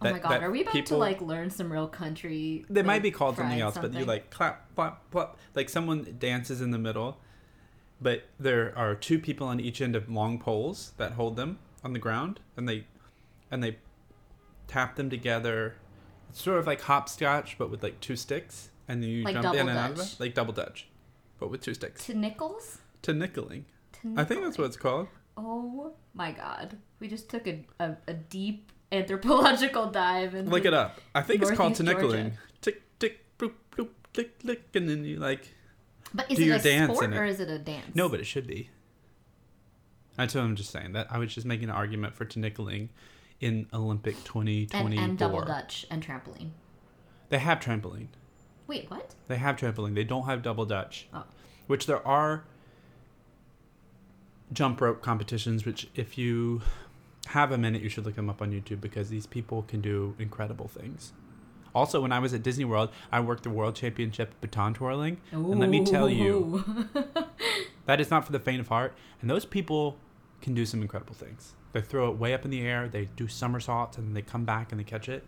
Oh 0.00 0.10
my 0.10 0.18
god, 0.18 0.42
are 0.42 0.50
we 0.50 0.62
about 0.62 0.86
to 0.86 0.96
like 0.96 1.20
learn 1.20 1.50
some 1.50 1.72
real 1.72 1.86
country? 1.86 2.64
They 2.68 2.82
might 2.82 3.02
be 3.02 3.10
called 3.10 3.36
something 3.36 3.60
else, 3.60 3.74
but 3.74 3.88
you 3.88 4.00
something? 4.00 4.06
like 4.06 4.30
clap, 4.30 4.74
clap, 4.74 5.10
clap. 5.10 5.38
Like 5.54 5.68
someone 5.68 6.16
dances 6.18 6.60
in 6.60 6.70
the 6.72 6.78
middle, 6.78 7.18
but 8.00 8.24
there 8.38 8.76
are 8.76 8.94
two 8.94 9.18
people 9.18 9.46
on 9.46 9.60
each 9.60 9.80
end 9.80 9.94
of 9.94 10.10
long 10.10 10.38
poles 10.38 10.92
that 10.96 11.12
hold 11.12 11.36
them 11.36 11.58
on 11.84 11.92
the 11.92 11.98
ground, 11.98 12.40
and 12.56 12.68
they 12.68 12.86
and 13.50 13.62
they 13.62 13.78
tap 14.66 14.96
them 14.96 15.10
together. 15.10 15.76
It's 16.30 16.42
sort 16.42 16.58
of 16.58 16.66
like 16.66 16.80
hopscotch, 16.80 17.56
but 17.58 17.70
with 17.70 17.82
like 17.82 18.00
two 18.00 18.16
sticks, 18.16 18.70
and 18.88 19.02
then 19.02 19.10
you 19.10 19.22
Like 19.22 19.40
jump 19.40 19.54
in 19.54 19.68
and 19.68 19.78
out 19.78 19.90
of 19.92 20.00
it, 20.00 20.16
like 20.18 20.34
double 20.34 20.52
dutch, 20.52 20.88
but 21.42 21.50
with 21.50 21.60
two 21.60 21.74
sticks. 21.74 22.06
to 22.06 22.14
nickels. 22.14 22.78
To 23.02 23.12
nickeling, 23.12 23.64
To 24.00 24.14
I 24.16 24.22
think 24.22 24.42
that's 24.42 24.56
what 24.56 24.66
it's 24.66 24.76
called. 24.76 25.08
Oh 25.36 25.92
my 26.14 26.30
god, 26.30 26.76
we 27.00 27.08
just 27.08 27.28
took 27.28 27.48
a, 27.48 27.64
a, 27.80 27.96
a 28.06 28.14
deep 28.14 28.70
anthropological 28.92 29.86
dive 29.90 30.36
into 30.36 30.50
Look 30.52 30.64
it 30.64 30.72
up. 30.72 31.00
I 31.16 31.22
think 31.22 31.42
it's 31.42 31.50
called 31.50 31.74
to 31.76 31.82
nickeling. 31.82 32.34
Tick 32.60 32.82
tick 33.00 33.24
bloop 33.38 33.54
bloop 33.76 33.88
tick 34.12 34.38
tick, 34.38 34.62
and 34.74 34.88
then 34.88 35.04
you 35.04 35.16
like 35.16 35.52
But 36.14 36.30
is 36.30 36.36
Do 36.36 36.44
it 36.44 36.46
your 36.46 36.56
a 36.56 36.62
dance 36.62 36.92
sport 36.92 37.06
in 37.06 37.12
it. 37.12 37.18
or 37.18 37.24
is 37.24 37.40
it 37.40 37.50
a 37.50 37.58
dance? 37.58 37.92
No, 37.92 38.08
but 38.08 38.20
it 38.20 38.26
should 38.26 38.46
be. 38.46 38.70
That's 40.16 40.36
what 40.36 40.44
I'm 40.44 40.54
just 40.54 40.70
saying. 40.70 40.92
That 40.92 41.08
I 41.10 41.18
was 41.18 41.34
just 41.34 41.44
making 41.46 41.70
an 41.70 41.74
argument 41.74 42.14
for 42.14 42.24
nickeling 42.26 42.90
in 43.40 43.66
Olympic 43.74 44.14
and, 44.32 44.94
and 44.94 45.18
double 45.18 45.44
dutch 45.44 45.86
and 45.90 46.06
trampoline. 46.06 46.50
They 47.30 47.38
have 47.38 47.58
trampoline. 47.58 48.08
Wait, 48.72 48.90
what? 48.90 49.14
They 49.28 49.36
have 49.36 49.56
trampoline. 49.56 49.94
They 49.94 50.04
don't 50.04 50.24
have 50.24 50.42
double 50.42 50.64
dutch. 50.64 51.06
Oh. 51.12 51.24
Which 51.66 51.84
there 51.84 52.06
are 52.06 52.44
jump 54.50 54.80
rope 54.80 55.02
competitions. 55.02 55.66
Which 55.66 55.88
if 55.94 56.16
you 56.16 56.62
have 57.26 57.52
a 57.52 57.58
minute, 57.58 57.82
you 57.82 57.90
should 57.90 58.06
look 58.06 58.16
them 58.16 58.30
up 58.30 58.40
on 58.40 58.50
YouTube 58.50 58.80
because 58.80 59.10
these 59.10 59.26
people 59.26 59.62
can 59.62 59.82
do 59.82 60.14
incredible 60.18 60.68
things. 60.68 61.12
Also, 61.74 62.00
when 62.00 62.12
I 62.12 62.18
was 62.18 62.32
at 62.32 62.42
Disney 62.42 62.64
World, 62.64 62.88
I 63.10 63.20
worked 63.20 63.42
the 63.42 63.50
World 63.50 63.76
Championship 63.76 64.34
baton 64.40 64.72
twirling, 64.72 65.18
and 65.30 65.58
let 65.58 65.68
me 65.68 65.84
tell 65.84 66.08
you, 66.08 66.64
That 67.86 68.00
is 68.00 68.10
not 68.10 68.24
for 68.24 68.32
the 68.32 68.40
faint 68.40 68.60
of 68.60 68.68
heart. 68.68 68.94
And 69.20 69.28
those 69.28 69.44
people 69.44 69.98
can 70.40 70.54
do 70.54 70.64
some 70.64 70.82
incredible 70.82 71.14
things. 71.14 71.54
They 71.72 71.80
throw 71.80 72.10
it 72.10 72.16
way 72.16 72.32
up 72.32 72.44
in 72.44 72.50
the 72.50 72.62
air, 72.62 72.88
they 72.88 73.06
do 73.16 73.28
somersaults, 73.28 73.98
and 73.98 74.08
then 74.08 74.14
they 74.14 74.22
come 74.22 74.44
back 74.44 74.72
and 74.72 74.80
they 74.80 74.84
catch 74.84 75.08
it. 75.08 75.24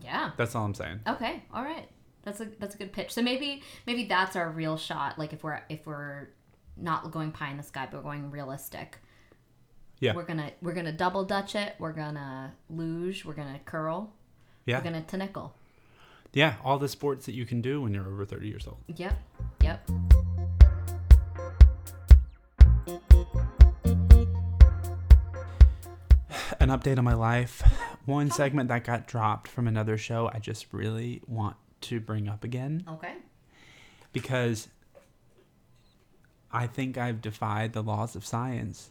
Yeah. 0.00 0.30
That's 0.36 0.54
all 0.54 0.64
I'm 0.64 0.74
saying. 0.74 1.00
Okay. 1.06 1.42
All 1.52 1.62
right. 1.62 1.88
That's 2.22 2.40
a 2.40 2.46
that's 2.58 2.74
a 2.74 2.78
good 2.78 2.92
pitch. 2.92 3.12
So 3.12 3.22
maybe 3.22 3.62
maybe 3.86 4.04
that's 4.04 4.36
our 4.36 4.48
real 4.50 4.76
shot. 4.76 5.18
Like 5.18 5.32
if 5.32 5.42
we're 5.42 5.60
if 5.68 5.86
we're 5.86 6.28
not 6.76 7.10
going 7.10 7.32
pie 7.32 7.50
in 7.50 7.56
the 7.56 7.62
sky, 7.62 7.88
but 7.90 7.98
we're 7.98 8.10
going 8.10 8.30
realistic. 8.30 8.98
Yeah. 9.98 10.14
We're 10.14 10.24
gonna 10.24 10.52
we're 10.60 10.74
gonna 10.74 10.92
double 10.92 11.24
dutch 11.24 11.54
it. 11.54 11.74
We're 11.78 11.92
gonna 11.92 12.54
luge. 12.70 13.24
We're 13.24 13.34
gonna 13.34 13.60
curl. 13.64 14.12
Yeah. 14.66 14.78
We're 14.78 14.84
gonna 14.84 15.04
tinickle. 15.06 15.52
Yeah, 16.34 16.54
all 16.64 16.78
the 16.78 16.88
sports 16.88 17.26
that 17.26 17.34
you 17.34 17.44
can 17.44 17.60
do 17.60 17.82
when 17.82 17.92
you're 17.92 18.06
over 18.06 18.24
30 18.24 18.48
years 18.48 18.66
old. 18.66 18.78
Yep. 18.96 19.12
Yep. 19.62 19.88
An 26.60 26.68
update 26.70 26.96
on 26.96 27.04
my 27.04 27.12
life. 27.14 27.62
One 28.04 28.30
segment 28.30 28.68
that 28.68 28.84
got 28.84 29.06
dropped 29.06 29.48
from 29.48 29.68
another 29.68 29.96
show, 29.96 30.30
I 30.32 30.38
just 30.38 30.66
really 30.72 31.22
want 31.26 31.56
to 31.82 32.00
bring 32.00 32.28
up 32.28 32.42
again 32.44 32.84
Okay. 32.88 33.14
because 34.12 34.68
I 36.52 36.66
think 36.66 36.98
I've 36.98 37.20
defied 37.20 37.72
the 37.72 37.82
laws 37.82 38.14
of 38.16 38.24
science. 38.26 38.90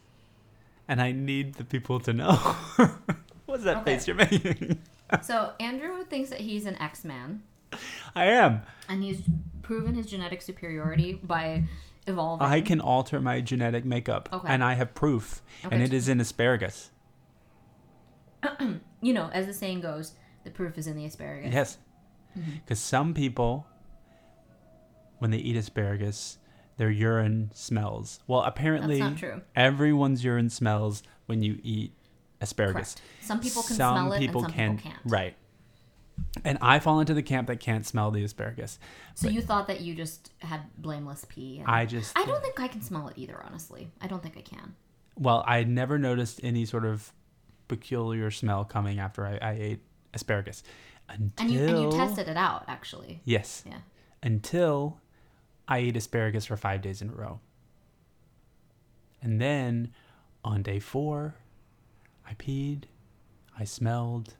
And 0.87 1.01
I 1.01 1.11
need 1.11 1.53
the 1.55 1.63
people 1.63 1.99
to 2.01 2.11
know. 2.13 2.33
What's 3.45 3.63
that 3.63 3.77
Okay. 3.77 3.93
face 3.95 4.07
you're 4.07 4.15
making? 4.15 4.79
So 5.23 5.51
Andrew 5.59 6.05
thinks 6.05 6.29
that 6.29 6.39
he's 6.39 6.65
an 6.65 6.75
X 6.81 7.03
Man, 7.03 7.43
I 8.15 8.27
am. 8.27 8.61
and 8.87 9.03
he's 9.03 9.21
proven 9.61 9.93
his 9.93 10.05
genetic 10.05 10.41
superiority 10.41 11.19
by 11.21 11.65
evolving. 12.07 12.47
I 12.47 12.61
can 12.61 12.79
alter 12.79 13.19
my 13.19 13.41
genetic 13.41 13.83
makeup, 13.83 14.29
Okay. 14.31 14.47
and 14.47 14.63
I 14.63 14.75
have 14.75 14.93
proof, 14.95 15.41
and 15.69 15.83
it 15.83 15.91
is 15.91 16.07
in 16.07 16.21
asparagus. 16.21 16.91
you 19.01 19.13
know, 19.13 19.29
as 19.33 19.45
the 19.47 19.53
saying 19.53 19.81
goes, 19.81 20.13
the 20.43 20.51
proof 20.51 20.77
is 20.77 20.87
in 20.87 20.95
the 20.95 21.05
asparagus. 21.05 21.53
Yes, 21.53 21.77
Mm-hmm. 22.37 22.51
because 22.63 22.79
some 22.79 23.13
people, 23.13 23.67
when 25.19 25.31
they 25.31 25.37
eat 25.37 25.55
asparagus, 25.57 26.37
their 26.77 26.89
urine 26.89 27.51
smells. 27.53 28.19
Well, 28.27 28.41
apparently, 28.43 28.99
That's 28.99 29.11
not 29.11 29.17
true. 29.19 29.41
everyone's 29.55 30.23
urine 30.23 30.49
smells 30.49 31.03
when 31.25 31.41
you 31.43 31.59
eat 31.61 31.93
asparagus. 32.39 32.95
Correct. 32.95 33.01
Some 33.25 33.39
people 33.41 33.61
can 33.63 33.75
some 33.75 33.97
smell 33.97 34.13
it, 34.13 34.19
people 34.19 34.43
and 34.45 34.49
some 34.49 34.57
can, 34.57 34.77
people 34.77 34.91
can't. 34.91 35.03
Right. 35.05 35.35
And 36.45 36.57
I 36.61 36.79
fall 36.79 36.99
into 37.01 37.13
the 37.13 37.21
camp 37.23 37.47
that 37.47 37.59
can't 37.59 37.85
smell 37.85 38.11
the 38.11 38.23
asparagus. 38.23 38.79
So 39.15 39.27
you 39.27 39.41
thought 39.41 39.67
that 39.67 39.81
you 39.81 39.93
just 39.95 40.31
had 40.39 40.61
blameless 40.77 41.25
pee. 41.27 41.59
And 41.59 41.67
I 41.67 41.85
just, 41.85 42.17
I 42.17 42.25
don't 42.25 42.41
think 42.41 42.59
I 42.59 42.67
can 42.67 42.81
smell 42.81 43.07
it 43.09 43.15
either. 43.17 43.43
Honestly, 43.45 43.89
I 43.99 44.07
don't 44.07 44.23
think 44.23 44.37
I 44.37 44.41
can. 44.41 44.75
well, 45.17 45.43
I 45.45 45.63
never 45.65 45.97
noticed 45.99 46.39
any 46.43 46.63
sort 46.65 46.85
of 46.85 47.11
peculiar 47.71 48.29
smell 48.29 48.65
coming 48.65 48.99
after 48.99 49.25
I, 49.25 49.39
I 49.41 49.51
ate 49.53 49.79
asparagus. 50.13 50.61
Until, 51.07 51.45
And 51.45 51.53
you 51.53 51.67
and 51.67 51.81
you 51.83 51.91
tested 51.91 52.27
it 52.27 52.35
out 52.35 52.65
actually. 52.67 53.21
Yes. 53.23 53.63
Yeah. 53.65 53.77
Until 54.21 54.99
I 55.69 55.77
ate 55.77 55.95
asparagus 55.95 56.45
for 56.45 56.57
five 56.57 56.81
days 56.81 57.01
in 57.01 57.09
a 57.09 57.13
row. 57.13 57.39
And 59.21 59.39
then 59.39 59.93
on 60.43 60.63
day 60.63 60.79
four, 60.79 61.35
I 62.27 62.33
peed, 62.33 62.83
I 63.57 63.63
smelled. 63.63 64.35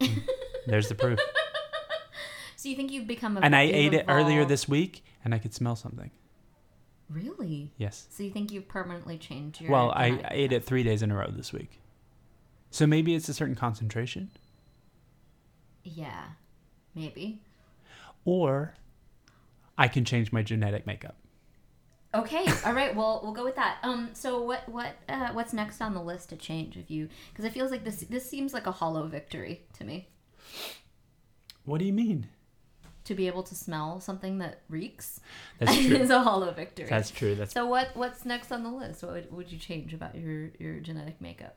Mm, 0.00 0.24
There's 0.66 0.88
the 0.88 0.96
proof. 0.96 1.20
So 2.56 2.68
you 2.68 2.74
think 2.74 2.90
you've 2.90 3.06
become 3.06 3.36
a 3.36 3.40
And 3.40 3.54
I 3.54 3.62
ate 3.62 3.94
it 3.94 4.06
earlier 4.08 4.44
this 4.44 4.68
week 4.68 5.04
and 5.24 5.32
I 5.32 5.38
could 5.38 5.54
smell 5.54 5.76
something. 5.76 6.10
Really? 7.08 7.72
Yes. 7.76 8.06
So 8.10 8.22
you 8.22 8.30
think 8.30 8.50
you've 8.52 8.68
permanently 8.68 9.18
changed 9.18 9.60
your? 9.60 9.70
Well, 9.70 9.92
I, 9.94 10.06
I 10.06 10.28
ate 10.30 10.52
it 10.52 10.64
three 10.64 10.82
days 10.82 11.02
in 11.02 11.10
a 11.10 11.16
row 11.16 11.30
this 11.30 11.52
week. 11.52 11.80
So 12.70 12.86
maybe 12.86 13.14
it's 13.14 13.28
a 13.28 13.34
certain 13.34 13.54
concentration. 13.54 14.30
Yeah, 15.84 16.24
maybe. 16.94 17.42
Or 18.24 18.74
I 19.76 19.86
can 19.88 20.04
change 20.04 20.32
my 20.32 20.42
genetic 20.42 20.86
makeup. 20.86 21.16
Okay, 22.14 22.46
all 22.64 22.72
right. 22.72 22.94
Well, 22.94 23.20
we'll 23.22 23.32
go 23.32 23.44
with 23.44 23.56
that. 23.56 23.78
Um, 23.82 24.10
so 24.12 24.40
what 24.42 24.68
what 24.68 24.94
uh, 25.08 25.30
what's 25.32 25.52
next 25.52 25.80
on 25.80 25.94
the 25.94 26.02
list 26.02 26.30
to 26.30 26.36
change? 26.36 26.76
If 26.76 26.90
you 26.90 27.08
because 27.30 27.44
it 27.44 27.52
feels 27.52 27.70
like 27.70 27.84
this 27.84 28.00
this 28.08 28.28
seems 28.28 28.54
like 28.54 28.66
a 28.66 28.72
hollow 28.72 29.06
victory 29.06 29.62
to 29.74 29.84
me 29.84 30.08
What 31.64 31.78
do 31.78 31.84
you 31.84 31.92
mean? 31.92 32.28
To 33.04 33.14
be 33.14 33.26
able 33.26 33.42
to 33.44 33.54
smell 33.54 34.00
something 34.00 34.38
that 34.38 34.60
reeks. 34.68 35.20
That's 35.58 35.76
true. 35.76 35.96
is 35.96 36.10
a 36.10 36.20
hollow 36.20 36.50
victory. 36.52 36.86
That's 36.88 37.10
true. 37.10 37.34
That's 37.34 37.52
so 37.52 37.66
what 37.66 37.90
what's 37.94 38.24
next 38.24 38.50
on 38.50 38.62
the 38.62 38.70
list? 38.70 39.02
What 39.02 39.12
would, 39.12 39.32
would 39.32 39.52
you 39.52 39.58
change 39.58 39.94
about 39.94 40.14
your 40.14 40.50
your 40.58 40.80
genetic 40.80 41.20
makeup? 41.20 41.56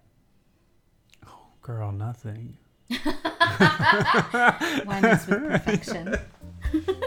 Oh, 1.25 1.47
girl, 1.61 1.91
nothing. 1.91 2.57
Why 2.89 2.99
mess 5.01 5.27
with 5.27 5.39
perfection? 5.39 6.15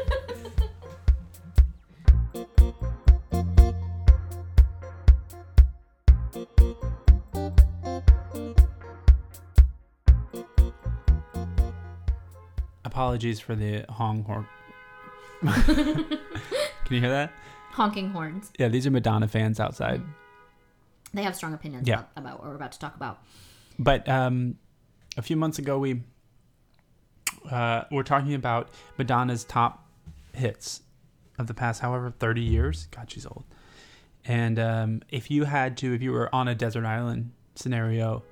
Apologies 13.01 13.41
for 13.41 13.55
the 13.57 13.87
Hong 13.89 14.25
horn. 14.25 14.47
Can 15.65 16.19
you 16.91 17.01
hear 17.01 17.09
that? 17.09 17.33
Honking 17.71 18.11
horns. 18.11 18.53
Yeah, 18.59 18.69
these 18.69 18.87
are 18.87 18.91
Madonna 18.91 19.27
fans 19.27 19.59
outside. 19.59 20.03
They 21.15 21.23
have 21.23 21.35
strong 21.35 21.55
opinions 21.55 21.89
Yeah. 21.89 21.95
about, 22.01 22.09
about 22.17 22.39
what 22.41 22.49
we're 22.51 22.57
about 22.57 22.73
to 22.73 22.79
talk 22.79 22.95
about. 22.95 23.23
But 23.79 24.07
um, 24.07 24.59
a 25.17 25.23
few 25.23 25.35
months 25.39 25.59
ago, 25.59 25.79
we 25.79 26.03
uh, 27.51 27.85
were 27.91 28.05
talking 28.05 28.35
about 28.35 28.69
Madonna's 28.99 29.45
top 29.45 29.87
hits 30.35 30.83
of 31.39 31.47
the 31.47 31.55
past, 31.55 31.81
however, 31.81 32.11
30 32.19 32.43
years. 32.43 32.87
God, 32.91 33.11
she's 33.11 33.25
old. 33.25 33.45
And 34.27 34.59
um, 34.59 35.03
if 35.09 35.31
you 35.31 35.45
had 35.45 35.79
to, 35.79 35.95
if 35.95 36.03
you 36.03 36.13
were 36.13 36.33
on 36.35 36.49
a 36.49 36.55
desert 36.55 36.85
island 36.85 37.31
scenario 37.55 38.25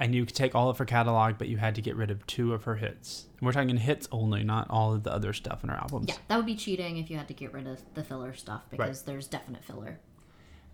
and 0.00 0.14
you 0.14 0.24
could 0.24 0.34
take 0.34 0.54
all 0.54 0.70
of 0.70 0.78
her 0.78 0.86
catalog, 0.86 1.36
but 1.36 1.46
you 1.48 1.58
had 1.58 1.74
to 1.74 1.82
get 1.82 1.94
rid 1.94 2.10
of 2.10 2.26
two 2.26 2.54
of 2.54 2.64
her 2.64 2.76
hits, 2.76 3.26
and 3.38 3.46
we're 3.46 3.52
talking 3.52 3.76
hits 3.76 4.08
only, 4.10 4.42
not 4.42 4.66
all 4.70 4.94
of 4.94 5.02
the 5.02 5.12
other 5.12 5.34
stuff 5.34 5.62
in 5.62 5.68
her 5.68 5.76
albums. 5.76 6.06
Yeah, 6.08 6.16
that 6.28 6.36
would 6.38 6.46
be 6.46 6.56
cheating 6.56 6.96
if 6.96 7.10
you 7.10 7.18
had 7.18 7.28
to 7.28 7.34
get 7.34 7.52
rid 7.52 7.66
of 7.66 7.80
the 7.94 8.02
filler 8.02 8.32
stuff 8.32 8.62
because 8.70 9.02
there's 9.02 9.26
definite 9.26 9.62
filler. 9.62 10.00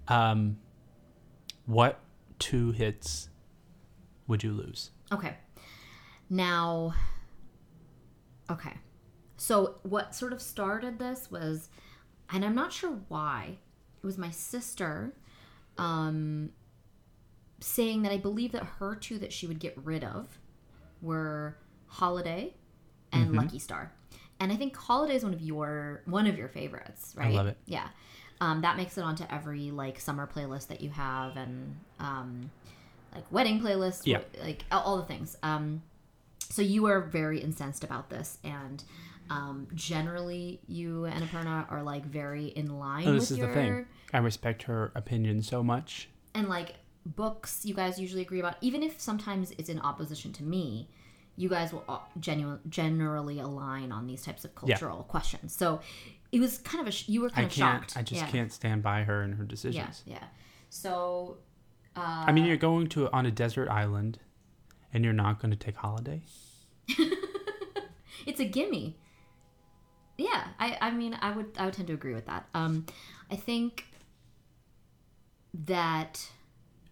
Um, 0.06 0.58
what 1.66 1.98
two 2.38 2.70
hits 2.70 3.28
would 4.28 4.44
you 4.44 4.52
lose? 4.52 4.92
Okay. 5.12 5.36
Now, 6.30 6.94
okay. 8.48 8.74
So, 9.36 9.80
what 9.82 10.14
sort 10.14 10.32
of 10.32 10.40
started 10.40 11.00
this 11.00 11.30
was, 11.32 11.68
and 12.30 12.44
I'm 12.44 12.54
not 12.54 12.72
sure 12.72 13.00
why, 13.08 13.58
it 14.02 14.06
was 14.06 14.16
my 14.16 14.30
sister 14.30 15.14
um, 15.78 16.50
saying 17.60 18.02
that 18.02 18.12
I 18.12 18.18
believe 18.18 18.52
that 18.52 18.64
her 18.78 18.94
two 18.94 19.18
that 19.18 19.32
she 19.32 19.46
would 19.46 19.58
get 19.58 19.76
rid 19.82 20.04
of 20.04 20.38
were 21.02 21.56
Holiday 21.86 22.54
and 23.12 23.28
Mm-hmm. 23.28 23.36
Lucky 23.38 23.58
Star. 23.58 23.92
And 24.40 24.52
I 24.52 24.56
think 24.56 24.76
Holiday 24.76 25.14
is 25.16 25.24
one 25.24 25.32
of 25.32 25.40
your 25.40 26.02
one 26.04 26.26
of 26.26 26.36
your 26.36 26.48
favorites, 26.48 27.14
right? 27.16 27.28
I 27.28 27.30
love 27.30 27.46
it. 27.46 27.56
Yeah. 27.66 27.88
Um, 28.40 28.60
that 28.60 28.76
makes 28.76 28.98
it 28.98 29.02
onto 29.02 29.24
every 29.30 29.70
like 29.70 29.98
summer 29.98 30.26
playlist 30.32 30.66
that 30.68 30.82
you 30.82 30.90
have 30.90 31.36
and 31.38 31.74
um, 31.98 32.50
like 33.14 33.24
wedding 33.32 33.60
playlist, 33.60 34.02
Yeah. 34.04 34.20
like 34.42 34.64
all- 34.70 34.98
the 34.98 35.04
things. 35.04 35.38
Um, 35.42 35.82
so 36.40 36.60
you 36.60 36.84
are 36.86 37.00
very 37.00 37.40
incensed 37.40 37.82
about 37.82 38.10
this, 38.10 38.36
and 38.44 38.84
um, 39.30 39.66
generally 39.74 40.60
you 40.68 41.06
and 41.06 41.24
Aparna 41.24 41.64
are 41.72 41.82
like 41.82 42.04
very 42.04 42.46
in 42.48 42.78
line 42.78 43.08
Oh, 43.08 43.12
with 43.12 43.20
this 43.22 43.30
is 43.30 43.38
your 43.38 43.48
the 43.48 43.54
thing. 43.54 43.86
I 44.12 44.18
respect 44.18 44.64
her 44.64 44.92
opinion 44.94 45.42
so 45.42 45.62
much. 45.62 46.08
and 46.34 46.48
like 46.48 46.74
books 47.06 47.64
you 47.64 47.72
guys 47.74 47.98
usually 48.00 48.22
agree 48.22 48.40
about 48.40 48.56
even 48.60 48.82
if 48.82 49.00
sometimes 49.00 49.52
it's 49.58 49.68
in 49.68 49.78
opposition 49.80 50.32
to 50.32 50.42
me 50.42 50.88
you 51.36 51.48
guys 51.48 51.72
will 51.72 51.84
uh, 51.88 51.98
genu- 52.18 52.58
generally 52.68 53.38
align 53.38 53.92
on 53.92 54.06
these 54.06 54.22
types 54.22 54.44
of 54.44 54.54
cultural 54.54 55.04
questions 55.04 55.54
so 55.54 55.80
it 56.32 56.40
was 56.40 56.58
kind 56.58 56.80
of 56.82 56.88
a 56.88 56.90
sh- 56.90 57.08
you 57.08 57.20
were 57.20 57.30
kind 57.30 57.44
I 57.44 57.46
of 57.48 57.52
can't. 57.52 57.82
shocked 57.82 57.96
I 57.96 58.02
just 58.02 58.20
yeah. 58.22 58.28
can't 58.28 58.52
stand 58.52 58.82
by 58.82 59.04
her 59.04 59.22
and 59.22 59.34
her 59.36 59.44
yeah 59.44 59.48
decisions. 59.48 60.02
yeah 60.04 60.24
so 60.68 61.38
uh, 61.94 62.24
I 62.26 62.32
mean, 62.32 62.44
you're 62.44 62.58
going 62.58 62.88
to 62.88 63.10
on 63.10 63.24
a 63.24 63.30
desert 63.30 63.70
island, 63.70 64.18
and 64.92 65.02
you're 65.02 65.14
not 65.14 65.40
going 65.40 65.50
to 65.50 65.56
take 65.56 65.76
holiday. 65.76 66.20
it's 68.26 68.38
a 68.40 68.44
gimme 68.44 68.98
yeah 70.18 70.48
i 70.58 70.76
i 70.80 70.90
mean 70.90 71.16
i 71.20 71.30
would 71.30 71.46
i 71.58 71.64
would 71.64 71.74
tend 71.74 71.88
to 71.88 71.94
agree 71.94 72.14
with 72.14 72.26
that 72.26 72.46
um 72.54 72.86
i 73.30 73.36
think 73.36 73.84
that 75.52 76.28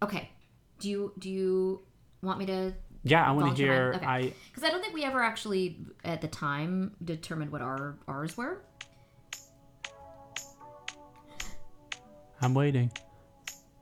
okay 0.05 0.31
do 0.79 0.89
you 0.89 1.13
do 1.19 1.31
you 1.31 1.81
want 2.23 2.39
me 2.39 2.47
to 2.47 2.73
Yeah, 3.03 3.25
I 3.29 3.33
want 3.33 3.57
to 3.57 3.63
hear. 3.63 3.93
mine? 3.93 3.97
Okay. 3.97 4.07
I 4.07 4.33
Because 4.49 4.65
I 4.65 4.71
don't 4.71 4.81
think 4.81 4.95
we 4.95 5.05
ever 5.05 5.23
actually, 5.23 5.77
at 6.05 6.21
the 6.21 6.29
time, 6.29 6.93
determined 7.05 7.53
what 7.53 7.61
our 7.61 7.97
ours 8.09 8.37
were. 8.37 8.63
I'm 12.41 12.55
waiting. 12.55 12.91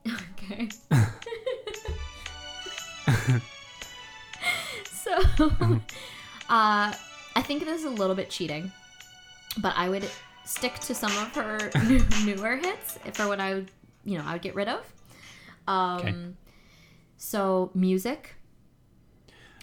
Okay. 0.07 0.69
so, 4.91 5.11
uh, 6.49 6.93
I 7.35 7.41
think 7.41 7.65
this 7.65 7.79
is 7.79 7.85
a 7.85 7.89
little 7.89 8.15
bit 8.15 8.29
cheating, 8.29 8.71
but 9.57 9.73
I 9.75 9.89
would 9.89 10.09
stick 10.45 10.79
to 10.79 10.95
some 10.95 11.11
of 11.17 11.33
her 11.35 11.71
newer 12.25 12.57
hits 12.57 12.97
for 13.13 13.27
what 13.27 13.39
I 13.39 13.55
would, 13.55 13.71
you 14.05 14.17
know, 14.17 14.23
I 14.25 14.33
would 14.33 14.41
get 14.41 14.55
rid 14.55 14.67
of. 14.67 14.81
Um, 15.67 15.99
Okay. 15.99 16.15
So 17.17 17.71
music. 17.73 18.35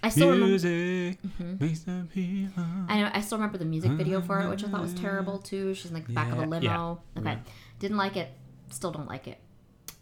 I 0.03 0.09
still 0.09 0.31
remember. 0.31 0.57
Mm-hmm. 0.57 1.57
the. 1.59 2.49
I 2.89 3.01
know. 3.01 3.11
I 3.13 3.21
still 3.21 3.37
remember 3.37 3.59
the 3.59 3.67
music 3.67 3.93
video 3.93 4.23
for 4.23 4.41
it, 4.41 4.49
which 4.49 4.65
I 4.65 4.69
thought 4.69 4.81
was 4.81 4.95
terrible 4.95 5.39
too. 5.39 5.75
She's 5.75 5.91
in 5.91 5.95
like 5.95 6.07
the 6.07 6.15
back 6.15 6.33
of 6.33 6.39
a 6.39 6.47
limo. 6.47 6.61
yeah, 7.15 7.21
Okay, 7.21 7.31
yeah. 7.33 7.39
didn't 7.79 7.99
like 7.99 8.17
it. 8.17 8.31
Still 8.71 8.93
don't 8.93 9.09
like 9.09 9.29
it. 9.29 9.39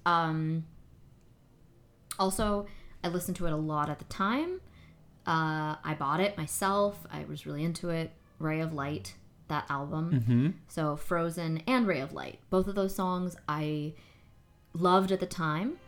Um. 0.06 0.64
Also, 2.18 2.66
I 3.02 3.08
listened 3.08 3.36
to 3.38 3.46
it 3.46 3.52
a 3.52 3.56
lot 3.56 3.90
at 3.90 3.98
the 3.98 4.04
time. 4.06 4.60
Uh, 5.26 5.76
I 5.84 5.96
bought 5.98 6.20
it 6.20 6.36
myself. 6.38 7.06
I 7.12 7.24
was 7.24 7.44
really 7.46 7.64
into 7.64 7.90
it. 7.90 8.12
Ray 8.38 8.60
of 8.60 8.72
Light, 8.72 9.14
that 9.48 9.66
album. 9.68 10.12
Mm-hmm. 10.12 10.48
So 10.68 10.96
Frozen 10.96 11.62
and 11.66 11.86
Ray 11.86 12.00
of 12.00 12.12
Light, 12.12 12.38
both 12.50 12.66
of 12.68 12.74
those 12.76 12.94
songs 12.94 13.36
I 13.48 13.94
loved 14.72 15.10
at 15.12 15.20
the 15.20 15.26
time, 15.26 15.78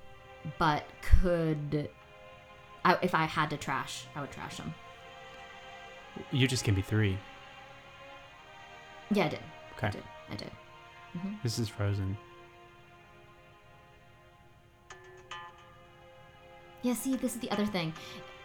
but 0.59 0.85
could. 1.03 1.91
I, 2.85 2.99
if 3.03 3.15
I 3.15 3.25
had 3.25 3.51
to 3.51 3.57
trash, 3.57 4.07
I 4.15 4.21
would 4.21 4.31
trash 4.31 4.57
them. 4.57 4.75
You 6.33 6.49
just 6.49 6.65
can 6.65 6.75
be 6.75 6.83
three. 6.83 7.19
Yeah, 9.11 9.27
I 9.27 9.29
did. 9.29 9.41
Okay. 9.77 9.89
I 9.89 9.91
did. 9.91 10.03
I 10.31 10.35
did. 10.37 10.51
Mm-hmm. 11.17 11.35
This 11.43 11.59
is 11.59 11.69
Frozen. 11.69 12.17
Yeah, 16.83 16.95
see, 16.95 17.17
this 17.17 17.35
is 17.35 17.41
the 17.41 17.51
other 17.51 17.67
thing, 17.67 17.93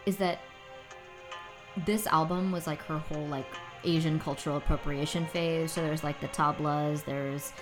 is 0.04 0.16
that 0.18 0.40
this 1.86 2.06
album 2.06 2.52
was 2.52 2.66
like 2.66 2.82
her 2.82 2.98
whole 2.98 3.26
like 3.26 3.46
Asian 3.84 4.18
cultural 4.18 4.56
appropriation 4.56 5.26
phase. 5.26 5.72
So 5.72 5.80
there's 5.80 6.04
like 6.04 6.20
the 6.20 6.28
tablas, 6.28 7.04
there's 7.04 7.52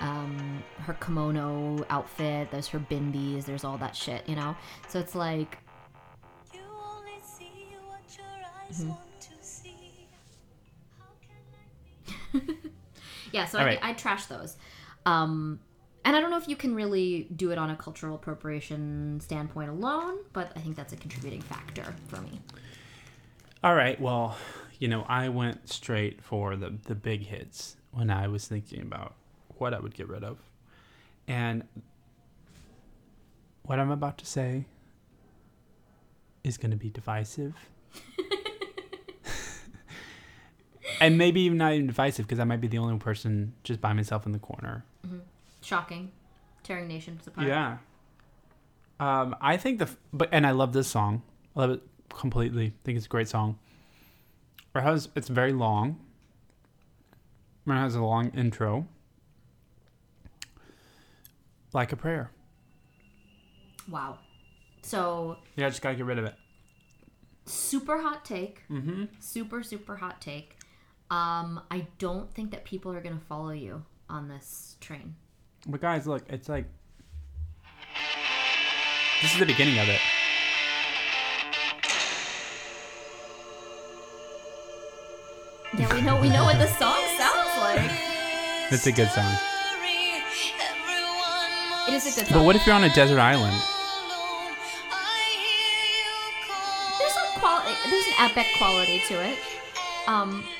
um, 0.00 0.62
her 0.78 0.94
kimono 0.94 1.84
outfit, 1.90 2.50
there's 2.50 2.68
her 2.68 2.78
bindis, 2.80 3.44
there's 3.44 3.64
all 3.64 3.78
that 3.78 3.94
shit, 3.96 4.28
you 4.28 4.36
know. 4.36 4.56
So 4.88 4.98
it's 4.98 5.14
like, 5.14 5.58
You 6.52 6.60
only 6.60 7.12
see 7.22 7.76
what 7.86 8.00
your 8.16 8.26
eyes 8.26 8.80
Mm-hmm. 8.80 8.88
want 8.90 9.20
to 9.20 9.32
see. 9.40 10.08
How 10.98 11.04
can 11.20 11.36
I 12.34 12.38
be? 12.38 12.70
yeah. 13.32 13.44
So 13.46 13.58
All 13.58 13.64
I, 13.64 13.68
right. 13.68 13.78
I 13.82 13.92
trash 13.94 14.26
those. 14.26 14.56
Um, 15.06 15.60
and 16.04 16.14
I 16.16 16.20
don't 16.20 16.30
know 16.30 16.36
if 16.38 16.48
you 16.48 16.56
can 16.56 16.74
really 16.74 17.28
do 17.34 17.50
it 17.50 17.56
on 17.58 17.70
a 17.70 17.76
cultural 17.76 18.14
appropriation 18.16 19.20
standpoint 19.20 19.70
alone, 19.70 20.16
but 20.34 20.52
I 20.54 20.60
think 20.60 20.76
that's 20.76 20.92
a 20.92 20.96
contributing 20.96 21.40
factor 21.40 21.94
for 22.08 22.20
me. 22.20 22.40
All 23.62 23.74
right. 23.74 23.98
Well, 23.98 24.36
you 24.78 24.88
know, 24.88 25.06
I 25.08 25.28
went 25.30 25.68
straight 25.70 26.22
for 26.22 26.56
the 26.56 26.74
the 26.84 26.94
big 26.94 27.26
hits 27.26 27.76
when 27.92 28.10
I 28.10 28.28
was 28.28 28.46
thinking 28.46 28.82
about 28.82 29.14
what 29.64 29.72
I 29.72 29.80
would 29.80 29.94
get 29.94 30.08
rid 30.08 30.22
of, 30.22 30.36
and 31.26 31.64
what 33.62 33.80
I'm 33.80 33.90
about 33.90 34.18
to 34.18 34.26
say 34.26 34.66
is 36.44 36.58
going 36.58 36.70
to 36.70 36.76
be 36.76 36.90
divisive. 36.90 37.54
and 41.00 41.16
maybe 41.16 41.40
even 41.40 41.56
not 41.56 41.72
even 41.72 41.86
divisive 41.86 42.26
because 42.26 42.38
I 42.38 42.44
might 42.44 42.60
be 42.60 42.68
the 42.68 42.76
only 42.76 42.98
person 42.98 43.54
just 43.62 43.80
by 43.80 43.94
myself 43.94 44.26
in 44.26 44.32
the 44.32 44.38
corner. 44.38 44.84
Shocking, 45.62 46.12
tearing 46.62 46.86
nations 46.86 47.26
apart. 47.26 47.46
Yeah. 47.46 47.78
Um, 49.00 49.34
I 49.40 49.56
think 49.56 49.78
the 49.78 49.86
f- 49.86 49.96
but 50.12 50.28
and 50.30 50.46
I 50.46 50.50
love 50.50 50.74
this 50.74 50.88
song. 50.88 51.22
I 51.56 51.60
love 51.60 51.70
it 51.70 51.82
completely. 52.10 52.66
I 52.66 52.72
think 52.84 52.98
it's 52.98 53.06
a 53.06 53.08
great 53.08 53.28
song. 53.28 53.58
It 54.76 54.82
has 54.82 55.08
it's 55.16 55.28
very 55.28 55.54
long. 55.54 56.00
It 57.66 57.72
has 57.72 57.94
a 57.94 58.02
long 58.02 58.28
intro. 58.36 58.86
Like 61.74 61.92
a 61.92 61.96
prayer. 61.96 62.30
Wow. 63.90 64.18
So 64.82 65.36
Yeah, 65.56 65.66
I 65.66 65.68
just 65.70 65.82
gotta 65.82 65.96
get 65.96 66.06
rid 66.06 66.18
of 66.18 66.24
it. 66.24 66.34
super 67.46 68.00
hot 68.00 68.24
take. 68.24 68.62
Mm-hmm. 68.70 69.04
super 69.20 69.62
super 69.62 69.96
hot 69.96 70.20
take 70.22 70.56
um 71.10 71.60
i 71.70 71.86
don't 71.98 72.32
think 72.32 72.50
that 72.52 72.64
people 72.64 72.90
are 72.90 73.00
gonna 73.02 73.20
follow 73.28 73.50
you 73.50 73.84
on 74.08 74.26
this 74.28 74.76
train 74.80 75.14
But 75.66 75.82
guys, 75.82 76.06
look, 76.06 76.22
it's 76.30 76.48
like 76.48 76.64
this 79.20 79.34
is 79.34 79.38
the 79.38 79.44
beginning 79.46 79.78
of 79.78 79.88
it. 79.90 80.00
yeah 85.78 85.92
we 85.94 86.00
know 86.02 86.20
we 86.20 86.28
know 86.30 86.44
what 86.44 86.58
the 86.58 86.66
song 86.78 87.02
sounds 87.18 87.58
like 87.58 87.90
It's 88.70 88.86
a 88.86 88.92
good 88.92 89.08
song. 89.10 89.34
It 91.88 91.94
is 91.94 92.16
a 92.16 92.20
good 92.24 92.32
But 92.32 92.44
what 92.44 92.56
if 92.56 92.66
you're 92.66 92.74
on 92.74 92.84
a 92.84 92.94
desert 92.94 93.18
island? 93.18 93.56
there's 96.98 97.12
some 97.12 97.40
quality 97.40 97.74
there's 97.90 98.06
an 98.06 98.14
epic 98.18 98.46
quality 98.58 99.00
to 99.08 99.14
it 99.22 99.38
um 100.06 100.44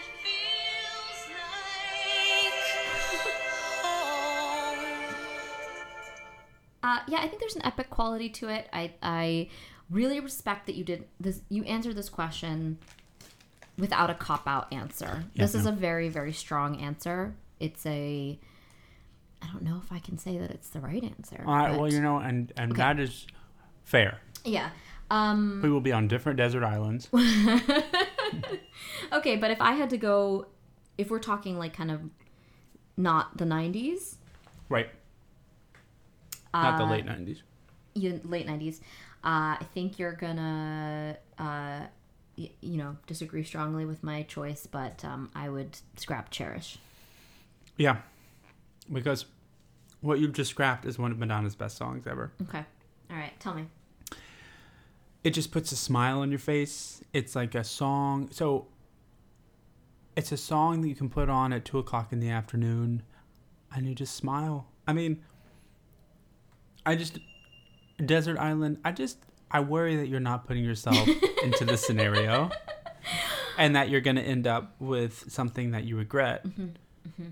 Uh, 6.82 6.98
yeah, 7.08 7.18
I 7.20 7.28
think 7.28 7.40
there's 7.40 7.56
an 7.56 7.64
epic 7.64 7.88
quality 7.88 8.28
to 8.28 8.48
it. 8.48 8.68
I 8.70 8.92
I 9.02 9.48
really 9.88 10.20
respect 10.20 10.66
that 10.66 10.74
you 10.74 10.84
did 10.84 11.06
this. 11.18 11.40
You 11.48 11.64
answered 11.64 11.96
this 11.96 12.10
question 12.10 12.76
without 13.78 14.10
a 14.10 14.14
cop 14.14 14.46
out 14.46 14.70
answer. 14.70 15.24
Yeah, 15.32 15.44
this 15.44 15.54
is 15.54 15.64
a 15.64 15.72
very 15.72 16.10
very 16.10 16.34
strong 16.34 16.76
answer. 16.78 17.34
It's 17.58 17.86
a. 17.86 18.38
I 19.42 19.46
don't 19.52 19.62
know 19.62 19.80
if 19.84 19.92
I 19.92 19.98
can 19.98 20.16
say 20.18 20.38
that 20.38 20.50
it's 20.50 20.70
the 20.70 20.80
right 20.80 21.02
answer. 21.04 21.42
All 21.46 21.54
right, 21.54 21.78
well, 21.78 21.90
you 21.90 22.00
know, 22.00 22.18
and 22.18 22.52
and 22.56 22.72
Okay. 22.72 22.80
that 22.82 22.98
is 23.00 23.26
fair. 23.84 24.20
yeah. 24.44 24.70
Um, 25.10 25.60
We 25.62 25.70
will 25.70 25.82
be 25.82 25.92
on 25.92 26.08
different 26.08 26.38
desert 26.38 26.64
islands. 26.64 27.08
okay, 29.12 29.36
but 29.36 29.50
if 29.50 29.60
I 29.60 29.72
had 29.72 29.90
to 29.90 29.96
go, 29.98 30.46
if 30.98 31.10
we're 31.10 31.18
talking 31.18 31.58
like 31.58 31.74
kind 31.76 31.90
of 31.90 32.00
not 32.96 33.36
the 33.36 33.44
'90s, 33.44 34.16
Right. 34.68 34.88
Not 36.54 36.78
the 36.78 36.84
uh, 36.84 36.90
late 36.90 37.04
nineties. 37.04 37.42
you 37.94 38.20
late 38.24 38.46
'90s, 38.46 38.80
uh, 39.24 39.58
I 39.60 39.66
think 39.74 39.98
you're 39.98 40.12
gonna, 40.14 41.16
uh, 41.38 41.80
y- 42.38 42.50
you 42.60 42.76
know, 42.78 42.96
disagree 43.06 43.44
strongly 43.44 43.84
with 43.84 44.02
my 44.02 44.22
choice, 44.22 44.66
but 44.66 45.04
um, 45.04 45.30
I 45.34 45.48
would 45.48 45.76
scrap 45.96 46.30
"Cherish." 46.30 46.78
Yeah. 47.76 47.98
Because 48.92 49.26
what 50.00 50.18
you've 50.18 50.32
just 50.32 50.50
scrapped 50.50 50.84
is 50.84 50.98
one 50.98 51.10
of 51.10 51.18
Madonna's 51.18 51.54
best 51.54 51.76
songs 51.76 52.06
ever. 52.06 52.32
Okay, 52.42 52.64
all 53.10 53.16
right, 53.16 53.32
tell 53.40 53.54
me. 53.54 53.66
It 55.22 55.30
just 55.30 55.50
puts 55.50 55.72
a 55.72 55.76
smile 55.76 56.20
on 56.20 56.30
your 56.30 56.38
face. 56.38 57.02
It's 57.14 57.34
like 57.34 57.54
a 57.54 57.64
song. 57.64 58.28
So 58.30 58.66
it's 60.16 60.32
a 60.32 60.36
song 60.36 60.82
that 60.82 60.88
you 60.88 60.94
can 60.94 61.08
put 61.08 61.28
on 61.28 61.52
at 61.52 61.64
two 61.64 61.78
o'clock 61.78 62.12
in 62.12 62.20
the 62.20 62.28
afternoon 62.28 63.02
and 63.74 63.86
you 63.86 63.94
just 63.94 64.14
smile. 64.14 64.66
I 64.86 64.92
mean, 64.92 65.22
I 66.86 66.94
just, 66.94 67.18
Desert 68.04 68.38
Island, 68.38 68.78
I 68.84 68.92
just, 68.92 69.18
I 69.50 69.60
worry 69.60 69.96
that 69.96 70.08
you're 70.08 70.20
not 70.20 70.46
putting 70.46 70.64
yourself 70.64 71.08
into 71.42 71.64
the 71.64 71.76
scenario 71.76 72.50
and 73.58 73.74
that 73.76 73.88
you're 73.88 74.00
going 74.00 74.16
to 74.16 74.22
end 74.22 74.46
up 74.46 74.74
with 74.78 75.24
something 75.28 75.70
that 75.72 75.84
you 75.84 75.96
regret 75.96 76.46
mm-hmm. 76.46 76.62
Mm-hmm. 76.62 77.30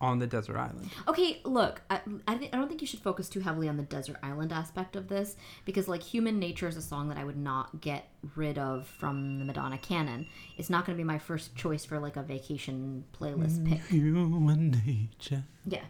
On 0.00 0.18
the 0.18 0.26
desert 0.26 0.56
island. 0.56 0.88
Okay, 1.08 1.40
look, 1.44 1.82
I, 1.90 2.00
I, 2.26 2.36
th- 2.36 2.50
I 2.52 2.56
don't 2.56 2.68
think 2.68 2.80
you 2.80 2.86
should 2.86 3.00
focus 3.00 3.28
too 3.28 3.40
heavily 3.40 3.68
on 3.68 3.76
the 3.76 3.82
desert 3.82 4.16
island 4.22 4.50
aspect 4.52 4.96
of 4.96 5.08
this 5.08 5.36
because, 5.66 5.88
like, 5.88 6.02
Human 6.02 6.38
Nature 6.38 6.68
is 6.68 6.76
a 6.76 6.82
song 6.82 7.08
that 7.10 7.18
I 7.18 7.24
would 7.24 7.36
not 7.36 7.80
get 7.82 8.08
rid 8.34 8.56
of 8.56 8.86
from 8.86 9.38
the 9.38 9.44
Madonna 9.44 9.76
canon. 9.76 10.26
It's 10.56 10.70
not 10.70 10.86
going 10.86 10.96
to 10.96 11.00
be 11.00 11.06
my 11.06 11.18
first 11.18 11.54
choice 11.54 11.84
for, 11.84 11.98
like, 11.98 12.16
a 12.16 12.22
vacation 12.22 13.04
playlist 13.18 13.68
pick. 13.68 13.80
Human 13.88 14.70
nature. 14.86 15.44
Yeah, 15.66 15.80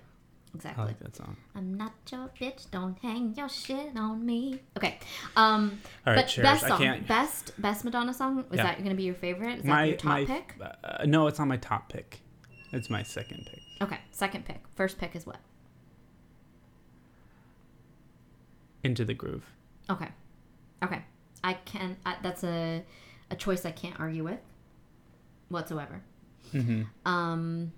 exactly. 0.55 0.55
I 0.55 0.57
exactly. 0.57 0.85
like 0.87 0.99
that 0.99 1.17
song. 1.17 1.37
I'm 1.55 1.75
not 1.75 1.93
your 2.11 2.31
bitch, 2.41 2.69
don't 2.73 2.99
hang 2.99 3.35
your 3.37 3.49
shit 3.49 3.97
on 3.97 4.27
me. 4.27 4.61
Okay, 4.77 4.99
um, 5.37 5.79
All 6.05 6.13
right, 6.15 6.23
but 6.25 6.29
Cherish, 6.29 6.51
best 6.51 6.65
I 6.65 6.69
song, 6.69 6.79
can't- 6.79 7.07
best 7.07 7.63
best 7.63 7.85
Madonna 7.85 8.13
song. 8.13 8.41
Is 8.51 8.57
Yeah. 8.57 8.65
that 8.65 8.79
going 8.79 8.91
to 8.91 8.97
be 8.97 9.05
your 9.05 9.15
favorite? 9.15 9.59
Is 9.61 9.65
that 9.67 9.87
your 9.87 9.97
top 9.97 10.05
my 10.09 10.25
pick? 10.25 10.55
Uh, 10.61 11.05
no, 11.07 11.29
it's 11.29 11.39
not 11.39 11.47
my 11.47 11.59
top 11.59 11.89
pick. 11.93 12.21
It's 12.73 12.91
my 12.91 13.05
second 13.05 13.47
pick. 13.51 13.61
Okay, 13.83 13.99
second 14.11 14.45
pick. 14.45 14.61
First 14.77 14.99
pick 14.99 15.17
is 15.17 15.27
what? 15.27 15.39
Into 18.83 19.05
the 19.05 19.15
groove. 19.15 19.45
Okay. 19.91 20.09
Okay. 20.83 21.03
I 21.45 21.55
can. 21.55 21.97
I, 22.07 22.17
that's 22.23 22.45
a 22.45 22.83
a 23.31 23.37
choice 23.37 23.65
I 23.65 23.71
can't 23.71 23.99
argue 24.01 24.25
with 24.25 24.41
whatsoever. 25.49 26.03
hmm 26.53 26.83
Um, 27.05 27.73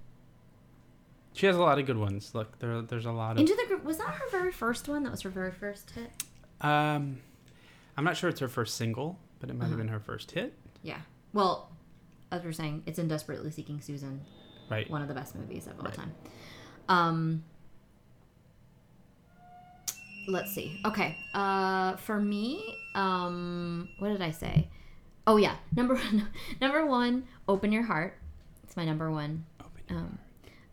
She 1.35 1.47
has 1.47 1.57
a 1.57 1.61
lot 1.61 1.79
of 1.79 1.87
good 1.87 1.99
ones. 1.99 2.35
Look, 2.35 2.59
there, 2.59 2.83
there's 2.83 3.07
a 3.07 3.13
lot 3.13 3.33
of. 3.33 3.39
Into 3.39 3.55
the 3.55 3.65
Groove 3.67 3.85
was 3.85 3.99
that 3.99 4.09
her 4.09 4.31
very 4.31 4.53
first 4.53 4.89
one? 4.89 5.03
That 5.03 5.11
was 5.11 5.23
her 5.23 5.31
very 5.31 5.53
first 5.53 5.91
hit. 5.91 6.11
um, 6.61 7.19
I'm 7.97 8.05
not 8.05 8.17
sure 8.17 8.31
it's 8.31 8.41
her 8.41 8.49
first 8.49 8.77
single, 8.77 9.19
but 9.41 9.51
it 9.51 9.55
might 9.55 9.65
have 9.65 9.73
Uh-huh. 9.73 9.79
been 9.83 9.89
her 9.89 10.01
first 10.01 10.31
hit. 10.31 10.55
Yeah. 10.83 11.01
Well, 11.33 11.71
as 12.31 12.43
we're 12.43 12.53
saying, 12.53 12.85
it's 12.87 12.99
in 12.99 13.09
Desperately 13.09 13.51
Seeking 13.51 13.81
Susan, 13.81 14.23
Right. 14.71 14.89
one 14.91 15.03
of 15.03 15.09
the 15.09 15.15
best 15.15 15.35
movies 15.35 15.67
of 15.67 15.79
all 15.79 15.85
Right. 15.87 15.95
time. 15.95 16.13
Um. 16.89 17.45
Let's 20.29 20.53
see. 20.53 20.81
Okay. 20.85 21.17
Uh, 21.35 21.97
for 21.97 22.21
me, 22.21 22.77
um, 22.95 23.89
what 23.99 24.11
did 24.11 24.23
I 24.23 24.31
say? 24.31 24.69
Oh 25.27 25.37
yeah, 25.37 25.57
number 25.75 25.95
one, 26.05 26.29
number 26.61 26.87
one, 26.87 27.25
open 27.49 27.73
your 27.73 27.83
heart. 27.83 28.17
It's 28.63 28.77
my 28.77 28.85
number 28.85 29.11
one. 29.11 29.45
Open 29.61 29.97
Um, 29.97 30.19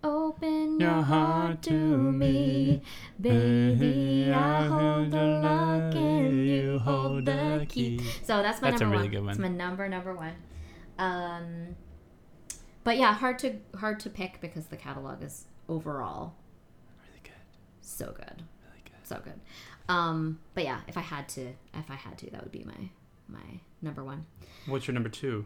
open 0.03 0.79
Your 0.79 0.89
your 0.91 1.01
heart 1.01 1.61
to 1.63 1.73
me, 1.73 2.81
baby. 3.19 4.31
I 4.31 4.65
hold 4.67 5.11
the 5.11 5.23
lock 5.41 5.95
and 5.95 6.47
you 6.47 6.79
hold 6.79 7.25
the 7.25 7.65
key. 7.67 7.99
So 8.23 8.41
that's 8.43 8.61
my 8.61 8.69
That's 8.71 8.81
a 8.81 8.85
number 8.85 8.97
really 8.97 9.07
one. 9.07 9.11
good 9.11 9.21
one. 9.23 9.29
It's 9.31 9.39
my 9.39 9.47
number 9.49 9.89
number 9.89 10.13
one. 10.13 10.35
Um, 10.99 11.75
but 12.83 12.97
yeah, 12.97 13.13
hard 13.13 13.39
to 13.39 13.55
hard 13.77 13.99
to 14.01 14.09
pick 14.09 14.39
because 14.41 14.67
the 14.67 14.77
catalog 14.77 15.21
is 15.23 15.45
overall 15.67 16.33
Really 17.07 17.19
good. 17.23 17.33
so 17.81 18.07
good, 18.07 18.43
Really 18.65 18.83
good. 18.85 19.03
so 19.07 19.19
good. 19.23 19.39
Um, 19.87 20.39
but 20.53 20.63
yeah, 20.63 20.81
if 20.87 20.97
I 20.97 21.01
had 21.01 21.27
to, 21.29 21.47
if 21.73 21.89
I 21.89 21.95
had 21.95 22.17
to, 22.19 22.29
that 22.31 22.41
would 22.43 22.51
be 22.51 22.63
my 22.63 22.89
my 23.27 23.59
number 23.81 24.03
one. 24.03 24.25
What's 24.67 24.87
your 24.87 24.93
number 24.93 25.09
two? 25.09 25.45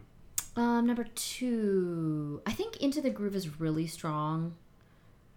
Um, 0.56 0.86
number 0.86 1.04
two, 1.14 2.40
I 2.46 2.52
think 2.52 2.76
Into 2.76 3.00
the 3.00 3.10
Groove 3.10 3.34
is 3.34 3.58
really 3.60 3.86
strong. 3.88 4.54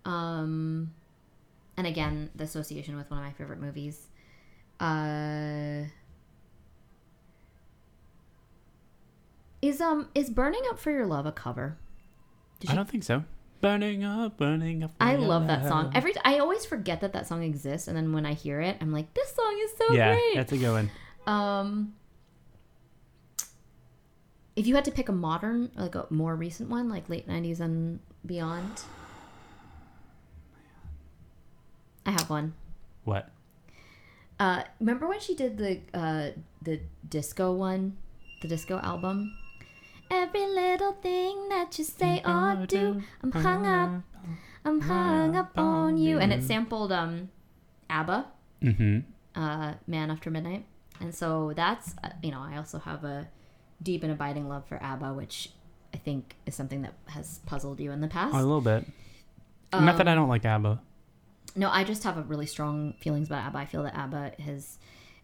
Um, 0.06 0.94
and 1.76 1.88
again, 1.88 2.30
the 2.36 2.44
association 2.44 2.96
with 2.96 3.10
one 3.10 3.20
of 3.20 3.26
my 3.26 3.32
favorite 3.34 3.60
movies. 3.60 4.08
Uh, 4.80 5.86
is 9.62 9.82
um 9.82 10.08
is 10.14 10.30
Burning 10.30 10.62
Up 10.70 10.78
for 10.80 10.92
Your 10.92 11.06
Love 11.08 11.26
a 11.26 11.32
cover? 11.32 11.78
Did 12.60 12.72
I 12.72 12.76
don't 12.76 12.89
think 12.89 13.04
so. 13.04 13.24
Burning 13.60 14.04
up, 14.04 14.38
burning 14.38 14.84
up. 14.84 14.91
I 15.00 15.15
love 15.15 15.48
that 15.48 15.67
song. 15.67 15.91
Every 15.96 16.13
I 16.24 16.38
always 16.39 16.65
forget 16.65 17.02
that 17.02 17.13
that 17.13 17.28
song 17.28 17.43
exists, 17.43 17.88
and 17.88 17.98
then 17.98 18.13
when 18.13 18.26
I 18.26 18.34
hear 18.34 18.62
it, 18.62 18.78
I'm 18.82 18.91
like, 18.91 19.13
this 19.15 19.34
song 19.34 19.60
is 19.63 19.72
so 19.78 19.93
yeah, 19.96 20.13
great. 20.13 20.36
that's 20.36 20.52
a 20.52 20.58
good 20.58 20.72
one. 20.72 20.91
Um, 21.26 21.93
if 24.56 24.67
you 24.67 24.76
had 24.76 24.86
to 24.86 24.91
pick 24.91 25.10
a 25.10 25.12
modern, 25.12 25.72
like 25.76 25.96
a 25.96 26.06
more 26.12 26.36
recent 26.36 26.70
one, 26.70 26.88
like 26.88 27.10
late 27.10 27.28
'90s 27.28 27.60
and 27.60 28.00
beyond, 28.26 28.82
I 32.06 32.12
have 32.12 32.30
one. 32.30 32.54
What? 33.06 33.30
Uh, 34.39 34.63
remember 34.80 35.08
when 35.08 35.20
she 35.20 35.34
did 35.34 35.58
the 35.58 35.80
uh, 35.96 36.30
the 36.62 36.80
disco 37.10 37.54
one, 37.54 37.98
the 38.41 38.48
disco 38.48 38.80
album? 38.80 39.36
Every 40.10 40.46
little 40.48 40.93
thing 40.93 41.50
that 41.50 41.78
you 41.78 41.84
say 41.84 42.22
or 42.26 42.65
do, 42.65 43.02
I'm 43.22 43.32
hung 43.32 43.65
up, 43.65 44.04
I'm 44.65 44.82
hung 44.82 45.36
up 45.36 45.58
on 45.58 45.98
you, 45.98 46.17
and 46.20 46.32
it 46.34 46.43
sampled 46.43 46.91
um, 46.91 47.30
ABBA. 47.89 48.26
Mm-hmm. 48.63 49.00
uh, 49.39 49.74
Man 49.86 50.10
After 50.10 50.32
Midnight. 50.32 50.65
And 51.00 51.13
so 51.13 51.54
that's, 51.56 51.93
uh, 52.04 52.10
you 52.24 52.32
know, 52.32 52.39
I 52.41 52.58
also 52.58 52.80
have 52.80 53.04
a 53.04 53.28
deep 53.84 54.02
and 54.02 54.12
abiding 54.12 54.50
love 54.50 54.65
for 54.65 54.82
ABBA, 54.82 55.13
which 55.13 55.52
I 55.93 55.98
think 55.98 56.36
is 56.48 56.56
something 56.56 56.82
that 56.82 56.96
has 57.10 57.39
puzzled 57.46 57.80
you 57.80 57.91
in 57.91 58.02
the 58.02 58.08
past. 58.08 58.34
a 58.34 58.38
little 58.38 58.62
bit. 58.62 58.86
Not 59.72 59.98
that 59.98 60.08
I 60.08 60.12
Um, 60.13 60.17
don't 60.17 60.30
like 60.30 60.43
ABBA. 60.46 60.82
No, 61.56 61.70
I 61.70 61.84
just 61.84 62.04
have 62.04 62.17
a 62.17 62.22
really 62.24 62.46
strong 62.48 62.93
feelings 62.93 63.28
about 63.28 63.46
ABBA. 63.48 63.58
I 63.60 63.65
feel 63.65 63.84
that 63.84 63.96
ABBA 63.96 64.32
is 64.39 64.80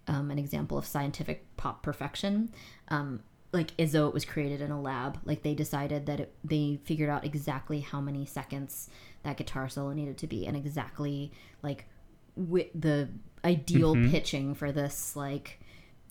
um, 0.08 0.30
an 0.30 0.38
example 0.38 0.78
of 0.78 0.86
scientific 0.86 1.46
pop 1.58 1.82
perfection. 1.82 2.52
Um, 2.90 3.22
like 3.54 3.72
as 3.80 3.92
though 3.94 4.08
it 4.08 4.14
was 4.14 4.26
created 4.26 4.60
in 4.62 4.72
a 4.72 4.82
lab. 4.82 5.20
Like 5.24 5.44
they 5.44 5.54
decided 5.54 6.06
that 6.08 6.20
it, 6.20 6.34
they 6.44 6.80
figured 6.84 7.10
out 7.10 7.24
exactly 7.24 7.80
how 7.80 8.02
many 8.02 8.26
seconds 8.26 8.90
that 9.24 9.38
guitar 9.38 9.70
solo 9.70 9.94
needed 9.94 10.18
to 10.18 10.28
be, 10.28 10.46
and 10.46 10.58
exactly 10.58 11.32
like 11.62 11.86
wi- 12.36 12.70
the 12.76 13.10
ideal 13.46 13.96
Mhm. 13.96 14.10
pitching 14.12 14.56
for 14.56 14.72
this 14.72 15.16
like 15.16 15.60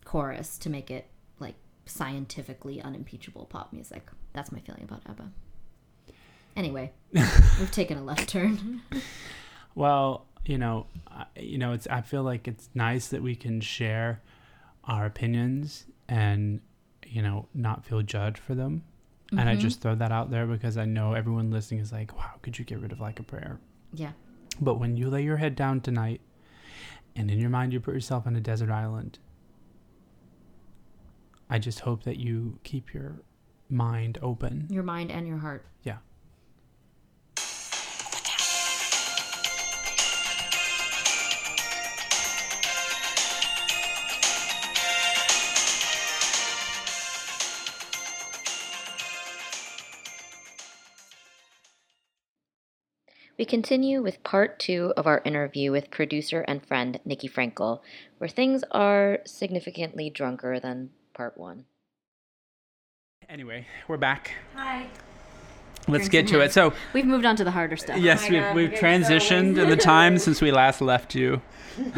chorus 0.05 0.57
to 0.59 0.71
make 0.71 0.91
it 0.91 1.07
like 1.41 1.57
scientifically 1.85 2.81
unimpeachable 2.81 3.45
pop 3.47 3.73
music. 3.73 4.09
That's 4.33 4.51
my 4.53 4.61
feeling 4.61 4.85
about 4.85 5.03
ABBA. 5.07 5.31
Anyway, 6.57 6.93
we've 7.13 7.71
taken 7.71 7.99
a 7.99 8.03
left 8.05 8.29
turn. 8.29 8.83
Well, 9.75 10.27
you 10.45 10.59
know, 10.59 10.87
you 11.35 11.57
know, 11.57 11.73
it's. 11.73 11.87
I 11.87 12.03
feel 12.03 12.23
like 12.23 12.47
it's 12.47 12.69
nice 12.75 13.09
that 13.09 13.23
we 13.23 13.35
can 13.35 13.63
share 13.63 14.21
our 14.85 15.07
opinions 15.07 15.87
and 16.11 16.61
you 17.13 17.23
know 17.23 17.47
not 17.55 17.85
feel 17.85 18.03
judged 18.03 18.39
for 18.39 18.55
them. 18.55 18.83
And 19.31 19.49
I 19.49 19.57
Mhm. 19.57 19.61
just 19.61 19.81
throw 19.81 19.95
that 19.95 20.13
out 20.13 20.31
there 20.31 20.47
because 20.47 20.77
I 20.77 20.85
know 20.85 21.15
everyone 21.15 21.51
listening 21.51 21.81
is 21.81 21.91
like, 21.93 22.17
"Wow, 22.19 22.33
could 22.43 22.59
you 22.59 22.65
get 22.65 22.81
rid 22.81 22.93
of 22.93 23.01
like 23.01 23.19
a 23.21 23.23
prayer?" 23.23 23.59
yeah. 23.95 24.13
But 24.61 24.75
when 24.75 24.97
you 24.97 25.09
lay 25.09 25.23
your 25.25 25.39
head 25.39 25.55
down 25.57 25.81
tonight, 25.81 26.21
and 27.17 27.31
in 27.31 27.39
your 27.39 27.49
mind 27.51 27.73
you 27.73 27.81
put 27.81 27.95
yourself 27.95 28.27
on 28.27 28.37
a 28.37 28.41
desert 28.41 28.71
island, 28.71 29.19
I 31.49 31.59
just 31.59 31.81
hope 31.81 32.05
that 32.05 32.19
you 32.19 32.59
keep 32.63 32.93
your 32.95 33.23
mind 33.69 34.19
open. 34.23 34.67
Your 34.71 34.83
mind 34.83 35.11
and 35.11 35.27
your 35.27 35.39
heart. 35.39 35.65
Yeah. 35.83 35.99
We 53.39 53.45
continue 53.47 54.03
with 54.03 54.23
part 54.25 54.59
two 54.59 54.93
of 54.97 55.07
our 55.07 55.23
interview 55.25 55.73
with 55.73 55.91
producer 55.91 56.43
and 56.43 56.65
friend 56.65 57.01
Nikki 57.05 57.29
Frankel, 57.29 57.81
where 58.19 58.29
things 58.29 58.63
are 58.71 59.21
significantly 59.25 60.11
drunker 60.11 60.61
than 60.61 60.91
part 61.15 61.39
one. 61.39 61.65
Anyway, 63.29 63.67
we're 63.89 63.97
back. 63.97 64.33
Hi. 64.55 64.87
Let's 65.89 66.09
get 66.09 66.29
to 66.29 66.41
it. 66.41 66.53
So, 66.53 66.75
We've 66.93 67.07
moved 67.07 67.25
on 67.25 67.35
to 67.37 67.45
the 67.45 67.51
harder 67.51 67.77
stuff. 67.77 67.99
yes, 67.99 68.23
my 68.23 68.31
we've, 68.31 68.43
God, 68.43 68.55
we've 68.57 68.71
we're 68.71 68.77
so 68.77 68.83
transitioned 68.83 69.59
in 69.61 69.69
the 69.71 69.77
time 69.93 70.19
since 70.19 70.41
we 70.43 70.53
last 70.53 70.81
left 70.81 71.15
you. 71.15 71.41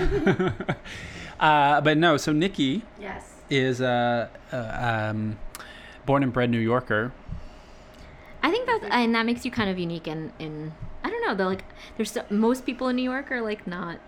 uh, 1.41 1.81
but 1.81 1.99
no, 1.99 2.17
so 2.17 2.33
Nikki 2.33 2.83
Yes. 3.01 3.29
is 3.51 3.81
a, 3.81 4.31
a 4.53 5.11
um, 5.11 5.37
born 6.07 6.23
and 6.23 6.33
bred 6.33 6.49
New 6.49 6.61
Yorker. 6.61 7.13
I 8.43 8.51
think 8.51 8.67
that 8.67 8.85
and 8.91 9.15
that 9.15 9.27
makes 9.27 9.45
you 9.45 9.51
kind 9.51 9.69
of 9.69 9.79
unique 9.79 10.07
in 10.07 10.33
in 10.39 10.73
I 10.73 10.94
don't 11.25 11.33
know. 11.33 11.35
They're 11.37 11.47
like 11.47 11.65
there's 11.97 12.11
so, 12.11 12.25
most 12.31 12.65
people 12.67 12.89
in 12.89 12.97
New 12.97 13.03
York 13.11 13.31
are 13.33 13.41
like 13.43 13.67
not 13.67 13.99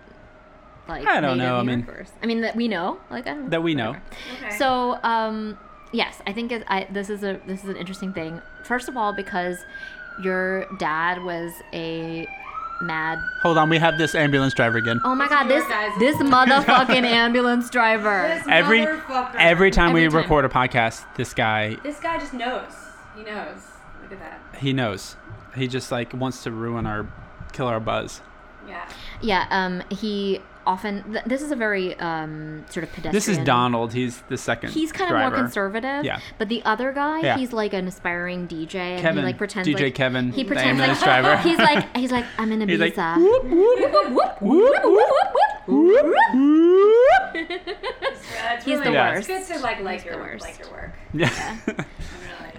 like 0.87 1.05
I 1.07 1.19
don't 1.21 1.37
know, 1.37 1.57
I 1.57 1.63
mean- 1.63 1.79
Yorkers. 1.85 2.09
I 2.21 2.25
mean 2.25 2.41
that 2.41 2.55
we 2.55 2.67
know 2.67 2.99
like 3.09 3.27
I 3.27 3.31
don't 3.31 3.43
know 3.45 3.49
That 3.49 3.63
we 3.63 3.75
know. 3.75 3.95
Okay. 4.43 4.57
So 4.57 4.99
um 5.03 5.57
yes, 5.93 6.21
I 6.27 6.33
think 6.33 6.51
it, 6.51 6.63
I, 6.67 6.87
this 6.91 7.09
is 7.09 7.23
a 7.23 7.39
this 7.47 7.63
is 7.63 7.69
an 7.69 7.77
interesting 7.77 8.13
thing. 8.13 8.41
First 8.63 8.87
of 8.89 8.97
all, 8.97 9.13
because 9.13 9.57
your 10.23 10.65
dad 10.77 11.23
was 11.23 11.51
a 11.73 12.27
mad. 12.81 13.19
Hold 13.41 13.57
on, 13.57 13.69
we 13.69 13.77
have 13.79 13.97
this 13.97 14.13
ambulance 14.15 14.53
driver 14.53 14.77
again. 14.77 14.99
Oh 15.03 15.15
my 15.15 15.25
It's 15.25 15.33
god, 15.33 15.47
this 15.47 15.67
guys. 15.67 15.91
this 15.99 16.15
motherfucking 16.17 17.03
ambulance 17.03 17.69
driver. 17.69 18.27
This 18.27 18.43
Every 18.49 18.79
motherfucker. 18.79 19.35
every 19.37 19.71
time 19.71 19.93
we 19.93 20.05
time. 20.07 20.15
record 20.15 20.45
a 20.45 20.49
podcast, 20.49 21.03
this 21.15 21.33
guy 21.33 21.75
This 21.83 21.99
guy 21.99 22.17
just 22.17 22.33
knows. 22.33 22.71
He 23.15 23.23
knows. 23.23 23.57
Look 24.03 24.11
at 24.13 24.19
that. 24.19 24.59
he 24.59 24.73
knows. 24.73 25.15
He 25.55 25.67
just 25.67 25.91
like 25.91 26.13
wants 26.13 26.43
to 26.43 26.51
ruin 26.51 26.85
our 26.85 27.07
kill 27.53 27.67
our 27.67 27.79
buzz. 27.79 28.21
Yeah. 28.67 28.87
Yeah, 29.21 29.47
um, 29.49 29.81
he 29.89 30.41
often. 30.65 31.03
Th- 31.13 31.23
this 31.25 31.41
is 31.41 31.51
a 31.51 31.55
very 31.55 31.97
um 31.99 32.65
sort 32.69 32.83
of 32.83 32.89
pedestrian. 32.89 33.13
This 33.13 33.27
is 33.29 33.37
Donald. 33.39 33.93
He's 33.93 34.21
the 34.27 34.37
second. 34.37 34.71
He's 34.71 34.91
kind 34.91 35.09
of 35.13 35.17
more 35.19 35.31
conservative. 35.31 36.03
Yeah. 36.03 36.19
But 36.37 36.49
the 36.49 36.61
other 36.65 36.91
guy, 36.91 37.21
Yeah. 37.21 37.37
he's 37.37 37.53
like 37.53 37.73
an 37.73 37.87
aspiring 37.87 38.47
DJ, 38.47 38.75
and 38.75 39.01
Kevin, 39.01 39.19
he 39.19 39.25
like 39.27 39.37
pretends 39.37 39.67
DJ 39.69 39.83
like 39.85 39.95
Kevin, 39.95 40.31
he 40.33 40.43
pretends 40.43 40.79
like 40.81 40.99
driver. 40.99 41.37
he's 41.37 41.57
like 41.57 41.95
he's 41.97 42.11
like 42.11 42.25
I'm 42.37 42.51
in 42.51 42.67
He's 42.67 42.77
like, 42.79 42.95
Ibiza. 42.95 43.17
whoop, 43.17 43.43
whoop, 43.45 44.11
whoop, 44.11 44.41
whoop, 44.41 44.41
whoop, 45.67 46.05
whoop. 46.05 46.15
That's 47.33 48.65
He's 48.65 48.77
the 48.79 48.83
really 48.83 48.93
Yeah. 48.93 49.17
It's 49.17 49.27
good 49.27 49.45
to 49.47 49.59
like 49.59 49.79
like 49.81 50.03
the 50.03 50.09
your 50.09 50.17
worst. 50.19 50.43
like 50.45 50.59
your 50.59 50.69
work. 50.71 50.93
Yeah. 51.13 51.57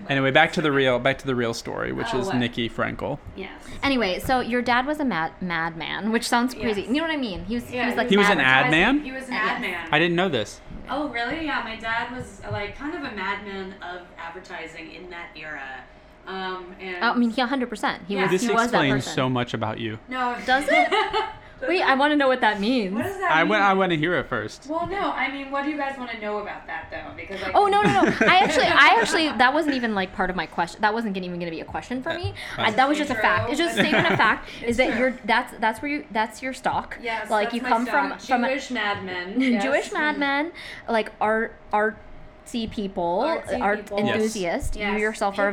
I'm 0.09 0.15
really, 0.17 0.21
like, 0.21 0.29
anyway, 0.29 0.31
back 0.33 0.53
to 0.55 0.63
the 0.63 0.73
real 0.73 0.99
back 0.99 1.19
to 1.19 1.27
the 1.27 1.35
real 1.35 1.55
story, 1.55 1.93
which 1.93 2.15
Oh, 2.15 2.21
is 2.21 2.27
what? 2.27 2.37
Nikki 2.37 2.69
Frankel. 2.69 3.19
Yes. 3.37 3.51
Anyway, 3.83 4.19
so 4.21 4.41
your 4.41 4.63
dad 4.63 4.87
was 4.87 4.99
a 5.01 5.05
mad 5.05 5.33
madman, 5.41 6.11
which 6.13 6.29
sounds 6.29 6.55
crazy. 6.55 6.83
Yes. 6.83 6.91
You 6.91 6.97
know 6.97 7.03
what 7.03 7.11
I 7.13 7.17
mean? 7.17 7.45
He 7.45 7.55
was 7.57 7.69
he 7.69 7.85
was 7.85 7.97
like 7.97 8.09
He 8.09 8.17
was 8.17 8.29
an 8.29 8.41
ad 8.41 8.71
man? 8.71 9.01
He 9.01 9.13
was 9.13 9.29
an 9.29 9.35
ad 9.35 9.61
man. 9.61 9.87
I 9.93 9.99
didn't 9.99 10.17
know 10.17 10.29
this. 10.29 10.61
Oh, 10.91 11.09
really? 11.11 11.45
Yeah, 11.45 11.61
my 11.63 11.77
dad 11.77 12.17
was 12.17 12.41
like 12.51 12.77
kind 12.77 12.95
of 12.95 13.03
a 13.13 13.15
madman 13.15 13.75
of 13.83 14.03
advertising 14.19 14.93
in 14.93 15.11
that 15.11 15.29
era. 15.37 15.85
Um, 16.27 16.75
and 16.81 16.97
Oh, 17.03 17.13
I 17.13 17.17
mean, 17.17 17.31
he 17.31 17.41
100. 17.41 17.69
percent 17.69 18.03
He 18.09 18.15
Yeah. 18.15 18.23
was 18.23 18.31
This 18.31 18.43
he 18.43 18.49
was 18.49 18.57
that 18.57 18.65
explains 18.69 19.05
so 19.07 19.29
much 19.29 19.55
about 19.55 19.79
you. 19.79 19.99
no, 20.09 20.37
Does 20.47 20.65
it? 20.69 20.93
Wait, 21.67 21.83
I 21.83 21.95
want 21.95 22.13
to 22.13 22.17
know 22.17 22.29
what 22.29 22.41
that 22.41 22.61
means. 22.61 22.95
What 22.95 23.05
does 23.05 23.19
that 23.19 23.33
I 23.33 23.43
mean? 23.43 23.51
went. 23.51 23.63
I 23.63 23.75
want 23.75 23.91
to 23.91 23.97
hear 23.97 24.15
it 24.15 24.29
first. 24.29 24.67
Well, 24.69 24.87
no. 24.87 25.11
I 25.11 25.33
mean, 25.33 25.51
what 25.51 25.65
do 25.65 25.71
you 25.71 25.77
guys 25.77 25.99
want 25.99 26.11
to 26.13 26.21
know 26.21 26.39
about 26.39 26.67
that 26.67 26.89
though? 26.91 27.17
Because 27.17 27.41
like. 27.43 27.53
Oh 27.55 27.67
no 27.67 27.83
no 27.83 28.03
no! 28.03 28.13
I 28.21 28.39
actually 28.43 28.67
I 28.67 28.97
actually 29.01 29.29
that 29.29 29.53
wasn't 29.53 29.75
even 29.75 29.95
like 29.95 30.15
part 30.15 30.31
of 30.31 30.37
my 30.37 30.47
question. 30.47 30.81
That 30.81 30.95
wasn't 30.95 31.17
even 31.17 31.31
going 31.31 31.41
to 31.41 31.51
be 31.51 31.61
a 31.61 31.65
question 31.65 32.03
for 32.03 32.15
me. 32.15 32.35
I, 32.57 32.71
that 32.71 32.89
was 32.89 32.99
just 32.99 33.11
a 33.11 33.15
fact. 33.15 33.51
It's 33.51 33.59
just 33.59 33.77
a 33.77 33.81
statement 33.81 34.11
of 34.11 34.17
fact. 34.19 34.49
is 34.65 34.77
that 34.77 34.91
true. 34.91 34.99
your 34.99 35.19
that's 35.25 35.55
that's 35.59 35.83
where 35.83 35.91
you 35.91 36.05
that's 36.11 36.43
your 36.43 36.53
stock. 36.53 36.99
Yes. 37.03 37.31
like 37.31 37.47
that's 37.47 37.57
you 37.57 37.63
my 37.63 37.69
come 37.69 37.87
stock. 37.87 38.21
from 38.21 38.27
from 38.27 38.45
a- 38.45 38.49
Jewish 38.49 38.71
madmen. 38.71 39.41
yes. 39.41 39.63
Jewish 39.63 39.93
madmen, 39.93 40.53
like 40.89 41.13
art 41.21 41.55
artsy 41.73 42.71
people, 42.71 43.25
Artsy 43.25 43.61
art 43.61 43.79
people. 43.81 43.99
Yes. 44.01 44.15
enthusiast. 44.15 44.77
Yes. 44.77 44.93
You 44.93 44.99
yourself 44.99 45.39
are 45.39 45.53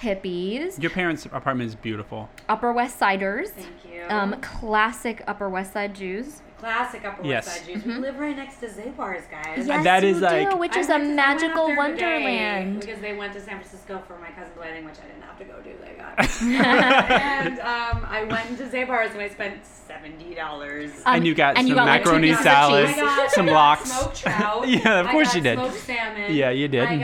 hippies. 0.00 0.60
hippies, 0.76 0.82
Your 0.82 0.90
parents' 0.90 1.26
apartment 1.26 1.68
is 1.68 1.74
beautiful. 1.74 2.28
Upper 2.48 2.72
West 2.72 2.98
Siders, 2.98 3.50
Thank 3.50 3.68
you. 3.92 4.04
um, 4.08 4.40
classic 4.40 5.22
Upper 5.26 5.48
West 5.48 5.72
Side 5.72 5.94
Jews. 5.94 6.42
Classic 6.58 7.04
Upper 7.04 7.22
Yes. 7.24 7.46
West 7.46 7.58
Side 7.58 7.66
Jews. 7.74 7.84
We 7.84 7.94
live 7.96 8.18
right 8.18 8.34
next 8.34 8.56
to 8.60 8.66
Zabar's, 8.68 9.26
guys. 9.30 9.66
Yes, 9.66 9.84
that 9.84 10.02
you 10.02 10.14
like- 10.14 10.50
do, 10.50 10.56
which 10.56 10.74
I 10.76 10.80
is 10.80 10.88
a 10.88 10.92
went 10.92 11.04
to- 11.04 11.06
I 11.06 11.08
went 11.08 11.10
up 11.10 11.16
magical 11.40 11.66
there 11.66 11.76
today 11.76 11.76
wonderland. 12.22 12.80
Because 12.80 13.00
they 13.00 13.14
went 13.14 13.32
to 13.34 13.40
San 13.40 13.58
Francisco 13.58 14.02
for 14.06 14.18
my 14.18 14.28
cousin's 14.30 14.56
wedding, 14.58 14.84
which 14.86 14.94
I 14.98 15.06
didn't 15.06 15.22
have 15.22 15.38
to 15.38 15.44
go 15.44 15.60
do. 15.60 15.72
They 15.82 15.92
got. 15.98 16.42
and 16.42 17.58
um, 17.60 18.06
I 18.08 18.24
went 18.24 18.56
to 18.58 18.64
Zabar's 18.64 19.12
and 19.12 19.20
I 19.20 19.28
spent 19.28 19.64
seventy 19.96 20.34
dollars. 20.34 20.90
Um, 21.04 21.16
and 21.16 21.26
you 21.26 21.34
got 21.34 21.56
and 21.56 21.68
you 21.68 21.74
some 21.74 21.84
got, 21.84 21.98
macaroni 22.00 22.28
pieces 22.28 22.38
of 22.40 22.44
salad, 22.44 22.86
cheese. 22.88 22.96
I 22.98 23.00
got 23.00 23.30
some 23.30 23.46
lox. 23.60 23.92
smoked 23.92 24.16
trout. 24.16 24.68
Yeah, 24.68 25.00
of 25.00 25.06
I 25.06 25.12
course 25.12 25.28
got 25.28 25.36
you 25.36 25.42
did. 25.42 25.58
Smoked 25.58 25.74
salmon. 25.76 26.34
Yeah, 26.34 26.50
you 26.50 26.68
did, 26.68 26.84
I 26.84 26.96
mhm. 26.96 27.00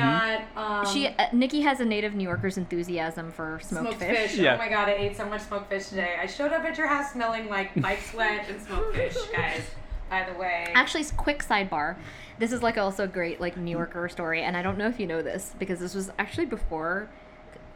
got 0.54 0.86
um, 0.86 0.92
She 0.92 1.06
uh, 1.06 1.26
Nikki 1.32 1.60
has 1.62 1.80
a 1.80 1.84
native 1.84 2.14
New 2.14 2.24
Yorker's 2.24 2.56
enthusiasm 2.58 3.30
for 3.32 3.60
smoked, 3.62 3.86
smoked 3.86 3.98
fish. 3.98 4.30
fish. 4.32 4.38
Yeah. 4.38 4.54
Oh 4.54 4.58
my 4.58 4.68
god, 4.68 4.88
I 4.88 4.92
ate 4.92 5.16
so 5.16 5.26
much 5.26 5.42
smoked 5.42 5.68
fish 5.68 5.86
today. 5.88 6.16
I 6.20 6.26
showed 6.26 6.52
up 6.52 6.64
at 6.64 6.76
your 6.78 6.86
house 6.88 7.12
smelling 7.12 7.48
like 7.48 7.74
bike 7.80 8.00
sweat 8.10 8.48
and 8.48 8.60
smoked 8.62 8.94
fish, 8.94 9.16
guys. 9.32 9.62
By 10.10 10.28
the 10.30 10.38
way. 10.38 10.70
Actually, 10.74 11.04
s- 11.04 11.12
quick 11.12 11.42
sidebar. 11.42 11.96
This 12.38 12.52
is 12.52 12.62
like 12.62 12.76
also 12.76 13.04
a 13.04 13.08
great 13.08 13.40
like 13.40 13.56
New 13.56 13.70
Yorker 13.70 14.08
story, 14.08 14.42
and 14.42 14.56
I 14.56 14.62
don't 14.62 14.76
know 14.76 14.88
if 14.88 14.98
you 15.00 15.06
know 15.06 15.22
this 15.22 15.54
because 15.58 15.78
this 15.80 15.94
was 15.94 16.10
actually 16.18 16.46
before. 16.46 17.08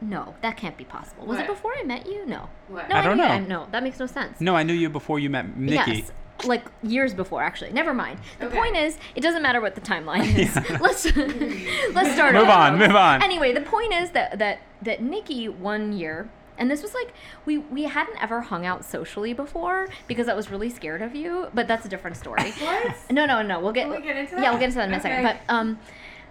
No, 0.00 0.34
that 0.42 0.56
can't 0.56 0.76
be 0.76 0.84
possible. 0.84 1.26
Was 1.26 1.38
it 1.38 1.46
before 1.46 1.72
I 1.78 1.82
met 1.84 2.06
you? 2.06 2.26
No. 2.26 2.48
What? 2.68 2.88
No, 2.88 2.96
I 2.96 3.02
don't 3.02 3.16
know. 3.16 3.24
I- 3.24 3.38
No, 3.38 3.66
that 3.72 3.82
makes 3.82 3.98
no 3.98 4.06
sense. 4.06 4.40
No, 4.40 4.54
I 4.54 4.62
knew 4.62 4.74
you 4.74 4.88
before 4.90 5.18
you 5.18 5.30
met 5.30 5.56
Nikki. 5.56 5.92
Yes, 5.98 6.12
like 6.44 6.66
years 6.82 7.14
before, 7.14 7.42
actually. 7.42 7.72
Never 7.72 7.94
mind. 7.94 8.20
The 8.38 8.46
Okay. 8.48 8.58
point 8.58 8.76
is, 8.76 8.98
it 9.14 9.22
doesn't 9.22 9.40
matter 9.42 9.60
what 9.60 9.74
the 9.74 9.80
timeline 9.80 10.36
is. 10.38 10.54
let's 10.80 11.04
let's 11.94 12.12
start. 12.14 12.34
Move 12.34 12.42
over. 12.42 12.52
on, 12.52 12.78
move 12.78 12.94
on. 12.94 13.22
Anyway, 13.22 13.52
the 13.54 13.62
point 13.62 13.94
is 13.94 14.10
that 14.10 14.38
that 14.38 14.58
that 14.82 15.00
Nikki 15.02 15.48
one 15.48 15.94
year, 15.94 16.28
and 16.58 16.70
this 16.70 16.82
was 16.82 16.92
like 16.92 17.14
we 17.46 17.56
we 17.56 17.84
hadn't 17.84 18.22
ever 18.22 18.42
hung 18.42 18.66
out 18.66 18.84
socially 18.84 19.32
before 19.32 19.88
because 20.06 20.28
I 20.28 20.34
was 20.34 20.50
really 20.50 20.68
scared 20.68 21.00
of 21.00 21.14
you. 21.14 21.48
But 21.54 21.68
that's 21.68 21.86
a 21.86 21.88
different 21.88 22.18
story. 22.18 22.50
What? 22.52 22.94
No, 23.10 23.24
no, 23.24 23.40
no. 23.40 23.60
We'll 23.60 23.72
get. 23.72 23.88
Will 23.88 23.96
we 23.96 24.02
get 24.02 24.16
into 24.18 24.34
that? 24.34 24.42
Yeah, 24.42 24.50
we'll 24.50 24.58
get 24.60 24.66
into 24.66 24.76
that 24.78 24.88
in 24.88 24.94
a 24.94 25.00
second. 25.00 25.22
But 25.24 25.36
um, 25.48 25.78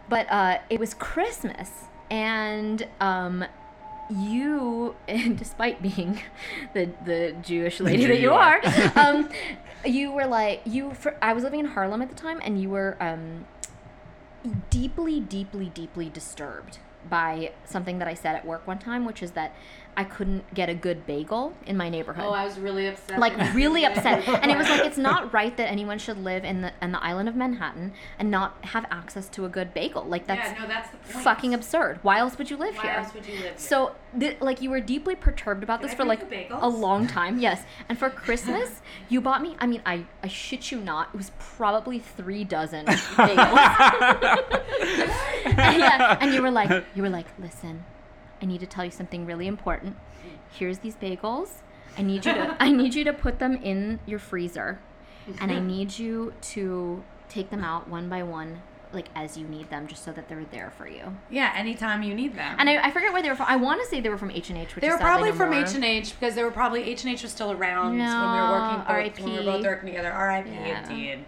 but 0.08 0.28
uh, 0.30 0.60
it 0.70 0.80
was 0.80 0.94
Christmas, 0.94 1.72
and 2.10 2.88
um, 3.00 3.46
you, 4.10 4.96
and 5.08 5.38
despite 5.40 5.82
being 5.82 6.22
the 6.74 6.90
the 7.06 7.36
Jewish 7.42 7.80
lady 7.80 8.04
Jew 8.04 8.08
that 8.10 8.20
you 8.20 8.32
are. 8.34 8.62
um, 8.96 9.30
you 9.86 10.12
were 10.12 10.26
like 10.26 10.62
you. 10.66 10.94
For, 10.94 11.16
I 11.22 11.34
was 11.34 11.44
living 11.44 11.60
in 11.60 11.68
Harlem 11.68 12.02
at 12.02 12.10
the 12.10 12.16
time, 12.16 12.40
and 12.44 12.62
you 12.62 12.70
were 12.70 12.98
um, 13.00 13.46
deeply, 14.70 15.20
deeply, 15.20 15.70
deeply 15.70 16.10
disturbed 16.10 16.80
by 17.10 17.52
something 17.66 18.00
that 18.00 18.08
I 18.08 18.14
said 18.14 18.36
at 18.36 18.46
work 18.46 18.66
one 18.66 18.80
time, 18.80 19.06
which 19.06 19.22
is 19.22 19.32
that 19.32 19.56
I 19.98 20.04
couldn't 20.04 20.54
get 20.54 20.70
a 20.70 20.76
good 20.76 21.06
bagel 21.08 21.54
in 21.66 21.78
my 21.78 21.90
neighborhood. 21.90 22.26
Oh, 22.28 22.32
I 22.32 22.44
was 22.46 22.60
really 22.60 22.88
upset. 22.88 23.20
like 23.20 23.36
really 23.54 23.86
upset. 23.86 24.28
And 24.46 24.52
it 24.52 24.58
was 24.58 24.70
like 24.70 24.86
it's 24.86 24.98
not 24.98 25.34
right 25.34 25.56
that 25.58 25.70
anyone 25.70 25.98
should 25.98 26.18
live 26.24 26.44
in 26.44 26.62
the 26.62 26.74
in 26.82 26.92
the 26.92 27.04
island 27.04 27.30
of 27.30 27.36
manhattan 27.36 27.94
and 28.20 28.30
not 28.30 28.58
have 28.66 28.86
access 28.92 29.30
to 29.30 29.46
a 29.46 29.50
good 29.50 29.74
bagel. 29.74 30.04
Like 30.04 30.28
that's 30.28 30.52
yeah, 30.52 30.62
no, 30.62 30.68
that's 30.68 30.90
fucking 31.24 31.54
absurd. 31.54 32.00
Why 32.04 32.20
else 32.20 32.38
would 32.38 32.50
you 32.50 32.58
live 32.58 32.76
Why 32.76 32.84
here? 32.84 32.92
else 32.92 33.14
would 33.14 33.26
you 33.26 33.34
live 33.36 33.44
here? 33.44 33.54
so 33.58 33.96
th- 34.20 34.40
like 34.42 34.62
you 34.62 34.70
were 34.70 34.82
deeply 34.82 35.16
perturbed 35.16 35.64
about 35.64 35.80
Can 35.80 35.88
this 35.88 35.94
I 35.94 35.98
for 35.98 36.06
like 36.06 36.22
a 36.52 36.68
long 36.70 37.08
time 37.20 37.40
yes. 37.40 37.64
And 37.90 37.98
for 37.98 38.10
christmas 38.10 38.82
you 39.10 39.22
bought 39.22 39.42
me 39.42 39.56
i 39.60 39.66
mean 39.68 39.82
i 39.86 40.06
i 40.24 40.28
shit 40.28 40.72
you 40.72 40.80
not 40.82 41.10
it 41.14 41.18
was 41.18 41.32
probably 41.40 42.00
three 42.00 42.44
dozen 42.44 42.86
bagels. 42.86 44.56
And, 45.46 45.80
yeah, 45.80 46.18
and 46.20 46.34
you 46.34 46.42
were 46.42 46.52
like, 46.52 46.84
you 46.96 47.02
were 47.04 47.10
like, 47.10 47.28
listen, 47.40 47.84
I 48.42 48.46
need 48.46 48.60
to 48.62 48.68
tell 48.68 48.86
you 48.86 48.92
something 48.92 49.26
really 49.26 49.48
important. 49.48 49.96
Here's 50.52 50.80
these 50.80 50.96
bagels. 50.96 51.50
I 51.98 52.02
need 52.02 52.26
you 52.26 52.34
to, 52.34 52.58
I 52.64 52.72
need 52.72 52.94
you 52.94 53.04
to 53.06 53.14
put 53.14 53.40
them 53.40 53.56
in 53.56 54.00
your 54.06 54.20
freezer, 54.20 54.80
and 55.40 55.52
I 55.52 55.60
need 55.74 55.98
you 55.98 56.34
to 56.54 57.04
take 57.30 57.50
them 57.50 57.64
out 57.64 57.88
one 57.88 58.10
by 58.10 58.24
one, 58.24 58.62
like 58.94 59.08
as 59.16 59.38
you 59.38 59.48
need 59.48 59.70
them, 59.70 59.88
just 59.88 60.04
so 60.04 60.12
that 60.12 60.28
they're 60.30 60.46
there 60.52 60.72
for 60.78 60.88
you. 60.88 61.16
yeah, 61.30 61.54
anytime 61.56 62.04
you 62.04 62.14
need 62.14 62.36
them. 62.36 62.56
And 62.60 62.70
I, 62.70 62.88
I 62.88 62.92
forget 62.92 63.12
where 63.14 63.22
they 63.22 63.30
were 63.30 63.36
from. 63.36 63.48
I 63.50 63.56
want 63.56 63.82
to 63.82 63.88
say 63.88 64.00
they 64.02 64.10
were 64.10 64.18
from 64.18 64.32
H 64.32 64.50
and 64.50 64.58
H, 64.60 64.76
which 64.76 64.82
They 64.84 64.90
were 64.90 64.98
probably 64.98 65.32
no 65.32 65.36
from. 65.38 65.54
H 65.54 65.74
and 65.74 65.84
H 65.86 66.12
because 66.20 66.36
they 66.36 66.44
were 66.44 66.52
probably 66.52 66.84
H 66.84 67.04
and 67.04 67.14
H 67.14 67.24
was 67.24 67.32
still 67.32 67.52
around 67.52 67.98
when 67.98 68.00
we 68.00 68.04
were 68.42 68.52
working 68.52 68.78
both, 68.80 68.90
R.I.P.. 68.90 69.24
when 69.24 69.32
we 69.32 69.38
were 69.40 69.44
both 69.46 69.64
working 69.64 69.88
together. 69.88 70.12
R.I.P. 70.12 70.50
Yeah. 70.50 70.90
Indeed. 70.90 71.26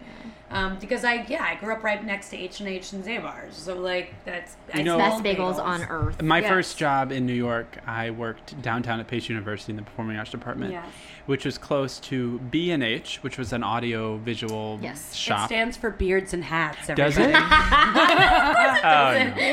Um, 0.50 0.78
because 0.80 1.04
I 1.04 1.26
yeah 1.28 1.44
I 1.44 1.56
grew 1.56 1.74
up 1.74 1.84
right 1.84 2.02
next 2.06 2.30
to 2.30 2.38
H 2.38 2.62
and 2.62 2.70
H 2.70 2.94
and 2.94 3.04
Zabar's, 3.04 3.58
so 3.58 3.78
like 3.78 4.14
that's 4.24 4.56
I 4.74 4.78
You 4.78 4.86
know- 4.86 4.98
Best 4.98 5.16
sold 5.18 5.26
bagels 5.26 5.60
on 5.62 5.84
earth. 5.84 6.22
My 6.22 6.40
Yes. 6.40 6.50
first 6.50 6.78
job 6.78 7.12
in 7.12 7.26
New 7.26 7.34
York, 7.34 7.78
I 7.86 8.12
worked 8.12 8.62
downtown 8.62 9.02
at 9.02 9.08
Pace 9.08 9.28
University 9.28 9.74
in 9.74 9.76
the 9.76 9.82
Performing 9.84 10.16
Arts 10.16 10.32
Department, 10.32 10.72
Yes. 10.72 10.86
which 11.26 11.44
was 11.44 11.58
close 11.58 12.00
to 12.02 12.40
B 12.40 12.72
and 12.72 12.82
H, 12.82 13.18
which 13.24 13.38
was 13.38 13.52
an 13.52 13.62
audio 13.62 14.16
visual 14.18 14.80
Yes. 14.82 15.12
It 15.28 15.34
It 15.34 15.46
stands 15.48 15.76
for 15.76 15.90
beards 15.92 16.34
and 16.34 16.46
hats. 16.46 16.88
Does 16.88 17.18
everybody. 17.18 17.34
it? 17.34 19.34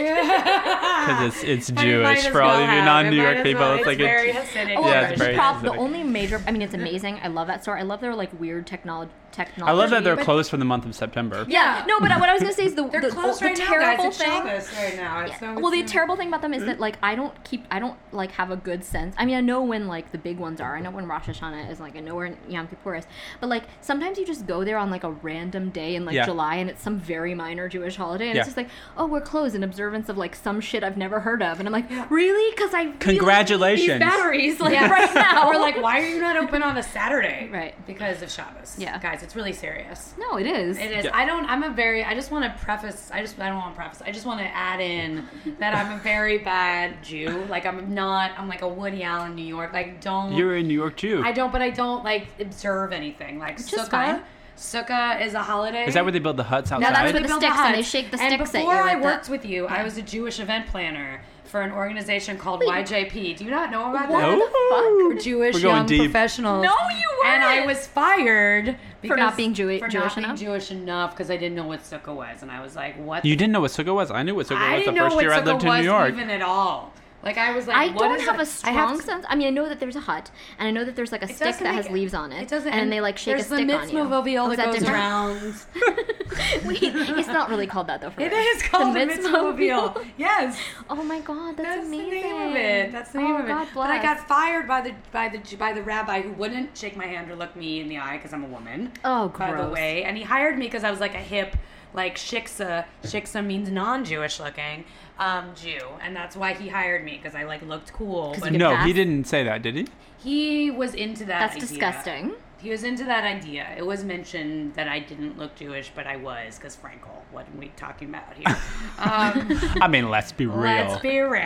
Because 1.04 1.34
it's 1.44 1.70
it's 1.70 1.82
Jewish 1.82 2.26
for 2.28 2.40
all 2.40 2.56
well 2.56 2.64
of 2.64 2.70
you 2.74 2.82
non-New 2.84 3.20
York 3.20 3.36
might 3.38 3.42
people. 3.44 3.60
well. 3.60 3.74
It's 3.74 3.86
like 3.86 3.98
very 3.98 4.30
it's, 4.30 4.50
Hasidic. 4.52 4.76
Oh, 4.78 4.88
Yeah, 4.88 5.06
the, 5.06 5.12
it's 5.12 5.20
very 5.22 5.34
prob- 5.34 5.62
the 5.62 5.72
only 5.72 6.02
major. 6.02 6.40
I 6.46 6.50
mean, 6.52 6.62
it's 6.62 6.72
amazing. 6.72 7.20
I 7.22 7.28
love 7.28 7.46
that 7.48 7.62
store. 7.62 7.76
I 7.76 7.82
love 7.82 8.00
their 8.00 8.14
like 8.14 8.38
weird 8.40 8.66
technology. 8.66 9.10
Technology. 9.32 9.68
I 9.68 9.72
love 9.74 9.90
that 9.90 10.02
they're 10.04 10.16
but- 10.16 10.24
closed 10.24 10.48
for 10.50 10.56
the 10.56 10.64
month 10.64 10.83
of 10.84 10.94
September. 10.94 11.44
Yeah. 11.48 11.84
No, 11.86 12.00
but 12.00 12.10
what 12.20 12.28
I 12.28 12.32
was 12.32 12.42
gonna 12.42 12.54
say 12.54 12.64
is 12.66 12.74
the 12.74 12.86
They're 12.88 13.00
the, 13.00 13.08
closed 13.10 13.40
the 13.40 13.46
right 13.46 13.58
now, 13.58 13.64
terrible 13.66 14.04
guys. 14.04 14.14
It's 14.14 14.18
thing. 14.18 14.30
Shabbos 14.30 14.72
right 14.76 14.96
now. 14.96 15.20
It's 15.20 15.40
Yeah. 15.42 15.54
no- 15.54 15.60
Well, 15.60 15.70
the 15.70 15.80
no- 15.82 15.86
terrible 15.86 16.16
thing 16.16 16.28
about 16.28 16.42
them 16.42 16.54
is 16.54 16.64
that 16.64 16.72
mm-hmm. 16.72 16.80
like 16.82 16.98
I 17.02 17.14
don't 17.14 17.44
keep 17.44 17.64
I 17.70 17.78
don't 17.78 17.96
like 18.12 18.32
have 18.32 18.50
a 18.50 18.56
good 18.56 18.84
sense. 18.84 19.14
I 19.18 19.24
mean, 19.24 19.36
I 19.36 19.40
know 19.40 19.62
when 19.62 19.86
like 19.88 20.12
the 20.12 20.18
big 20.18 20.38
ones 20.38 20.60
are. 20.60 20.76
I 20.76 20.80
know 20.80 20.90
when 20.90 21.06
Rosh 21.06 21.24
Hashanah 21.26 21.70
is. 21.70 21.80
Like 21.80 21.96
I 21.96 22.00
know 22.00 22.16
when 22.16 22.36
Yom 22.48 22.68
Kippur 22.68 22.96
is. 22.96 23.04
But 23.40 23.48
like 23.48 23.64
sometimes 23.80 24.18
you 24.18 24.26
just 24.26 24.46
go 24.46 24.64
there 24.64 24.78
on 24.78 24.90
like 24.90 25.04
a 25.04 25.10
random 25.10 25.70
day 25.70 25.96
in 25.96 26.04
like 26.04 26.14
Yeah. 26.14 26.26
July 26.26 26.56
and 26.56 26.70
it's 26.70 26.82
some 26.82 26.98
very 26.98 27.34
minor 27.34 27.68
Jewish 27.68 27.96
holiday 27.96 28.26
and 28.28 28.34
Yeah. 28.36 28.40
it's 28.42 28.48
just 28.48 28.56
like 28.56 28.68
oh 28.96 29.06
we're 29.06 29.20
closed 29.20 29.54
in 29.54 29.62
observance 29.62 30.08
of 30.08 30.16
like 30.18 30.34
some 30.36 30.60
shit 30.60 30.84
I've 30.84 30.96
never 30.96 31.20
heard 31.20 31.42
of 31.42 31.58
and 31.58 31.68
I'm 31.68 31.72
like 31.72 31.88
really 32.10 32.50
because 32.54 32.74
I 32.74 32.82
really 32.84 32.98
Congratulations. 32.98 33.88
need 33.88 33.94
these 33.94 34.00
batteries 34.00 34.60
like 34.60 34.72
Yes. 34.72 34.90
right 34.90 35.14
now. 35.14 35.48
We're 35.54 35.60
like, 35.60 35.80
why 35.80 36.00
are 36.00 36.06
you 36.08 36.20
not 36.20 36.36
open 36.36 36.62
on 36.62 36.76
a 36.76 36.82
Saturday? 36.82 37.48
Right. 37.52 37.74
Because 37.86 38.22
of 38.22 38.30
Shabbos. 38.30 38.76
Yeah. 38.78 38.98
Guys, 38.98 39.22
it's 39.22 39.36
really 39.36 39.52
serious. 39.52 40.14
no, 40.18 40.36
it 40.36 40.46
is. 40.46 40.73
It 40.76 40.92
is. 40.92 41.04
Yeah. 41.04 41.10
I 41.14 41.24
don't. 41.24 41.44
I'm 41.46 41.62
a 41.62 41.70
very. 41.70 42.04
I 42.04 42.14
just 42.14 42.30
want 42.30 42.44
to 42.44 42.64
preface. 42.64 43.10
I 43.12 43.20
just. 43.20 43.38
I 43.38 43.48
don't 43.48 43.58
want 43.58 43.74
to 43.74 43.80
preface. 43.80 44.02
I 44.02 44.10
just 44.12 44.26
want 44.26 44.40
to 44.40 44.46
add 44.46 44.80
in 44.80 45.26
that 45.58 45.74
I'm 45.74 45.98
a 45.98 46.02
very 46.02 46.38
bad 46.38 47.02
Jew. 47.02 47.44
Like 47.48 47.66
I'm 47.66 47.94
not. 47.94 48.32
I'm 48.38 48.48
like 48.48 48.62
a 48.62 48.68
Woody 48.68 49.02
Allen, 49.02 49.34
New 49.34 49.44
York. 49.44 49.72
Like 49.72 50.00
don't. 50.00 50.32
You're 50.34 50.56
a 50.56 50.62
New 50.62 50.74
York 50.74 50.96
Jew. 50.96 51.22
I 51.24 51.32
don't. 51.32 51.52
But 51.52 51.62
I 51.62 51.70
don't 51.70 52.04
like 52.04 52.28
observe 52.40 52.92
anything. 52.92 53.38
Like 53.38 53.58
Which 53.58 53.72
is 53.72 53.78
Sukkah. 53.78 54.22
Sukkah 54.56 55.20
is 55.20 55.34
a 55.34 55.42
holiday. 55.42 55.84
Is 55.86 55.94
that 55.94 56.04
where 56.04 56.12
they 56.12 56.20
build 56.20 56.36
the 56.36 56.44
huts 56.44 56.70
outside? 56.70 56.88
No, 56.88 56.94
that's 56.94 57.12
They 57.12 57.18
with 57.18 57.22
the 57.22 57.28
build 57.28 57.42
sticks, 57.42 57.56
and 57.58 57.74
they 57.74 57.82
shake 57.82 58.10
the 58.12 58.20
and 58.20 58.32
sticks 58.34 58.54
at 58.54 58.60
before 58.60 58.74
you 58.74 58.80
I 58.80 58.94
with 58.94 59.02
the- 59.02 59.08
worked 59.08 59.28
with 59.28 59.44
you, 59.44 59.66
I 59.66 59.82
was 59.82 59.96
a 59.98 60.02
Jewish 60.02 60.38
event 60.38 60.68
planner 60.68 61.22
for 61.54 61.60
an 61.60 61.70
organization 61.70 62.36
called 62.36 62.58
Wait. 62.66 62.68
YJP. 62.68 63.36
Do 63.36 63.44
you 63.44 63.50
not 63.52 63.70
know 63.70 63.88
about 63.88 64.08
that? 64.08 64.10
What 64.10 64.22
that? 64.22 64.38
the 64.38 65.12
fuck? 65.14 65.18
For 65.18 65.22
Jewish 65.22 65.54
We're 65.54 65.60
going 65.60 65.76
young 65.76 65.86
deep. 65.86 66.00
professionals. 66.00 66.64
No, 66.64 66.74
you 66.90 67.08
weren't. 67.22 67.32
And 67.32 67.44
I 67.44 67.64
was 67.64 67.86
fired 67.86 68.76
because, 69.02 69.16
not 69.18 69.36
being 69.36 69.54
Jewi- 69.54 69.78
for 69.78 69.86
Jewish 69.86 70.02
not 70.02 70.14
being 70.16 70.24
enough? 70.24 70.40
Jewish 70.40 70.70
enough 70.72 71.10
because 71.12 71.30
I 71.30 71.36
didn't 71.36 71.54
know 71.54 71.68
what 71.68 71.84
sukkah 71.84 72.12
was, 72.12 72.42
and 72.42 72.50
I 72.50 72.60
was 72.60 72.74
like, 72.74 72.96
"What?" 72.96 73.24
You 73.24 73.36
didn't 73.36 73.52
know 73.52 73.60
what 73.60 73.70
sukkah 73.70 73.94
was? 73.94 74.10
I 74.10 74.24
knew 74.24 74.34
what 74.34 74.48
sukkah 74.48 74.56
I 74.56 74.78
was 74.78 74.84
the 74.86 74.92
first 74.94 75.20
year 75.20 75.32
I 75.32 75.44
lived 75.44 75.62
in 75.62 75.72
New 75.76 75.82
York. 75.84 76.08
even 76.12 76.28
at 76.28 76.42
all. 76.42 76.92
Like 77.24 77.38
I 77.38 77.54
was 77.56 77.66
like, 77.66 77.76
I 77.76 77.86
what 77.94 78.08
don't 78.08 78.20
have 78.20 78.34
it? 78.34 78.38
a 78.38 78.42
I 78.42 78.44
strong 78.44 78.98
to- 78.98 79.04
sense. 79.04 79.26
I 79.28 79.34
mean, 79.36 79.46
I 79.46 79.50
know 79.50 79.68
that 79.68 79.80
there's 79.80 79.96
a 79.96 80.00
hut, 80.00 80.30
and 80.58 80.68
I 80.68 80.70
know 80.70 80.84
that 80.84 80.94
there's 80.96 81.10
like 81.12 81.22
a 81.22 81.30
It 81.30 81.36
stick 81.36 81.58
that 81.58 81.74
has 81.74 81.86
it- 81.86 81.92
leaves 81.92 82.12
on 82.14 82.32
it, 82.32 82.42
It 82.42 82.48
doesn't. 82.48 82.72
and 82.72 82.92
they 82.92 83.00
like 83.00 83.16
shake 83.18 83.38
a 83.38 83.42
stick 83.42 83.66
the 83.66 83.74
on 83.74 83.88
you. 83.88 84.04
mitzvah 84.04 84.36
Oh, 84.38 84.50
is 84.50 84.56
that, 84.58 84.66
goes 84.66 84.74
different? 84.80 84.94
around. 84.94 85.54
Wait, 86.64 86.82
it's 86.82 87.28
not 87.28 87.48
really 87.48 87.66
called 87.66 87.86
that 87.86 88.00
though. 88.00 88.10
For 88.10 88.20
It 88.20 88.32
us. 88.32 88.56
is 88.56 88.62
called 88.68 88.94
the 88.94 89.06
mitzvah 89.06 90.04
Yes. 90.16 90.58
Oh 90.90 91.02
my 91.02 91.20
god, 91.20 91.56
that's, 91.56 91.68
That's 91.76 91.86
amazing. 91.86 92.10
the 92.10 92.28
name 92.28 92.50
of 92.50 92.56
it. 92.56 92.92
That's 92.92 93.10
the 93.12 93.18
name 93.18 93.32
oh, 93.36 93.38
of 93.38 93.44
it. 93.44 93.48
God 93.48 93.68
But 93.74 93.90
I 93.90 94.02
got 94.02 94.26
fired 94.28 94.66
by 94.68 94.80
the 94.80 94.94
by 95.12 95.28
the 95.28 95.56
by 95.56 95.72
the 95.72 95.82
rabbi 95.82 96.22
who 96.22 96.32
wouldn't 96.32 96.76
shake 96.76 96.96
my 96.96 97.06
hand 97.06 97.30
or 97.30 97.36
look 97.36 97.54
me 97.56 97.80
in 97.80 97.88
the 97.88 97.98
eye 97.98 98.16
because 98.16 98.32
I'm 98.32 98.44
a 98.44 98.48
woman. 98.48 98.92
Oh, 99.04 99.28
gross. 99.28 99.50
by 99.50 99.62
the 99.64 99.68
way, 99.70 100.04
and 100.04 100.16
he 100.16 100.22
hired 100.24 100.58
me 100.58 100.66
because 100.66 100.84
I 100.84 100.90
was 100.90 101.00
like 101.00 101.14
a 101.14 101.18
hip, 101.18 101.56
like 101.92 102.16
shiksa. 102.16 102.84
Shiksa 103.04 103.44
means 103.44 103.70
non-Jewish 103.70 104.40
looking 104.40 104.84
um, 105.18 105.52
Jew, 105.54 105.78
and 106.02 106.14
that's 106.14 106.36
why 106.36 106.54
he 106.54 106.68
hired 106.68 107.04
me 107.04 107.16
because 107.16 107.34
I 107.34 107.44
like 107.44 107.62
looked 107.62 107.92
cool. 107.92 108.36
But 108.40 108.52
No, 108.52 108.74
pass? 108.74 108.86
he 108.86 108.92
didn't 108.92 109.24
say 109.24 109.44
that, 109.44 109.62
did 109.62 109.76
he? 109.76 109.86
he 110.18 110.70
was 110.70 110.94
into 110.94 111.24
that. 111.26 111.38
That's 111.40 111.56
idea. 111.56 111.68
disgusting. 111.68 112.32
He 112.64 112.70
was 112.70 112.82
into 112.82 113.04
that 113.04 113.24
idea. 113.24 113.66
It 113.76 113.84
was 113.84 114.04
mentioned 114.04 114.72
that 114.74 114.88
I 114.88 114.98
didn't 114.98 115.36
look 115.38 115.54
Jewish, 115.54 115.92
but 115.94 116.06
I 116.06 116.16
was 116.16 116.56
because 116.56 116.74
Frankel. 116.74 117.10
What 117.30 117.46
are 117.46 117.58
we 117.58 117.68
talking 117.76 118.08
about 118.08 118.32
here? 118.34 118.56
Um, 118.96 119.60
I 119.82 119.88
mean, 119.88 120.08
let's 120.08 120.30
be 120.30 120.46
real. 120.46 120.62
Let's 120.62 121.02
be 121.02 121.18
real. 121.18 121.42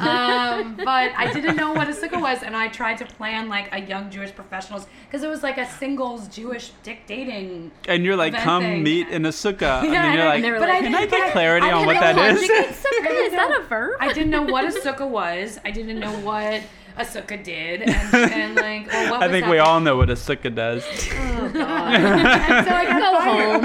um, 0.00 0.74
but 0.76 1.12
I 1.16 1.30
didn't 1.34 1.56
know 1.56 1.72
what 1.74 1.86
a 1.88 1.92
sukkah 1.92 2.20
was, 2.20 2.42
and 2.42 2.56
I 2.56 2.68
tried 2.68 2.96
to 2.98 3.04
plan 3.04 3.48
like 3.48 3.68
a 3.74 3.80
young 3.80 4.10
Jewish 4.10 4.34
professionals 4.34 4.86
because 5.06 5.22
it 5.22 5.28
was 5.28 5.42
like 5.42 5.58
a 5.58 5.66
singles 5.68 6.28
Jewish 6.28 6.72
dick 6.82 7.06
dating. 7.06 7.70
and 7.86 8.04
you're 8.04 8.16
like, 8.16 8.34
come 8.34 8.62
thing. 8.62 8.82
meet 8.82 9.08
in 9.08 9.26
a 9.26 9.28
sukkah. 9.28 9.82
and 9.84 9.92
Yeah, 9.92 10.02
then 10.02 10.04
and 10.06 10.14
you're 10.14 10.24
like, 10.24 10.42
they 10.42 10.50
but 10.50 10.60
like- 10.68 10.82
can 10.82 10.94
I 10.94 11.00
didn't- 11.06 11.10
get 11.10 11.32
clarity 11.32 11.66
I 11.66 11.72
on 11.72 11.86
what 11.86 11.92
didn't 12.00 12.16
that 12.16 12.34
know 12.34 12.40
is? 12.40 12.48
sukkah. 12.48 13.26
Is 13.26 13.32
that 13.32 13.60
a 13.60 13.64
verb? 13.64 13.96
I 14.00 14.12
didn't 14.12 14.30
know 14.30 14.42
what 14.42 14.64
a 14.64 14.68
sukkah 14.80 15.08
was. 15.08 15.60
I 15.64 15.70
didn't 15.70 16.00
know 16.00 16.12
what 16.20 16.62
a 16.98 17.04
sukkah 17.04 17.42
did, 17.42 17.82
and, 17.82 17.90
and 18.14 18.54
like, 18.56 18.86
or 18.94 19.10
what 19.10 19.22
I 19.22 19.26
was 19.26 19.30
think 19.32 19.46
we 19.46 19.56
happening. 19.56 19.60
all 19.60 19.80
know 19.80 19.96
what 19.96 20.10
a 20.10 20.14
sukkah 20.14 20.54
does. 20.54 20.84
Oh, 21.40 21.48
God. 21.50 21.94
and 21.94 22.66
so 22.66 22.74
I 22.74 22.84
got 22.84 23.00
Go 23.00 23.18
fired. 23.20 23.62
home. 23.62 23.64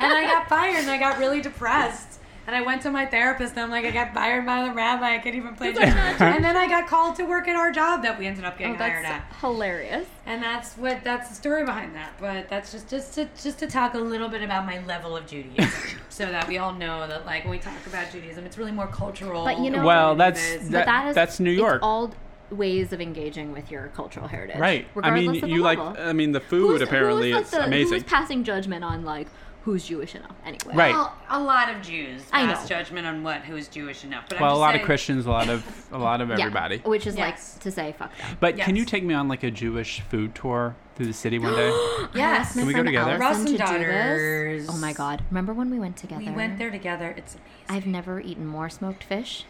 and 0.00 0.12
I 0.12 0.22
got 0.24 0.48
fired, 0.48 0.76
and 0.80 0.90
I 0.90 0.98
got 0.98 1.18
really 1.18 1.40
depressed. 1.42 2.20
And 2.46 2.54
I 2.54 2.62
went 2.62 2.82
to 2.82 2.92
my 2.92 3.06
therapist, 3.06 3.54
and 3.54 3.60
I'm 3.62 3.70
like, 3.70 3.84
I 3.84 3.90
got 3.90 4.14
fired 4.14 4.46
by 4.46 4.64
the 4.68 4.72
rabbi. 4.72 5.16
I 5.16 5.18
can't 5.18 5.34
even 5.34 5.56
play 5.56 5.72
church. 5.72 5.82
and 5.82 6.44
then 6.44 6.56
I 6.56 6.68
got 6.68 6.86
called 6.86 7.16
to 7.16 7.24
work 7.24 7.48
at 7.48 7.56
our 7.56 7.72
job 7.72 8.02
that 8.04 8.16
we 8.20 8.26
ended 8.28 8.44
up 8.44 8.56
getting 8.56 8.74
Oh, 8.76 8.78
hired 8.78 9.04
that's 9.04 9.24
at. 9.32 9.36
hilarious. 9.40 10.06
And 10.26 10.40
that's 10.44 10.74
what 10.74 11.02
that's 11.02 11.28
the 11.28 11.34
story 11.34 11.64
behind 11.64 11.96
that. 11.96 12.12
But 12.20 12.48
that's 12.48 12.70
just 12.70 12.88
just 12.88 13.14
to 13.14 13.28
just 13.42 13.58
to 13.58 13.66
talk 13.66 13.94
a 13.94 13.98
little 13.98 14.28
bit 14.28 14.42
about 14.42 14.64
my 14.64 14.78
level 14.86 15.16
of 15.16 15.26
Judaism, 15.26 15.68
so 16.08 16.26
that 16.26 16.46
we 16.46 16.58
all 16.58 16.72
know 16.72 17.08
that 17.08 17.26
like 17.26 17.42
when 17.42 17.50
we 17.50 17.58
talk 17.58 17.84
about 17.88 18.12
Judaism, 18.12 18.44
it's 18.46 18.56
really 18.56 18.70
more 18.72 18.86
cultural. 18.86 19.44
But 19.44 19.58
you 19.58 19.70
know- 19.70 19.84
Well, 19.84 20.14
that's 20.14 20.40
that- 20.58 20.70
but 20.70 20.84
that 20.86 21.06
is 21.08 21.14
that's 21.16 21.40
New 21.40 21.50
York. 21.50 21.76
It's 21.76 21.84
all 21.84 22.14
ways 22.50 22.92
of 22.92 23.00
engaging 23.00 23.52
with 23.52 23.70
your 23.70 23.88
cultural 23.88 24.28
heritage. 24.28 24.58
right. 24.58 24.84
I 24.86 24.88
Regardless 24.94 25.26
mean, 25.26 25.34
of 25.36 25.40
the 25.42 25.48
you 25.48 25.62
like, 25.62 25.78
level. 25.78 25.96
I 26.02 26.12
mean, 26.12 26.32
the 26.32 26.40
food 26.40 26.68
Who's- 26.78 26.82
apparently 26.82 27.30
who's, 27.32 27.36
like, 27.36 27.44
is 27.46 27.50
the- 27.50 27.64
amazing. 27.64 27.92
Who's 27.94 28.02
passing 28.04 28.44
judgment 28.44 28.84
on 28.84 29.04
like 29.04 29.26
who's 29.64 29.84
Jewish 29.84 30.14
enough 30.14 30.30
anyway? 30.44 30.74
Right. 30.76 30.94
Well, 30.94 31.12
a 31.28 31.40
lot 31.42 31.68
of 31.68 31.82
Jews 31.82 32.22
I 32.32 32.46
pass 32.46 32.62
know. 32.70 32.76
judgment 32.76 33.04
on 33.04 33.24
what 33.24 33.40
who's 33.40 33.66
Jewish 33.66 34.04
enough. 34.04 34.26
But 34.28 34.36
I'm 34.38 34.42
well, 34.42 34.56
a 34.56 34.58
lot 34.58 34.70
saying, 34.74 34.82
of 34.82 34.86
Christians, 34.86 35.26
a 35.26 35.30
lot 35.30 35.48
of 35.48 35.88
a 35.90 35.98
lot 35.98 36.20
of 36.20 36.28
Yeah, 36.30 36.36
everybody. 36.38 36.78
which 36.84 37.04
is 37.06 37.16
Yes. 37.16 37.54
like 37.54 37.62
to 37.64 37.70
say 37.72 37.94
fuck 37.98 38.16
them. 38.16 38.36
But 38.38 38.56
can 38.58 38.76
you 38.76 38.84
take 38.84 39.02
me 39.02 39.12
on 39.14 39.26
like 39.26 39.42
a 39.42 39.50
Jewish 39.50 40.00
food 40.02 40.36
tour 40.36 40.76
through 40.94 41.06
the 41.06 41.12
city 41.12 41.38
one 41.40 41.54
day? 41.56 41.70
Yes. 42.14 42.52
Can 42.52 42.64
we 42.66 42.72
go 42.72 42.76
friend 42.76 42.86
together? 42.86 43.10
Allison 43.20 43.20
Russ 43.20 43.38
and 43.38 43.46
to 43.48 43.52
do 43.52 43.58
Daughters. 43.58 44.66
this. 44.66 44.74
Oh 44.74 44.78
my 44.78 44.92
god! 44.92 45.24
Remember 45.30 45.52
when 45.52 45.68
we 45.70 45.80
went 45.80 45.96
together? 45.96 46.22
We 46.24 46.30
went 46.30 46.58
there 46.58 46.70
together. 46.70 47.12
It's 47.16 47.34
amazing. 47.34 47.50
I've 47.68 47.86
never 47.86 48.20
eaten 48.20 48.46
more 48.46 48.68
smoked 48.70 49.02
fish. 49.02 49.44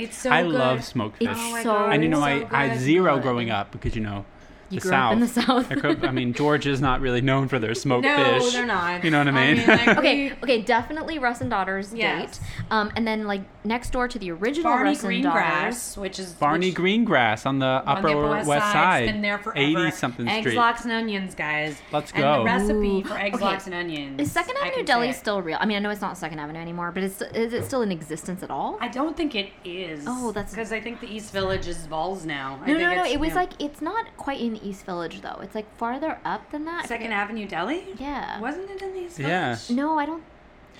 It's 0.00 0.16
so 0.16 0.30
I 0.30 0.42
good. 0.42 0.52
love 0.52 0.84
smoked 0.84 1.18
fish. 1.18 1.28
It's 1.28 1.38
Oh 1.40 1.50
my 1.52 1.62
so 1.62 1.72
God, 1.72 1.92
and 1.92 2.02
you 2.02 2.08
know, 2.08 2.24
it's 2.24 2.52
I, 2.52 2.62
I 2.62 2.66
had 2.68 2.78
zero 2.80 3.18
growing 3.20 3.50
up 3.50 3.70
because 3.70 3.94
you 3.94 4.02
know 4.02 4.24
You 4.70 4.76
the 4.78 4.82
grew 4.82 4.90
South. 4.90 5.06
up 5.08 5.12
in 5.14 5.20
the 5.20 5.28
South. 5.28 5.70
I, 5.72 5.74
grew 5.74 5.90
up- 5.90 6.04
I 6.04 6.10
mean, 6.10 6.32
Georgia's 6.32 6.80
not 6.80 7.00
really 7.00 7.20
known 7.20 7.48
for 7.48 7.58
their 7.58 7.74
smoked 7.74 8.04
No, 8.04 8.16
fish. 8.16 8.42
No, 8.44 8.50
they're 8.50 8.66
not. 8.66 9.04
You 9.04 9.10
know 9.10 9.18
what 9.18 9.28
I 9.28 9.30
I 9.30 9.54
mean? 9.54 9.56
mean, 9.58 9.66
like, 9.66 9.88
okay, 9.98 10.32
okay, 10.42 10.62
definitely 10.62 11.18
Russ 11.18 11.40
and 11.40 11.50
Daughters 11.50 11.92
Yes. 11.94 12.38
date. 12.38 12.46
Um, 12.70 12.92
and 12.96 13.06
then 13.06 13.26
like 13.26 13.42
next 13.64 13.90
door 13.90 14.08
to 14.08 14.18
the 14.18 14.30
original 14.30 14.64
Barney 14.70 14.90
Russ 14.90 15.04
and 15.04 15.22
Daughters. 15.22 15.96
Which 15.96 16.18
is 16.18 16.32
Barney 16.32 16.68
which, 16.70 16.76
Greengrass 16.76 17.46
on 17.46 17.58
the 17.58 17.66
on 17.66 17.82
Upper 17.98 18.02
the 18.02 18.08
Upper 18.18 18.28
West, 18.30 18.48
West 18.48 18.72
Side. 18.72 19.02
It's 19.04 19.12
been 19.12 19.22
there 19.22 19.38
forever. 19.38 19.86
80 19.86 19.90
something 19.90 20.28
Eggs, 20.28 20.44
street. 20.46 20.56
lox, 20.56 20.82
and 20.84 20.92
onions, 20.92 21.34
guys. 21.34 21.76
Let's 21.92 22.12
And 22.12 22.22
go. 22.22 22.38
the 22.38 22.44
recipe 22.44 22.72
Ooh. 22.88 23.04
for 23.04 23.18
eggs, 23.18 23.36
Okay. 23.36 23.44
lox, 23.44 23.66
and 23.66 23.74
onions. 23.74 24.20
Is 24.20 24.30
Second 24.32 24.56
Avenue 24.62 24.84
Deli 24.84 25.12
say. 25.12 25.18
still 25.18 25.42
real? 25.42 25.58
I 25.60 25.66
mean, 25.66 25.76
I 25.76 25.80
know 25.80 25.90
it's 25.90 26.00
not 26.00 26.16
Second 26.16 26.38
Avenue 26.38 26.60
anymore, 26.60 26.92
but 26.92 27.02
it's 27.02 27.20
is 27.22 27.52
it 27.52 27.64
still 27.64 27.82
in 27.82 27.90
existence 27.90 28.42
at 28.42 28.50
all? 28.50 28.78
I 28.80 28.88
don't 28.88 29.16
think 29.16 29.34
it 29.34 29.50
is. 29.64 30.04
Oh, 30.06 30.30
that's- 30.32 30.52
because 30.52 30.72
I 30.72 30.80
think 30.80 31.00
the 31.00 31.12
East 31.12 31.32
Village 31.32 31.66
is 31.66 31.86
Balls 31.86 32.24
now. 32.24 32.54
I 32.62 32.66
no, 32.66 32.66
think 32.66 32.78
no, 32.78 32.94
no. 32.94 33.02
it's, 33.04 33.12
It 33.14 33.20
was 33.20 33.28
you 33.30 33.34
know, 33.34 33.40
like 33.40 33.50
it's 33.58 33.80
not 33.82 34.16
quite 34.16 34.40
in 34.40 34.59
the 34.60 34.68
East 34.68 34.84
Village 34.84 35.20
though. 35.20 35.38
It's 35.42 35.54
like 35.54 35.74
farther 35.76 36.18
up 36.24 36.50
than 36.50 36.64
that. 36.66 36.86
Second 36.86 37.12
Avenue 37.12 37.46
Deli. 37.46 37.84
Yeah. 37.98 38.40
Wasn't 38.40 38.70
it 38.70 38.82
in 38.82 38.92
the 38.94 39.00
East 39.00 39.18
Yeah. 39.18 39.54
Village? 39.56 39.70
No, 39.70 39.98
I 39.98 40.06
don't. 40.06 40.22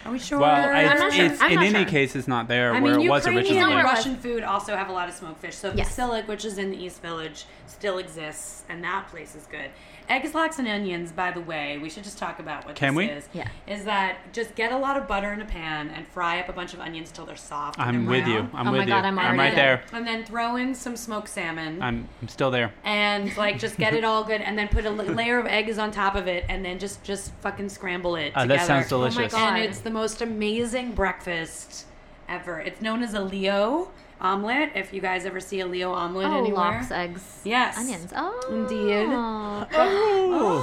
Are 0.05 0.13
we 0.13 0.19
sure? 0.19 0.39
Well, 0.39 0.51
I'm 0.51 0.87
it's, 1.09 1.15
sure. 1.15 1.25
it's 1.27 1.43
I'm 1.43 1.51
in 1.51 1.55
not 1.57 1.65
any 1.67 1.73
sure. 1.85 1.85
case, 1.91 2.17
it's 2.17 2.27
not 2.29 2.49
there 2.49 2.73
I 2.75 2.81
where 2.81 2.97
mean, 2.97 3.07
it 3.07 3.11
was 3.11 3.27
Ukrainian 3.27 3.37
originally. 3.37 3.61
It's 3.61 3.61
not 3.61 3.69
where 3.71 3.87
and. 3.87 3.97
Russian 3.99 4.17
food 4.17 4.43
also 4.45 4.75
have 4.75 4.89
a 4.89 4.93
lot 4.93 5.09
of 5.11 5.15
smoked 5.15 5.41
fish. 5.41 5.55
So 5.57 5.73
Yes. 5.75 5.95
Veselka, 5.95 6.27
which 6.27 6.45
is 6.47 6.57
in 6.57 6.71
the 6.71 6.83
East 6.83 7.03
Village, 7.03 7.45
still 7.71 7.99
exists, 7.99 8.65
and 8.69 8.83
that 8.85 9.09
place 9.09 9.35
is 9.35 9.47
good. 9.47 9.71
Eggs, 10.09 10.35
lox, 10.35 10.59
and 10.59 10.67
onions. 10.67 11.13
By 11.13 11.31
the 11.31 11.41
way, 11.41 11.79
we 11.79 11.89
should 11.89 12.03
just 12.03 12.19
talk 12.19 12.41
about 12.41 12.67
what 12.67 12.75
Can 12.75 12.95
this 12.95 12.97
we? 12.97 13.13
is. 13.13 13.29
Yeah. 13.33 13.49
Is 13.69 13.85
that 13.85 14.33
just 14.33 14.57
get 14.57 14.73
a 14.73 14.77
lot 14.77 14.97
of 14.97 15.07
butter 15.07 15.33
in 15.33 15.41
a 15.41 15.45
pan 15.45 15.89
and 15.91 16.07
fry 16.09 16.41
up 16.41 16.49
a 16.49 16.53
bunch 16.53 16.75
of 16.75 16.81
onions 16.81 17.13
till 17.13 17.25
they're 17.27 17.37
soft. 17.37 17.79
and 17.79 17.89
I'm 17.97 18.05
they're 18.07 18.19
with 18.21 18.27
you. 18.29 18.39
I'm 18.53 18.67
Oh 18.69 18.73
my 18.73 18.79
with 18.79 18.89
God, 18.89 19.03
you. 19.03 19.07
I'm 19.09 19.19
I'm 19.19 19.25
already 19.25 19.39
right 19.39 19.55
there. 19.55 19.83
And 19.93 20.05
then 20.07 20.25
throw 20.25 20.57
in 20.57 20.75
some 20.75 20.97
smoked 20.97 21.29
salmon. 21.29 21.81
I'm, 21.81 22.09
I'm 22.21 22.29
still 22.29 22.51
there. 22.51 22.73
and 22.85 23.35
like 23.37 23.59
just 23.61 23.77
get 23.77 23.95
it 23.95 24.03
all 24.05 24.25
good, 24.25 24.41
and 24.41 24.59
then 24.59 24.67
put 24.69 24.85
a 24.85 24.89
l- 24.89 24.95
layer 24.97 25.39
of 25.39 25.47
eggs 25.47 25.79
on 25.79 25.93
top 25.93 26.17
of 26.17 26.27
it, 26.27 26.45
and 26.49 26.65
then 26.65 26.79
just 26.81 27.05
just 27.05 27.33
fucking 27.41 27.69
scramble 27.69 28.17
it 28.17 28.33
Uh, 28.35 28.43
together. 28.43 28.59
that 28.59 28.67
sounds 28.67 28.89
delicious. 28.89 29.33
God. 29.33 29.55
And 29.55 29.65
it's 29.65 29.79
the 29.79 29.91
most 29.91 30.21
amazing 30.23 30.93
breakfast 30.93 31.87
ever. 32.29 32.59
It's 32.61 32.81
known 32.83 33.03
as 33.05 33.15
a 33.15 33.21
Leo 33.21 33.91
omelet. 34.21 34.71
If 34.75 34.93
you 34.93 35.01
guys 35.01 35.25
ever 35.27 35.41
see 35.41 35.61
a 35.61 35.67
Leo 35.67 35.93
omelet 35.93 36.27
Oh, 36.29 36.39
anywhere. 36.39 36.55
lox, 36.55 36.91
eggs, 36.91 37.23
Yes. 37.45 37.79
onions. 37.79 38.13
Oh, 38.15 38.41
Indeed. 38.51 39.07
Oh, 39.13 39.67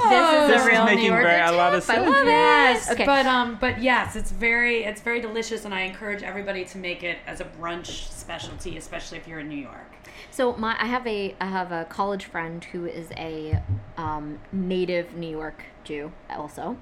This 0.09 0.31
is 0.31 0.47
this 0.49 0.61
a 0.61 0.65
is 0.65 0.71
real 0.71 0.85
making 0.85 1.03
New 1.03 1.09
Yorker 1.11 1.23
very, 1.27 1.41
a 1.41 1.51
lot 1.51 1.73
of 1.73 1.85
tip. 1.85 1.89
I 1.89 1.95
sense. 2.03 2.09
love 2.09 2.87
it. 2.87 2.93
Okay. 2.93 3.05
but 3.05 3.25
um, 3.25 3.57
but 3.59 3.81
yes, 3.81 4.15
it's 4.15 4.31
very 4.31 4.83
it's 4.83 5.01
very 5.01 5.21
delicious, 5.21 5.65
and 5.65 5.73
I 5.73 5.81
encourage 5.81 6.23
everybody 6.23 6.65
to 6.65 6.77
make 6.77 7.03
it 7.03 7.17
as 7.27 7.41
a 7.41 7.45
brunch 7.45 8.09
specialty, 8.11 8.77
especially 8.77 9.17
if 9.17 9.27
you're 9.27 9.39
in 9.39 9.49
New 9.49 9.55
York. 9.61 9.93
So 10.31 10.53
my, 10.55 10.75
I 10.79 10.85
have 10.85 11.05
a, 11.07 11.35
I 11.41 11.45
have 11.45 11.71
a 11.71 11.85
college 11.85 12.25
friend 12.25 12.63
who 12.65 12.85
is 12.85 13.09
a 13.17 13.59
um, 13.97 14.39
native 14.51 15.15
New 15.15 15.29
York 15.29 15.63
Jew, 15.83 16.11
also, 16.29 16.77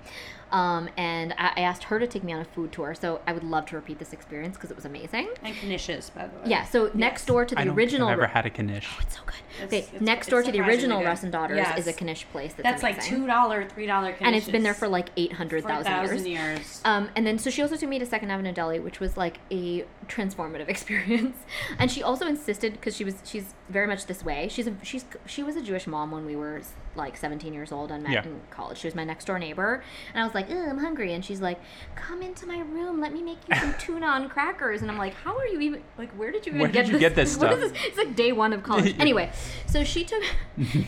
um, 0.51 0.89
and 0.97 1.33
I, 1.37 1.53
I 1.57 1.61
asked 1.61 1.85
her 1.85 1.99
to 1.99 2.07
take 2.07 2.23
me 2.23 2.31
on 2.33 2.41
a 2.41 2.45
food 2.45 2.71
tour. 2.71 2.93
So 2.95 3.21
I 3.27 3.33
would 3.33 3.43
love 3.43 3.65
to 3.67 3.75
repeat 3.75 3.99
this 3.99 4.13
experience 4.13 4.55
because 4.55 4.71
it 4.71 4.75
was 4.75 4.85
amazing. 4.85 5.29
And 5.43 5.55
knishes, 5.55 6.13
by 6.13 6.27
the 6.27 6.35
way. 6.39 6.43
Yeah. 6.45 6.65
So 6.65 6.91
next 6.93 7.25
door 7.25 7.45
to 7.45 7.55
the 7.55 7.61
I 7.61 7.65
don't 7.65 7.75
original. 7.75 8.07
I've 8.07 8.13
ever 8.13 8.27
had 8.27 8.45
a 8.45 8.49
knish. 8.63 8.87
it's 9.01 9.15
so 9.15 9.21
good. 9.25 9.35
It's- 9.35 9.67
okay, 9.67 9.77
it's- 9.79 10.01
next 10.01 10.27
door 10.29 10.43
to 10.43 10.51
the 10.51 10.59
original 10.59 10.99
good. 10.99 11.05
Russ 11.07 11.23
and 11.23 11.31
Daughters 11.31 11.57
Yes. 11.57 11.79
is 11.79 11.87
a 11.87 11.93
Knish 12.03 12.25
place. 12.31 12.53
That's, 12.53 12.81
That's 12.81 12.83
like 12.83 13.01
two 13.01 13.25
dollar, 13.25 13.67
three 13.69 13.85
dollar, 13.87 14.15
and 14.19 14.35
it's 14.35 14.49
been 14.49 14.63
there 14.63 14.73
for 14.73 14.87
like 14.87 15.09
eight 15.17 15.33
hundred 15.33 15.63
thousand 15.63 15.83
for 15.83 15.89
a 15.89 15.93
thousand 15.93 16.17
thousand 16.17 16.31
years. 16.31 16.57
years. 16.57 16.81
Um, 16.85 17.09
and 17.15 17.25
then 17.25 17.39
so 17.39 17.49
she 17.49 17.61
also 17.61 17.75
took 17.77 17.87
me 17.89 17.97
to 17.99 18.05
Second 18.05 18.31
Avenue 18.31 18.51
Deli, 18.51 18.79
which 18.79 18.99
was 18.99 19.15
like 19.17 19.39
a 19.51 19.85
transformative 20.07 20.67
experience. 20.75 21.37
And 21.79 21.89
she 21.91 22.01
also 22.03 22.25
insisted 22.27 22.73
because 22.73 22.95
she 22.95 23.03
was 23.03 23.15
she's 23.23 23.53
very 23.69 23.87
much 23.87 24.05
this 24.05 24.23
way. 24.23 24.47
She's 24.49 24.67
a 24.67 24.73
she's 24.83 25.05
she 25.25 25.43
was 25.43 25.55
a 25.55 25.61
Jewish 25.61 25.87
mom 25.87 26.11
when 26.11 26.25
we 26.25 26.35
were 26.35 26.61
like 26.95 27.17
17 27.17 27.53
years 27.53 27.71
old 27.73 27.91
and 27.91 28.03
met 28.03 28.11
Yeah. 28.13 28.23
in 28.23 28.39
college. 28.49 28.77
She 28.77 28.87
was 28.87 28.95
my 28.95 29.03
next 29.03 29.25
door 29.25 29.37
neighbor, 29.37 29.83
and 30.13 30.21
I 30.21 30.25
was 30.25 30.33
like, 30.33 30.49
Ugh, 30.49 30.55
I'm 30.69 30.77
hungry, 30.77 31.13
and 31.13 31.25
she's 31.25 31.41
like, 31.41 31.59
Come 31.95 32.21
into 32.21 32.45
my 32.47 32.59
room, 32.59 33.01
let 33.01 33.11
me 33.13 33.21
make 33.21 33.37
you 33.49 33.55
some 33.55 33.73
tuna 33.79 34.05
on 34.05 34.29
crackers. 34.29 34.81
And 34.81 34.89
I'm 34.89 34.97
like, 34.97 35.13
How 35.13 35.37
are 35.37 35.45
you 35.47 35.59
even 35.61 35.81
like 35.97 36.11
Where 36.13 36.31
did 36.31 36.45
you 36.45 36.51
even 36.51 36.61
Where 36.61 36.69
get 36.69 36.85
did 36.85 36.93
you 36.93 36.99
this? 36.99 37.01
get 37.01 37.15
this 37.15 37.37
What 37.39 37.53
is 37.53 37.59
stuff? 37.71 37.73
this? 37.73 37.85
It's 37.87 37.97
like 37.97 38.15
day 38.15 38.31
one 38.31 38.53
of 38.53 38.63
college. 38.63 38.95
anyway, 38.99 39.31
so 39.65 39.83
she 39.83 40.03
took 40.05 40.23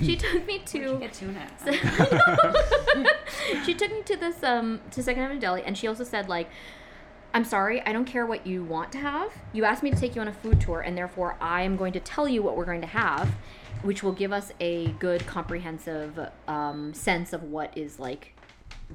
she 0.03 0.15
took 0.15 0.45
me 0.45 0.59
to 0.59 0.97
Get 0.99 1.13
tuna. 1.13 1.49
she 3.65 3.73
took 3.73 3.91
me 3.91 4.01
to 4.03 4.15
this 4.17 4.43
um 4.43 4.79
to 4.91 5.03
Second 5.03 5.23
Avenue 5.23 5.39
Deli, 5.39 5.63
and 5.63 5.77
she 5.77 5.87
also 5.87 6.03
said 6.03 6.29
like, 6.29 6.49
"I'm 7.37 7.45
sorry, 7.45 7.85
I 7.85 7.93
don't 7.93 8.05
care 8.05 8.25
what 8.25 8.47
you 8.47 8.63
want 8.63 8.91
to 8.93 8.97
have. 8.97 9.31
You 9.53 9.63
asked 9.63 9.83
me 9.83 9.91
to 9.91 9.95
take 9.95 10.15
you 10.15 10.21
on 10.21 10.27
a 10.27 10.33
food 10.33 10.59
tour, 10.59 10.81
and 10.81 10.97
therefore 10.97 11.37
I 11.39 11.61
am 11.61 11.77
going 11.77 11.93
to 11.93 11.99
tell 11.99 12.27
you 12.27 12.41
what 12.41 12.57
we're 12.57 12.65
going 12.65 12.81
to 12.81 12.87
have, 12.87 13.29
which 13.83 14.01
will 14.01 14.11
give 14.11 14.33
us 14.33 14.51
a 14.59 14.87
good 14.93 15.23
comprehensive 15.27 16.19
um, 16.47 16.95
sense 16.95 17.33
of 17.33 17.43
what 17.43 17.77
is 17.77 17.99
like." 17.99 18.33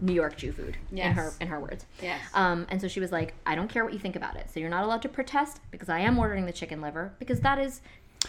New 0.01 0.14
York 0.14 0.36
Jew 0.38 0.53
food 0.53 0.78
in 0.90 1.12
her 1.12 1.32
in 1.40 1.47
her 1.49 1.61
words. 1.61 1.84
Yes. 2.03 2.18
Um, 2.34 2.66
and 2.70 2.80
so 2.80 2.88
she 2.88 2.99
was 2.99 3.12
like, 3.12 3.34
"I 3.47 3.55
don't 3.55 3.68
care 3.68 3.84
what 3.84 3.93
you 3.93 3.99
think 3.99 4.16
about 4.16 4.36
it. 4.36 4.51
So 4.51 4.59
you're 4.59 4.70
not 4.70 4.84
allowed 4.84 5.03
to 5.03 5.09
protest 5.09 5.61
because 5.70 5.88
I 5.90 6.01
am 6.01 6.18
ordering 6.18 6.47
the 6.47 6.53
chicken 6.53 6.80
liver 6.80 7.12
because 7.18 7.40
that 7.40 7.59
is, 7.59 7.82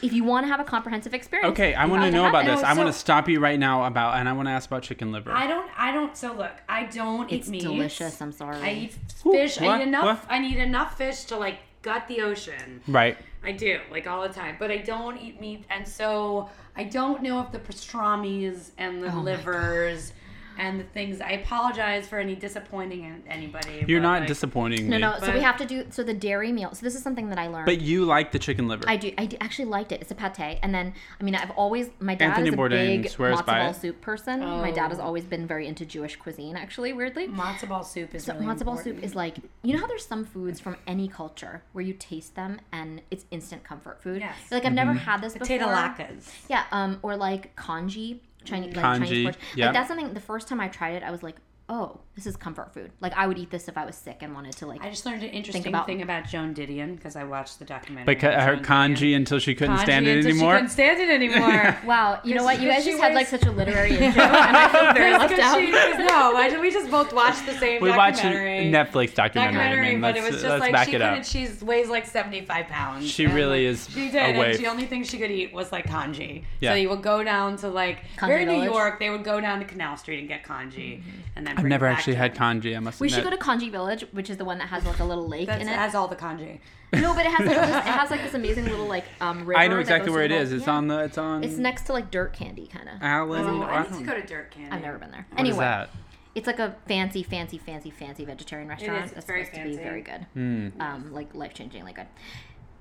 if 0.04 0.14
you 0.14 0.24
want 0.24 0.46
to 0.46 0.48
have 0.50 0.60
a 0.60 0.64
comprehensive 0.64 1.14
experience. 1.14 1.54
Okay, 1.54 1.74
I 1.74 1.86
want 1.86 2.04
to 2.04 2.12
know 2.12 2.28
about 2.28 2.46
this. 2.46 2.62
No, 2.62 2.68
I 2.68 2.74
want 2.74 2.88
to 2.88 2.94
stop 2.94 3.28
you 3.30 3.40
right 3.40 3.58
now 3.58 3.86
about, 3.86 4.18
and 4.18 4.28
I 4.30 4.34
want 4.34 4.48
to 4.48 4.52
ask 4.52 4.70
about 4.70 4.84
chicken 4.84 5.12
liver. 5.12 5.32
I 5.32 5.48
don't. 5.48 5.70
I 5.78 5.92
don't. 5.92 6.16
So 6.16 6.34
look, 6.34 6.52
I 6.70 6.84
don't 6.86 7.32
It's 7.32 7.48
eat 7.48 7.52
meat. 7.52 7.58
It's 7.64 7.72
delicious. 7.72 8.22
I'm 8.22 8.32
sorry. 8.32 8.58
I 8.58 8.72
eat 8.74 8.96
Who? 9.24 9.32
fish. 9.34 9.60
I 9.62 9.66
What? 9.66 9.80
eat 9.80 9.84
enough. 9.84 10.24
What? 10.24 10.32
I 10.32 10.40
need 10.40 10.58
enough 10.58 10.98
fish 10.98 11.24
to 11.26 11.38
like 11.38 11.60
gut 11.82 12.08
the 12.08 12.22
ocean. 12.22 12.82
right. 12.88 13.18
I 13.46 13.52
do, 13.52 13.80
like 13.92 14.08
all 14.08 14.22
the 14.26 14.34
time. 14.34 14.56
But 14.58 14.72
I 14.72 14.78
don't 14.78 15.18
eat 15.18 15.42
meat, 15.42 15.66
and 15.70 15.86
so 15.86 16.50
I 16.78 16.86
don't 16.86 17.22
know 17.22 17.42
if 17.42 17.52
the 17.52 17.60
pastrami's 17.60 18.72
and 18.78 19.02
the 19.04 19.08
Oh 19.08 19.16
my 19.18 19.22
livers 19.22 20.14
and 20.58 20.80
the 20.80 20.84
things. 20.84 21.22
I 21.22 21.32
apologize 21.32 22.08
for 22.08 22.20
any 22.20 22.36
disappointing 22.36 23.24
anybody. 23.28 23.86
You're 23.88 24.02
not 24.02 24.20
like, 24.22 24.28
disappointing 24.28 24.90
No, 24.90 24.98
me. 24.98 25.02
no. 25.02 25.18
So 25.20 25.34
we 25.34 25.42
have 25.42 25.58
to 25.58 25.66
do. 25.66 25.86
So 25.90 26.04
the 26.04 26.14
dairy 26.14 26.52
meal. 26.52 26.74
So 26.74 26.84
this 26.86 26.96
is 26.96 27.04
something 27.04 27.30
that 27.30 27.40
I 27.40 27.48
learned. 27.48 27.66
But 27.66 27.82
you 27.82 28.06
like 28.06 28.32
the 28.32 28.40
chicken 28.40 28.68
liver. 28.68 28.84
I 28.88 28.98
do. 28.98 29.12
I 29.18 29.26
do, 29.26 29.38
actually 29.42 29.66
liked 29.66 29.92
it. 29.92 30.02
It's 30.02 30.12
a 30.12 30.16
pate, 30.16 30.60
and 30.64 30.74
then 30.74 30.94
I 31.20 31.24
mean, 31.24 31.36
I've 31.36 31.52
always 31.52 31.90
my 32.00 32.16
dad 32.16 32.30
Anthony 32.30 32.50
is 32.50 32.54
a 32.54 32.58
Bourdain 32.58 33.02
big 33.04 33.10
swears 33.12 33.40
matzo 33.40 33.46
by 33.46 33.60
ball 33.60 33.70
it. 33.72 33.76
soup 33.76 34.02
person. 34.02 34.40
My 34.42 34.72
dad 34.72 34.90
has 34.90 35.00
Oh. 35.00 35.04
always 35.04 35.24
been 35.26 35.46
very 35.48 35.68
into 35.68 35.86
Jewish 35.86 36.16
cuisine. 36.16 36.56
Actually, 36.56 36.94
weirdly. 36.94 37.28
Matzo 37.28 37.68
ball 37.68 37.84
soup 37.84 38.14
is 38.16 38.24
So 38.26 38.34
really 38.34 38.46
matzo 38.46 38.66
ball 38.66 38.78
soup 38.78 39.04
is 39.04 39.16
like 39.16 39.38
you 39.64 39.74
know 39.74 39.80
how 39.80 39.88
there's 39.88 40.06
some 40.06 40.26
foods 40.26 40.60
from 40.60 40.78
any 40.88 41.08
culture 41.08 41.64
where 41.74 41.84
you 41.84 41.94
taste 41.94 42.36
them 42.36 42.60
and 42.72 43.02
it's 43.12 43.26
instant 43.32 43.64
comfort 43.64 44.02
food. 44.02 44.20
Yes. 44.22 44.36
Like 44.52 44.64
I've 44.66 44.74
Mm-hmm. 44.74 44.76
never 44.76 44.94
had 44.94 45.22
this 45.22 45.34
potato 45.34 45.66
before. 45.66 45.78
latkes. 45.78 46.30
Yeah, 46.50 46.64
um, 46.72 47.00
or 47.04 47.16
like 47.16 47.56
congee, 47.56 48.22
Chinese, 48.44 48.76
like 48.76 48.84
Congee, 48.84 49.06
Chinese 49.08 49.24
porridge. 49.24 49.38
yeah. 49.56 49.66
Like 49.68 49.74
that's 49.74 49.88
something. 49.88 50.14
The 50.14 50.20
first 50.20 50.48
time 50.48 50.60
I 50.60 50.68
tried 50.68 50.96
it, 50.96 51.04
I 51.04 51.12
was 51.12 51.24
like, 51.24 51.36
oh, 51.70 52.00
this 52.16 52.28
is 52.28 52.36
comfort 52.36 52.74
food. 52.74 52.92
Like 53.00 53.14
I 53.14 53.26
would 53.26 53.38
eat 53.38 53.50
this 53.50 53.68
if 53.68 53.78
I 53.78 53.86
was 53.86 53.96
sick 53.96 54.18
and 54.22 54.34
wanted 54.36 54.54
to 54.58 54.68
like. 54.68 54.82
I 54.84 54.90
just 54.90 55.06
learned 55.06 55.24
an 55.24 55.30
interesting 55.30 55.68
about- 55.68 55.88
thing 55.88 56.02
about 56.02 56.28
Joan 56.28 56.54
Didion 56.54 56.96
because 56.96 57.16
I 57.16 57.24
watched 57.24 57.58
the 57.58 57.66
documentary. 57.66 58.16
But 58.16 58.24
on 58.24 58.40
her 58.42 58.58
congee 58.64 59.14
Didion. 59.14 59.16
until 59.18 59.40
she 59.40 59.56
couldn't 59.56 59.78
Congee 59.78 59.86
stand 59.86 60.08
it 60.08 60.18
until 60.18 60.32
She 60.32 60.38
anymore. 60.38 60.54
couldn't 60.56 60.70
stand 60.70 61.02
it 61.02 61.10
anymore. 61.10 61.78
wow, 61.86 62.20
you 62.24 62.36
know 62.36 62.44
what? 62.44 62.62
You 62.62 62.68
guys 62.70 62.84
She 62.84 62.92
just 62.92 63.02
had 63.02 63.14
like 63.16 63.28
such 63.28 63.46
a 63.46 63.52
literary 63.52 63.92
intro, 63.98 64.22
and 64.24 64.58
I 64.58 64.68
feel 64.68 64.94
very 64.94 65.12
left 65.14 65.30
Because 65.30 65.44
out. 65.44 65.60
she- 65.60 65.66
because 65.68 65.98
no, 66.00 66.36
I, 66.36 66.60
we 66.60 66.70
just 66.70 66.92
both 66.92 67.14
watch 67.14 67.44
the 67.46 67.54
same 67.54 67.82
we 67.82 67.90
watched 67.90 68.20
a 68.20 68.24
documentary. 68.24 68.72
Netflix 68.72 69.16
documentary. 69.16 69.54
documentary, 69.54 69.88
I 69.88 69.92
mean, 69.92 70.02
but 70.02 70.16
let's, 70.16 70.28
it 70.28 70.32
was 70.32 70.42
just 70.42 70.50
let's 70.52 70.62
like 70.62 70.72
back 70.74 70.88
she 70.90 70.96
it 70.96 71.00
couldn't. 71.00 71.20
up. 71.20 71.26
She 71.26 71.66
weighs 71.66 71.90
like 71.90 72.06
seventy 72.06 72.42
five 72.46 72.68
pounds. 72.68 73.10
She 73.10 73.26
and, 73.26 73.34
really 73.34 73.66
is 73.66 73.90
She 73.90 74.10
a 74.10 74.12
did, 74.12 74.38
waif. 74.38 74.56
and 74.56 74.66
the 74.66 74.70
only 74.70 74.86
thing 74.86 75.04
she 75.04 75.18
could 75.18 75.32
eat 75.32 75.54
was 75.54 75.72
like 75.72 75.88
congee. 75.90 76.44
Yeah. 76.60 76.72
So 76.72 76.76
you 76.76 76.90
would 76.90 77.02
go 77.02 77.24
down 77.24 77.58
to 77.58 77.70
like 77.70 78.04
Congee 78.18 78.34
very 78.34 78.46
New 78.46 78.64
York. 78.64 79.00
They 79.00 79.10
would 79.10 79.24
go 79.24 79.42
down 79.42 79.60
to 79.60 79.66
Canal 79.66 79.98
Street 79.98 80.20
and 80.20 80.28
get 80.28 80.44
congee, 80.44 80.98
mm-hmm. 80.98 81.10
and 81.36 81.48
then 81.48 81.53
I've 81.58 81.66
never 81.66 81.86
actually 81.86 82.16
had 82.16 82.36
congee. 82.36 82.76
I 82.76 82.80
must 82.80 83.00
We 83.00 83.08
admit. 83.08 83.18
should 83.18 83.24
go 83.24 83.30
to 83.32 83.38
Congee 83.38 83.70
Village, 83.70 84.06
which 84.12 84.30
is 84.30 84.38
the 84.38 84.46
one 84.46 84.58
that 84.60 84.68
has 84.70 84.86
like 84.86 85.00
a 85.00 85.04
little 85.04 85.28
lake 85.28 85.50
in 85.50 85.62
it. 85.62 85.62
It 85.64 85.68
has 85.70 85.96
all 85.96 86.08
the 86.08 86.16
congee. 86.16 86.62
no, 86.94 87.14
but 87.14 87.26
it 87.26 87.32
has 87.32 87.40
like 87.48 87.56
this, 87.58 87.76
it 87.76 87.84
has 87.92 88.12
like 88.12 88.24
this 88.24 88.34
amazing 88.34 88.66
little 88.66 88.86
like 88.88 89.06
um 89.22 89.46
river. 89.46 89.58
I 89.60 89.68
know 89.68 89.80
exactly 89.80 90.12
where 90.12 90.24
it 90.24 90.32
is. 90.32 90.50
through 90.50 90.60
the 90.60 90.64
is. 90.64 90.66
whole- 90.66 90.78
It's 90.80 90.88
yeah. 90.90 90.96
on 90.96 91.00
the. 91.00 91.00
It's 91.06 91.18
on. 91.18 91.44
It's 91.44 91.58
next 91.58 91.84
to 91.88 91.94
like 91.94 92.12
dirt 92.12 92.34
candy, 92.34 92.68
kind 92.68 92.88
of. 92.90 92.96
Allen. 93.02 93.46
Oh, 93.46 93.64
I 93.64 93.84
need 93.84 93.98
to 94.00 94.04
go 94.04 94.14
to 94.14 94.26
Dirt 94.26 94.52
Candy. 94.52 94.72
I've 94.72 94.82
never 94.82 94.98
been 94.98 95.12
there. 95.12 95.26
What 95.32 95.40
anyway, 95.40 95.54
is 95.56 95.60
that? 95.60 95.90
it's 96.36 96.48
like 96.48 96.60
a 96.60 96.76
fancy, 96.88 97.22
fancy, 97.24 97.58
fancy, 97.58 97.90
fancy 97.92 98.26
vegetarian 98.26 98.68
restaurant. 98.70 98.98
is, 99.00 99.04
it's 99.06 99.14
That's 99.14 99.26
very 99.28 99.46
supposed 99.46 99.62
to 99.64 99.70
be 99.70 99.76
fancy. 99.76 99.84
very 99.90 100.02
good. 100.02 100.26
Hmm. 100.34 100.70
Um, 100.82 101.14
like 101.14 101.34
life 101.36 101.54
changingly 101.54 101.94
good. 101.96 102.08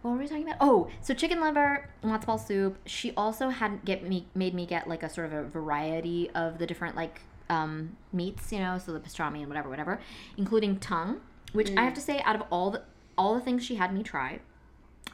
What 0.02 0.12
were 0.12 0.18
we 0.18 0.26
talking 0.26 0.42
about? 0.44 0.56
Oh, 0.60 0.88
so 1.00 1.14
chicken 1.14 1.40
liver, 1.40 1.88
matzo 2.02 2.26
ball 2.26 2.38
soup. 2.38 2.76
She 2.86 3.12
also 3.16 3.50
had 3.50 3.84
get 3.84 4.02
me 4.06 4.26
made 4.34 4.52
me 4.52 4.66
get 4.66 4.88
like 4.88 5.02
a 5.04 5.08
sort 5.08 5.26
of 5.28 5.32
a 5.32 5.42
variety 5.44 6.28
of 6.34 6.58
the 6.58 6.66
different 6.66 6.96
like 6.96 7.20
um, 7.52 7.96
meats, 8.12 8.52
you 8.52 8.58
know, 8.58 8.78
so 8.78 8.92
the 8.92 9.00
pastrami 9.00 9.38
and 9.40 9.48
whatever, 9.48 9.68
whatever, 9.68 10.00
including 10.36 10.78
tongue. 10.78 11.20
Which 11.52 11.70
I 11.76 11.82
have 11.82 11.94
to 11.94 12.00
say, 12.00 12.20
out 12.24 12.34
of 12.36 12.42
all 12.50 12.70
the 12.70 12.82
all 13.18 13.34
the 13.34 13.40
things 13.40 13.62
she 13.64 13.74
had 13.74 13.92
me 13.94 14.02
try, 14.02 14.40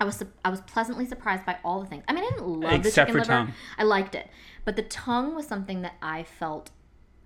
I 0.00 0.04
was 0.04 0.16
su- 0.16 0.32
I 0.44 0.50
was 0.50 0.60
pleasantly 0.62 1.04
surprised 1.06 1.44
by 1.44 1.56
all 1.64 1.80
the 1.80 1.86
things. 1.86 2.04
I 2.08 2.12
mean, 2.12 2.24
I 2.24 2.30
didn't 2.30 2.46
love 2.46 2.82
the 2.82 2.88
Except 2.88 3.08
chicken 3.08 3.12
for 3.14 3.18
liver. 3.20 3.32
tongue. 3.46 3.54
I 3.76 3.82
liked 3.82 4.14
it, 4.14 4.28
but 4.64 4.76
the 4.76 4.82
tongue 4.84 5.34
was 5.34 5.46
something 5.48 5.82
that 5.82 5.94
I 6.00 6.22
felt 6.22 6.70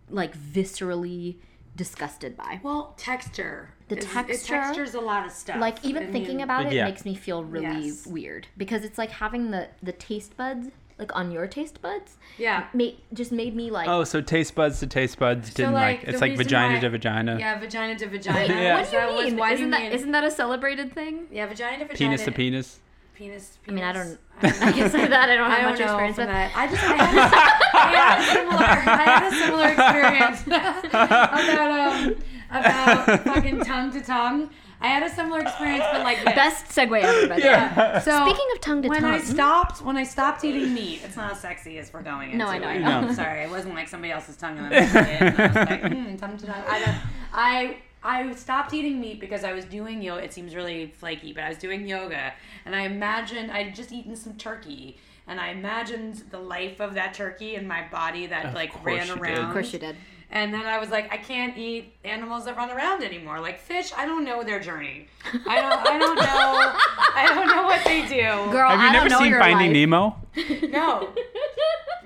like 0.09 0.35
viscerally 0.37 1.37
disgusted 1.77 2.37
by. 2.37 2.61
Well, 2.63 2.95
texture. 2.97 3.71
The 3.89 3.97
It's- 3.97 4.11
it 4.11 4.15
texture- 4.15 4.55
textures 4.55 4.95
a 4.95 5.01
lot 5.01 5.27
of 5.27 5.33
stuff. 5.33 5.59
Like 5.61 5.85
even 5.85 6.11
thinking 6.13 6.37
mean, 6.37 6.45
about 6.45 6.67
it 6.67 6.73
Yeah. 6.73 6.85
makes 6.87 7.05
me 7.05 7.15
feel 7.15 7.45
really 7.45 7.89
Yes. 7.89 8.07
weird 8.07 8.47
because 8.57 8.85
it's 8.85 8.97
like 8.99 9.11
having 9.11 9.51
the 9.51 9.69
the 9.83 9.93
taste 9.93 10.37
buds 10.37 10.69
like 10.99 11.14
on 11.16 11.30
your 11.30 11.47
taste 11.47 11.80
buds. 11.82 12.16
Yeah. 12.38 12.66
Made 12.74 12.97
just 13.12 13.32
made 13.32 13.55
me 13.57 13.70
like. 13.70 13.88
Oh, 13.88 14.05
so 14.05 14.20
taste 14.20 14.55
buds 14.55 14.80
to 14.80 14.86
taste 14.86 15.18
buds 15.18 15.53
didn't 15.55 15.72
like. 15.72 16.01
like, 16.01 16.09
It's 16.09 16.20
like 16.20 16.36
vagina 16.36 16.74
why- 16.74 16.80
to 16.80 16.90
vagina. 16.90 17.38
Yeah, 17.38 17.59
vagina 17.59 17.99
to 17.99 18.07
vagina. 18.09 18.53
Yeah. 18.55 18.80
What 18.80 18.90
do 18.90 18.97
you 18.97 19.01
That 19.03 19.12
was- 19.14 19.24
mean? 19.26 19.36
why 19.36 19.53
isn't 19.53 19.64
you 19.66 19.70
that 19.72 19.82
mean- 19.82 19.93
isn't 19.93 20.12
that 20.12 20.24
a 20.24 20.30
celebrated 20.30 20.93
thing? 20.95 21.26
Yeah, 21.30 21.47
vagina 21.47 21.78
to 21.78 21.84
vagina. 21.86 21.97
Penis 22.11 22.24
to 22.24 22.32
penis. 22.32 22.78
Penis. 23.14 23.59
Penis. 23.64 23.68
I 23.68 23.70
mean, 23.72 23.84
I 23.84 23.93
penis. 23.93 24.18
don't. 24.43 24.62
I 24.62 24.72
guess 24.72 24.93
that 24.93 25.12
I 25.30 25.36
don't 25.36 25.51
have 25.51 25.59
I 25.59 25.62
don't 25.62 25.70
much 25.70 25.78
know 25.78 25.84
experience 25.86 26.16
with. 26.16 26.26
that. 26.28 26.53
I 26.57 26.66
just 26.66 26.82
I 26.82 26.97
had, 26.97 27.16
a, 27.16 27.78
I 27.78 27.86
had 27.93 28.18
a 28.18 28.24
similar 28.32 28.64
I 28.64 29.03
had 29.05 29.32
a 29.32 29.36
similar 29.36 29.68
experience 29.76 30.47
about 30.93 31.93
um 31.93 32.16
about 32.51 33.24
fucking 33.24 33.61
tongue 33.64 33.93
to 33.93 34.01
tongue. 34.03 34.51
I 34.83 34.89
had 34.89 35.03
a 35.03 35.11
similar 35.11 35.41
experience, 35.41 35.85
but 35.93 36.03
like 36.03 36.18
this. 36.24 36.35
Best 36.35 36.66
segue 36.66 37.03
ever. 37.03 37.28
By 37.28 37.37
the 37.37 37.43
way. 37.43 37.49
Yeah. 37.51 37.99
So 38.01 38.11
Speaking 38.26 38.47
of 38.55 38.61
tongue 38.61 38.83
to 38.83 38.89
when 38.89 39.05
I 39.05 39.18
stopped 39.20 39.83
when 39.83 39.97
I 39.97 40.05
stopped 40.05 40.45
eating 40.45 40.74
meat, 40.74 41.01
it's 41.05 41.16
not 41.16 41.33
as 41.33 41.41
sexy 41.41 41.78
as 41.78 41.93
we're 41.93 42.03
going 42.03 42.33
into. 42.33 42.39
No, 42.39 42.47
I 42.49 42.59
know, 42.59 42.68
I 42.68 42.74
it. 42.74 42.80
know. 42.80 42.91
I'm 42.91 43.14
sorry, 43.22 43.43
it 43.45 43.51
wasn't 43.51 43.74
like 43.74 43.89
somebody 43.89 44.12
else's 44.12 44.37
tongue 44.37 44.59
and 44.59 44.70
then 44.70 44.83
I 44.83 44.85
was 44.85 44.95
it, 44.95 45.22
and 45.22 45.41
I 45.41 45.47
was 45.47 45.55
like, 45.57 45.83
mm, 45.83 46.18
tongue 46.18 46.37
to 46.39 46.47
tongue. 46.47 46.64
I 46.68 46.78
don't, 46.85 46.97
I 47.33 47.76
I 48.05 48.33
stopped 48.35 48.74
eating 48.74 49.01
meat 49.01 49.20
because 49.20 49.45
I 49.45 49.53
was 49.53 49.64
doing 49.64 50.03
yoga. 50.03 50.24
It 50.24 50.33
seems 50.33 50.55
really 50.57 50.87
flaky, 50.89 51.33
but 51.33 51.45
I 51.45 51.49
was 51.51 51.59
doing 51.59 51.87
yoga, 51.87 52.33
and 52.66 52.74
I 52.74 52.83
imagined 52.83 53.51
I'd 53.53 53.74
just 53.74 53.93
eaten 53.93 54.16
some 54.16 54.35
turkey. 54.35 54.99
And 55.28 55.39
I 55.39 55.51
imagined 55.51 56.24
the 56.33 56.39
life 56.41 56.80
of 56.80 56.95
that 56.95 57.14
turkey 57.14 57.55
in 57.55 57.64
my 57.68 57.87
body 57.93 58.26
that 58.26 58.47
Of 58.47 58.55
like 58.55 58.85
ran 58.85 59.07
you 59.07 59.14
did. 59.14 59.22
around. 59.22 59.45
Of 59.47 59.53
course 59.53 59.72
you 59.72 59.78
did. 59.78 59.95
And 60.35 60.53
then 60.53 60.64
I 60.64 60.78
was 60.78 60.89
like, 60.89 61.12
I 61.12 61.18
can't 61.18 61.57
eat 61.59 61.93
animals 62.05 62.47
that 62.47 62.57
run 62.57 62.70
around 62.70 63.05
anymore. 63.05 63.39
Like 63.39 63.59
fish, 63.61 63.93
I 63.95 64.07
don't 64.07 64.24
know 64.24 64.43
their 64.43 64.61
journey. 64.61 65.07
I 65.47 65.61
don't. 65.61 65.87
I 65.87 65.99
don't 65.99 66.16
know. 66.16 66.72
I 67.14 67.33
don't 67.35 67.47
know 67.55 67.64
what 67.64 67.85
they 67.85 68.03
do. 68.09 68.51
Girl, 68.51 68.70
Have 68.70 68.80
you 68.80 68.87
I 68.87 68.93
never 68.93 69.09
don't 69.11 69.18
know 69.20 69.24
seen 69.30 69.39
Finding 69.39 69.68
life. 69.68 69.72
Nemo? 69.74 70.16
No. 70.70 71.11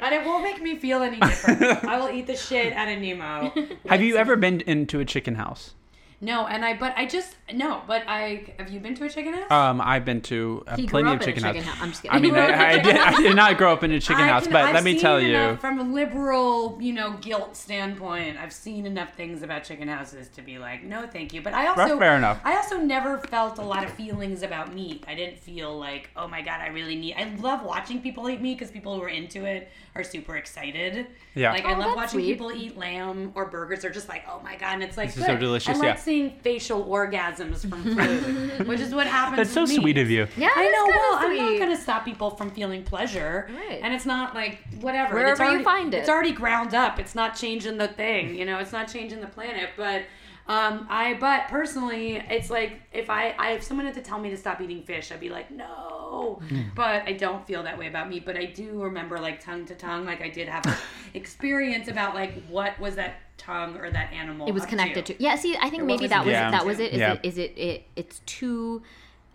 And 0.00 0.14
it 0.14 0.26
won't 0.26 0.42
make 0.42 0.60
me 0.60 0.76
feel 0.76 1.02
any 1.02 1.20
different. 1.20 1.62
I 1.84 1.98
will 1.98 2.10
eat 2.10 2.26
the 2.26 2.36
shit 2.36 2.72
out 2.72 2.88
of 2.88 2.98
Nemo. 2.98 3.52
Have 3.88 4.02
you 4.02 4.16
ever 4.16 4.34
been 4.36 4.60
into 4.62 4.98
a 5.00 5.04
chicken 5.04 5.36
house? 5.36 5.74
No, 6.18 6.46
and 6.46 6.64
I 6.64 6.74
but 6.78 6.94
I 6.96 7.04
just 7.04 7.36
no, 7.52 7.82
but 7.86 8.02
I 8.08 8.46
have 8.58 8.70
you 8.70 8.80
been 8.80 8.94
to 8.94 9.04
a 9.04 9.10
chicken 9.10 9.34
house? 9.34 9.50
Um, 9.50 9.82
I've 9.82 10.06
been 10.06 10.22
to 10.22 10.64
uh, 10.66 10.76
plenty 10.88 11.12
of 11.12 11.20
chicken, 11.20 11.42
chicken 11.42 11.62
house. 11.62 11.74
house. 11.74 11.82
I'm 11.82 11.90
just 11.90 12.02
kidding. 12.02 12.16
I 12.16 12.20
mean, 12.20 12.34
He 12.34 12.40
grew 12.40 12.40
up 12.40 12.48
in 12.48 12.54
a 12.54 12.62
I, 12.62 12.70
I, 12.70 12.78
did, 12.78 12.96
I 12.96 13.20
did 13.20 13.36
not 13.36 13.58
grow 13.58 13.72
up 13.72 13.84
in 13.84 13.92
a 13.92 14.00
chicken 14.00 14.24
house, 14.24 14.44
can- 14.44 14.52
but 14.54 14.64
I've 14.64 14.74
let 14.74 14.82
me 14.84 14.98
tell 14.98 15.20
you. 15.20 15.56
from 15.58 15.78
a 15.78 15.82
liberal, 15.82 16.78
you 16.80 16.94
know, 16.94 17.12
guilt 17.20 17.54
standpoint, 17.54 18.38
I've 18.38 18.52
seen 18.54 18.86
enough 18.86 19.14
things 19.14 19.42
about 19.42 19.64
chicken 19.64 19.88
houses 19.88 20.28
to 20.30 20.42
be 20.42 20.58
like, 20.58 20.84
no, 20.84 21.06
thank 21.06 21.34
you. 21.34 21.42
But 21.42 21.52
I 21.52 21.66
also, 21.66 21.98
fair 21.98 22.16
enough. 22.16 22.40
I 22.44 22.56
also 22.56 22.78
never 22.78 23.18
felt 23.18 23.58
a 23.58 23.62
lot 23.62 23.84
of 23.84 23.90
feelings 23.90 24.42
about 24.42 24.74
meat. 24.74 25.04
I 25.06 25.14
didn't 25.14 25.38
feel 25.38 25.78
like, 25.78 26.08
oh 26.16 26.26
my 26.26 26.40
god, 26.40 26.62
I 26.62 26.68
really 26.68 26.96
need. 26.96 27.14
I 27.18 27.34
love 27.40 27.62
watching 27.62 28.00
people 28.00 28.28
eat 28.30 28.40
meat 28.40 28.58
because 28.58 28.70
people 28.70 28.94
who 28.96 29.02
are 29.02 29.08
into 29.10 29.44
it 29.44 29.70
are 29.98 30.04
super 30.04 30.36
excited. 30.36 31.06
Yeah. 31.34 31.52
like 31.52 31.64
I 31.64 31.74
Oh, 31.74 31.78
love 31.78 31.96
watching 31.96 32.20
sweet. 32.20 32.32
people 32.32 32.52
eat 32.52 32.76
lamb 32.76 33.32
or 33.34 33.46
burgers. 33.46 33.82
They're 33.82 33.90
just 33.90 34.08
like, 34.08 34.24
oh 34.28 34.40
my 34.42 34.56
god, 34.56 34.74
and 34.74 34.82
it's 34.82 34.96
like 34.96 35.08
This 35.08 35.18
is 35.18 35.26
so 35.26 35.36
delicious, 35.36 35.76
I 35.78 35.86
like 35.88 35.98
seeing 35.98 36.38
facial 36.40 36.84
orgasms 36.84 37.68
from 37.68 37.82
food, 37.82 38.66
which 38.68 38.80
is 38.80 38.94
what 38.94 39.06
happens. 39.06 39.36
That's 39.38 39.52
so 39.52 39.62
with 39.62 39.70
meat. 39.70 39.80
sweet 39.80 39.98
of 39.98 40.10
you. 40.10 40.26
yeah, 40.36 40.50
I 40.54 40.64
know. 40.68 40.84
kinda 40.84 40.98
Well, 40.98 41.14
I'm 41.18 41.36
not 41.36 41.48
sweet. 41.48 41.58
going 41.58 41.70
to 41.76 41.82
stop 41.82 42.04
people 42.04 42.30
from 42.30 42.50
feeling 42.50 42.82
pleasure. 42.84 43.48
Right. 43.54 43.80
And 43.82 43.92
it's 43.94 44.06
not 44.06 44.34
like 44.34 44.58
whatever. 44.80 45.14
Wherever 45.14 45.44
it's 45.44 45.52
you 45.52 45.62
find 45.62 45.92
it. 45.94 45.98
It's 45.98 46.08
already 46.08 46.32
ground 46.32 46.74
up. 46.74 46.98
It's 46.98 47.14
not 47.14 47.34
changing 47.36 47.76
the 47.78 47.88
thing. 47.88 48.34
You 48.34 48.44
know, 48.44 48.58
it's 48.58 48.72
not 48.72 48.88
changing 48.88 49.20
the 49.20 49.26
planet. 49.26 49.70
But 49.76 50.02
um, 50.48 50.86
I, 50.88 51.14
but 51.14 51.48
personally, 51.48 52.16
it's 52.30 52.50
like 52.50 52.80
if 52.92 53.10
I, 53.10 53.30
I, 53.38 53.52
if 53.52 53.62
someone 53.64 53.86
had 53.86 53.94
to 53.96 54.02
tell 54.02 54.18
me 54.18 54.30
to 54.30 54.36
stop 54.36 54.60
eating 54.60 54.82
fish, 54.82 55.10
I'd 55.10 55.20
be 55.20 55.28
like, 55.28 55.50
no. 55.50 56.40
Hmm. 56.48 56.62
But 56.74 57.02
I 57.06 57.12
don't 57.12 57.44
feel 57.46 57.62
that 57.64 57.76
way 57.78 57.88
about 57.88 58.08
meat. 58.08 58.24
But 58.24 58.36
I 58.36 58.44
do 58.46 58.80
remember 58.80 59.18
like 59.18 59.40
tongue 59.40 59.64
to 59.66 59.74
tongue, 59.74 60.04
like 60.06 60.20
I 60.22 60.28
did 60.28 60.48
have 60.48 60.64
an 60.66 60.76
experience 61.14 61.88
about 61.88 62.14
like 62.14 62.42
what 62.48 62.78
was 62.80 62.94
that 62.94 63.16
tongue 63.38 63.76
or 63.76 63.90
that 63.90 64.12
animal. 64.12 64.46
it 64.46 64.52
was 64.52 64.62
up 64.62 64.68
connected 64.68 65.04
to. 65.06 65.22
Yeah, 65.22 65.36
see, 65.36 65.56
I 65.60 65.68
think 65.68 65.82
Or 65.82 65.84
what 65.84 65.94
maybe 65.94 66.02
was 66.04 66.10
that 66.10 66.24
was 66.24 66.32
Yeah. 66.32 66.50
that 66.50 66.64
was 66.64 66.78
it. 66.80 66.92
Is 66.92 66.98
Yeah. 67.00 67.12
it 67.14 67.20
is 67.24 67.38
it, 67.38 67.58
it 67.58 67.84
it's 67.96 68.20
too 68.20 68.82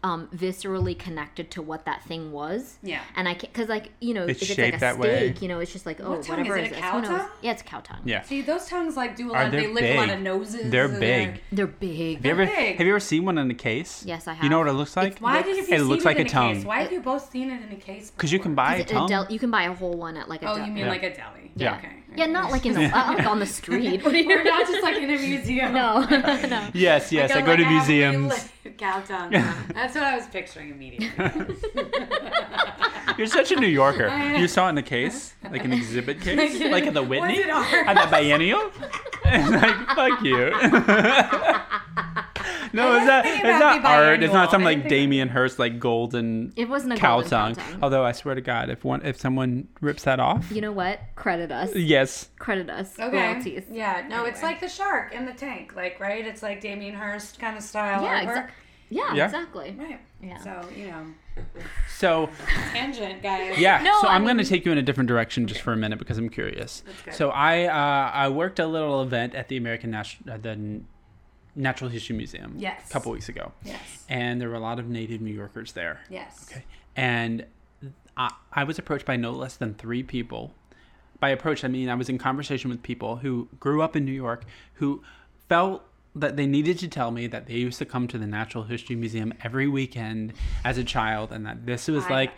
um 0.03 0.27
viscerally 0.35 0.97
connected 0.97 1.51
to 1.51 1.61
what 1.61 1.85
that 1.85 2.03
thing 2.03 2.31
was. 2.31 2.77
Yeah. 2.81 3.01
And 3.15 3.27
I 3.27 3.33
can't 3.35 3.53
because 3.53 3.69
like 3.69 3.91
you 3.99 4.13
know 4.15 4.23
It's 4.25 4.41
if 4.41 4.49
it's 4.51 4.59
like 4.59 4.73
a 4.75 4.79
that 4.79 4.97
way. 4.97 5.29
steak, 5.29 5.41
you 5.43 5.47
know, 5.47 5.59
it's 5.59 5.71
just 5.71 5.85
like 5.85 5.99
oh 6.01 6.11
What 6.11 6.27
whatever 6.27 6.57
Is 6.57 6.71
it 6.71 6.77
a 6.77 6.81
cow 6.81 6.99
Who 6.99 7.05
tongue? 7.07 7.29
Yeah, 7.41 7.51
it's 7.51 7.61
a 7.61 7.65
cow 7.65 7.79
tongue. 7.81 8.01
Yeah. 8.03 8.21
See, 8.23 8.41
those 8.41 8.65
tongues 8.67 8.97
like 8.97 9.15
do 9.15 9.29
a 9.29 9.33
lot. 9.33 9.51
they 9.51 9.61
They 9.61 9.67
lick 9.73 9.83
a 9.83 9.97
lot 9.97 10.09
of 10.09 10.19
noses. 10.21 10.71
They're 10.71 10.87
big. 10.87 11.41
They're 11.51 11.67
big. 11.67 12.15
Have 12.17 12.25
you 12.25 12.31
ever 12.31 12.45
big. 12.47 12.77
have 12.77 12.87
you 12.87 12.93
ever 12.93 12.99
seen 12.99 13.25
one 13.25 13.37
in 13.37 13.51
a 13.51 13.53
case? 13.55 14.03
Yes, 14.05 14.27
I 14.27 14.33
have. 14.33 14.43
You 14.43 14.49
know 14.49 14.59
what 14.59 14.67
it 14.67 14.73
looks 14.73 14.97
like? 14.97 15.19
Why 15.19 15.41
did 15.43 15.55
you 15.57 15.63
It 15.63 15.67
seen 15.67 15.83
looks 15.83 16.03
it 16.03 16.07
like 16.07 16.17
in 16.17 16.25
a 16.25 16.29
a 16.29 16.33
tongue. 16.33 16.53
Case? 16.55 16.65
Why 16.65 16.81
have 16.81 16.91
you 16.91 17.01
both 17.01 17.29
seen 17.31 17.51
it 17.51 17.61
in 17.61 17.71
a 17.71 17.79
case? 17.79 18.09
Because 18.11 18.31
you 18.31 18.39
can 18.39 18.55
buy 18.55 18.77
a 18.77 18.79
it 18.79 18.87
tongue. 18.87 19.07
del- 19.07 19.27
you 19.29 19.37
can 19.39 19.51
buy 19.51 19.63
a 19.63 19.73
whole 19.73 19.93
one 19.93 20.17
at 20.17 20.27
like 20.27 20.41
a 20.41 20.49
Oh, 20.51 20.57
del- 20.57 20.65
you 20.65 20.71
mean 20.71 20.85
Yeah. 20.85 20.89
like 20.91 21.03
a 21.03 21.13
deli? 21.15 21.51
Yeah. 21.55 21.75
Okay. 21.77 21.93
Yeah, 22.15 22.25
not 22.25 22.51
like 22.51 22.65
in 22.65 22.73
the 22.73 22.85
uh, 22.85 23.13
like 23.13 23.25
on 23.25 23.39
the 23.39 23.45
street. 23.45 24.03
We're 24.05 24.43
not 24.43 24.67
just 24.67 24.83
like 24.83 24.97
in 24.97 25.09
a 25.09 25.17
museum. 25.27 25.73
No, 25.73 26.01
no. 26.09 26.67
Yes, 26.73 27.11
yes. 27.11 27.29
Like 27.29 27.37
I 27.37 27.41
a- 27.41 27.45
go 27.45 27.55
to 27.55 27.63
like 27.63 27.71
a 27.71 27.79
heavily 27.79 28.07
museums. 28.07 28.49
lit 28.63 28.77
Cow 28.77 28.99
tongue. 29.01 29.31
That's 29.31 29.95
what 29.95 30.03
I 30.03 30.15
was 30.17 30.27
picturing 30.27 30.69
immediately. 30.71 31.55
You're 33.17 33.27
such 33.27 33.51
a 33.51 33.55
New 33.55 33.67
Yorker. 33.67 34.07
You 34.37 34.47
saw 34.47 34.67
it 34.67 34.71
in 34.71 34.77
a 34.77 34.83
case, 34.83 35.33
like 35.51 35.63
an 35.65 35.73
exhibit 35.73 36.21
case, 36.21 36.59
Like, 36.59 36.71
like 36.71 36.87
at 36.87 36.93
the 36.93 37.03
Whitney, 37.03 37.39
was 37.45 37.73
at 37.73 37.93
the 37.95 38.07
Biennial. 38.11 38.71
And 39.25 39.51
like, 39.51 39.75
fuck 39.95 40.21
you. 40.23 40.51
no, 42.73 42.95
it's 42.97 43.05
not. 43.05 43.23
thinking 43.23 43.45
It's 43.45 43.57
about 43.57 43.59
not 43.75 43.81
the 43.83 43.87
art. 43.89 44.23
It's 44.23 44.33
not 44.33 44.49
Biennial. 44.49 44.51
some 44.51 44.63
like 44.63 44.89
Damien 44.89 45.29
Hirst 45.29 45.59
like 45.59 45.79
golden 45.79 46.53
It 46.55 46.69
wasn't 46.69 46.93
a 46.93 46.95
cow 46.97 47.21
golden 47.21 47.29
cow 47.29 47.45
tongue. 47.47 47.55
tongue. 47.55 47.79
Although 47.83 48.05
I 48.05 48.11
swear 48.11 48.35
to 48.35 48.41
God, 48.41 48.69
if 48.69 48.83
one 48.83 49.05
if 49.05 49.19
someone 49.19 49.67
rips 49.81 50.03
that 50.03 50.19
off, 50.19 50.51
You 50.51 50.61
know 50.61 50.71
what? 50.71 50.99
Credit 51.15 51.51
us. 51.51 51.75
yes, 51.75 52.29
Credit 52.39 52.69
us. 52.69 52.97
Okay. 52.99 53.15
Royalties. 53.15 53.63
Yeah. 53.71 54.05
No, 54.09 54.25
it's 54.25 54.41
like 54.43 54.59
the 54.59 54.69
shark 54.69 55.13
in 55.13 55.25
the 55.25 55.33
tank, 55.33 55.73
like 55.75 55.99
right. 55.99 56.25
It's 56.25 56.41
like 56.43 56.61
Damien 56.61 56.95
Hirst 56.95 57.39
kind 57.39 57.57
of 57.57 57.63
style 57.63 58.03
Yeah, 58.03 58.23
exa- 58.25 58.49
yeah, 58.89 59.13
Yeah. 59.13 59.25
exactly. 59.25 59.75
Right. 59.77 59.99
Yeah. 60.21 60.37
So 60.39 60.69
you 60.75 60.87
know, 60.87 61.05
So 61.97 62.29
tangent 62.73 63.23
guys. 63.23 63.57
yeah, 63.57 63.81
No, 63.81 63.99
so 64.01 64.07
I 64.07 64.15
I'm 64.15 64.23
going 64.23 64.37
to 64.37 64.43
take 64.43 64.65
you 64.65 64.71
in 64.71 64.77
a 64.77 64.81
different 64.81 65.07
direction 65.07 65.47
just 65.47 65.61
for 65.61 65.73
a 65.73 65.77
minute 65.77 65.97
because 65.99 66.17
I'm 66.17 66.29
curious. 66.29 66.83
good. 67.05 67.13
So 67.13 67.29
I 67.29 67.65
uh, 67.65 68.11
I 68.13 68.29
worked 68.29 68.59
a 68.59 68.67
little 68.67 69.01
event 69.01 69.33
at 69.35 69.47
the 69.47 69.57
American 69.57 69.91
National 69.91 70.33
uh, 70.35 70.37
the 70.37 70.49
N- 70.51 70.85
Natural 71.55 71.89
History 71.89 72.15
Museum 72.15 72.55
Yes. 72.57 72.89
a 72.89 72.93
couple 72.93 73.11
weeks 73.11 73.29
ago, 73.29 73.51
Yes. 73.63 74.05
and 74.09 74.39
there 74.39 74.49
were 74.49 74.55
a 74.55 74.59
lot 74.59 74.79
of 74.79 74.87
native 74.89 75.21
New 75.21 75.33
Yorkers 75.33 75.73
there. 75.73 76.01
Yes. 76.09 76.47
Okay. 76.49 76.63
And 76.95 77.45
I, 78.17 78.33
I 78.53 78.63
was 78.63 78.77
approached 78.79 79.05
by 79.05 79.15
no 79.17 79.31
less 79.31 79.55
than 79.57 79.73
three 79.75 80.03
people. 80.03 80.53
By 81.19 81.29
approach, 81.29 81.63
I 81.63 81.67
mean 81.67 81.89
I 81.89 81.95
was 81.95 82.09
in 82.09 82.17
conversation 82.17 82.69
with 82.69 82.81
people 82.83 83.17
who 83.17 83.47
grew 83.59 83.81
up 83.81 83.95
in 83.95 84.05
New 84.05 84.11
York 84.11 84.45
who 84.75 85.03
felt 85.49 85.83
that 86.15 86.35
they 86.35 86.45
needed 86.45 86.77
to 86.79 86.87
tell 86.89 87.11
me 87.11 87.27
that 87.27 87.47
they 87.47 87.53
used 87.53 87.77
to 87.79 87.85
come 87.85 88.07
to 88.09 88.17
the 88.17 88.27
Natural 88.27 88.65
History 88.65 88.95
Museum 88.95 89.33
every 89.43 89.67
weekend 89.67 90.33
as 90.65 90.77
a 90.77 90.83
child, 90.83 91.31
and 91.31 91.45
that 91.45 91.65
this 91.65 91.87
was 91.87 92.05
I- 92.05 92.09
like, 92.09 92.31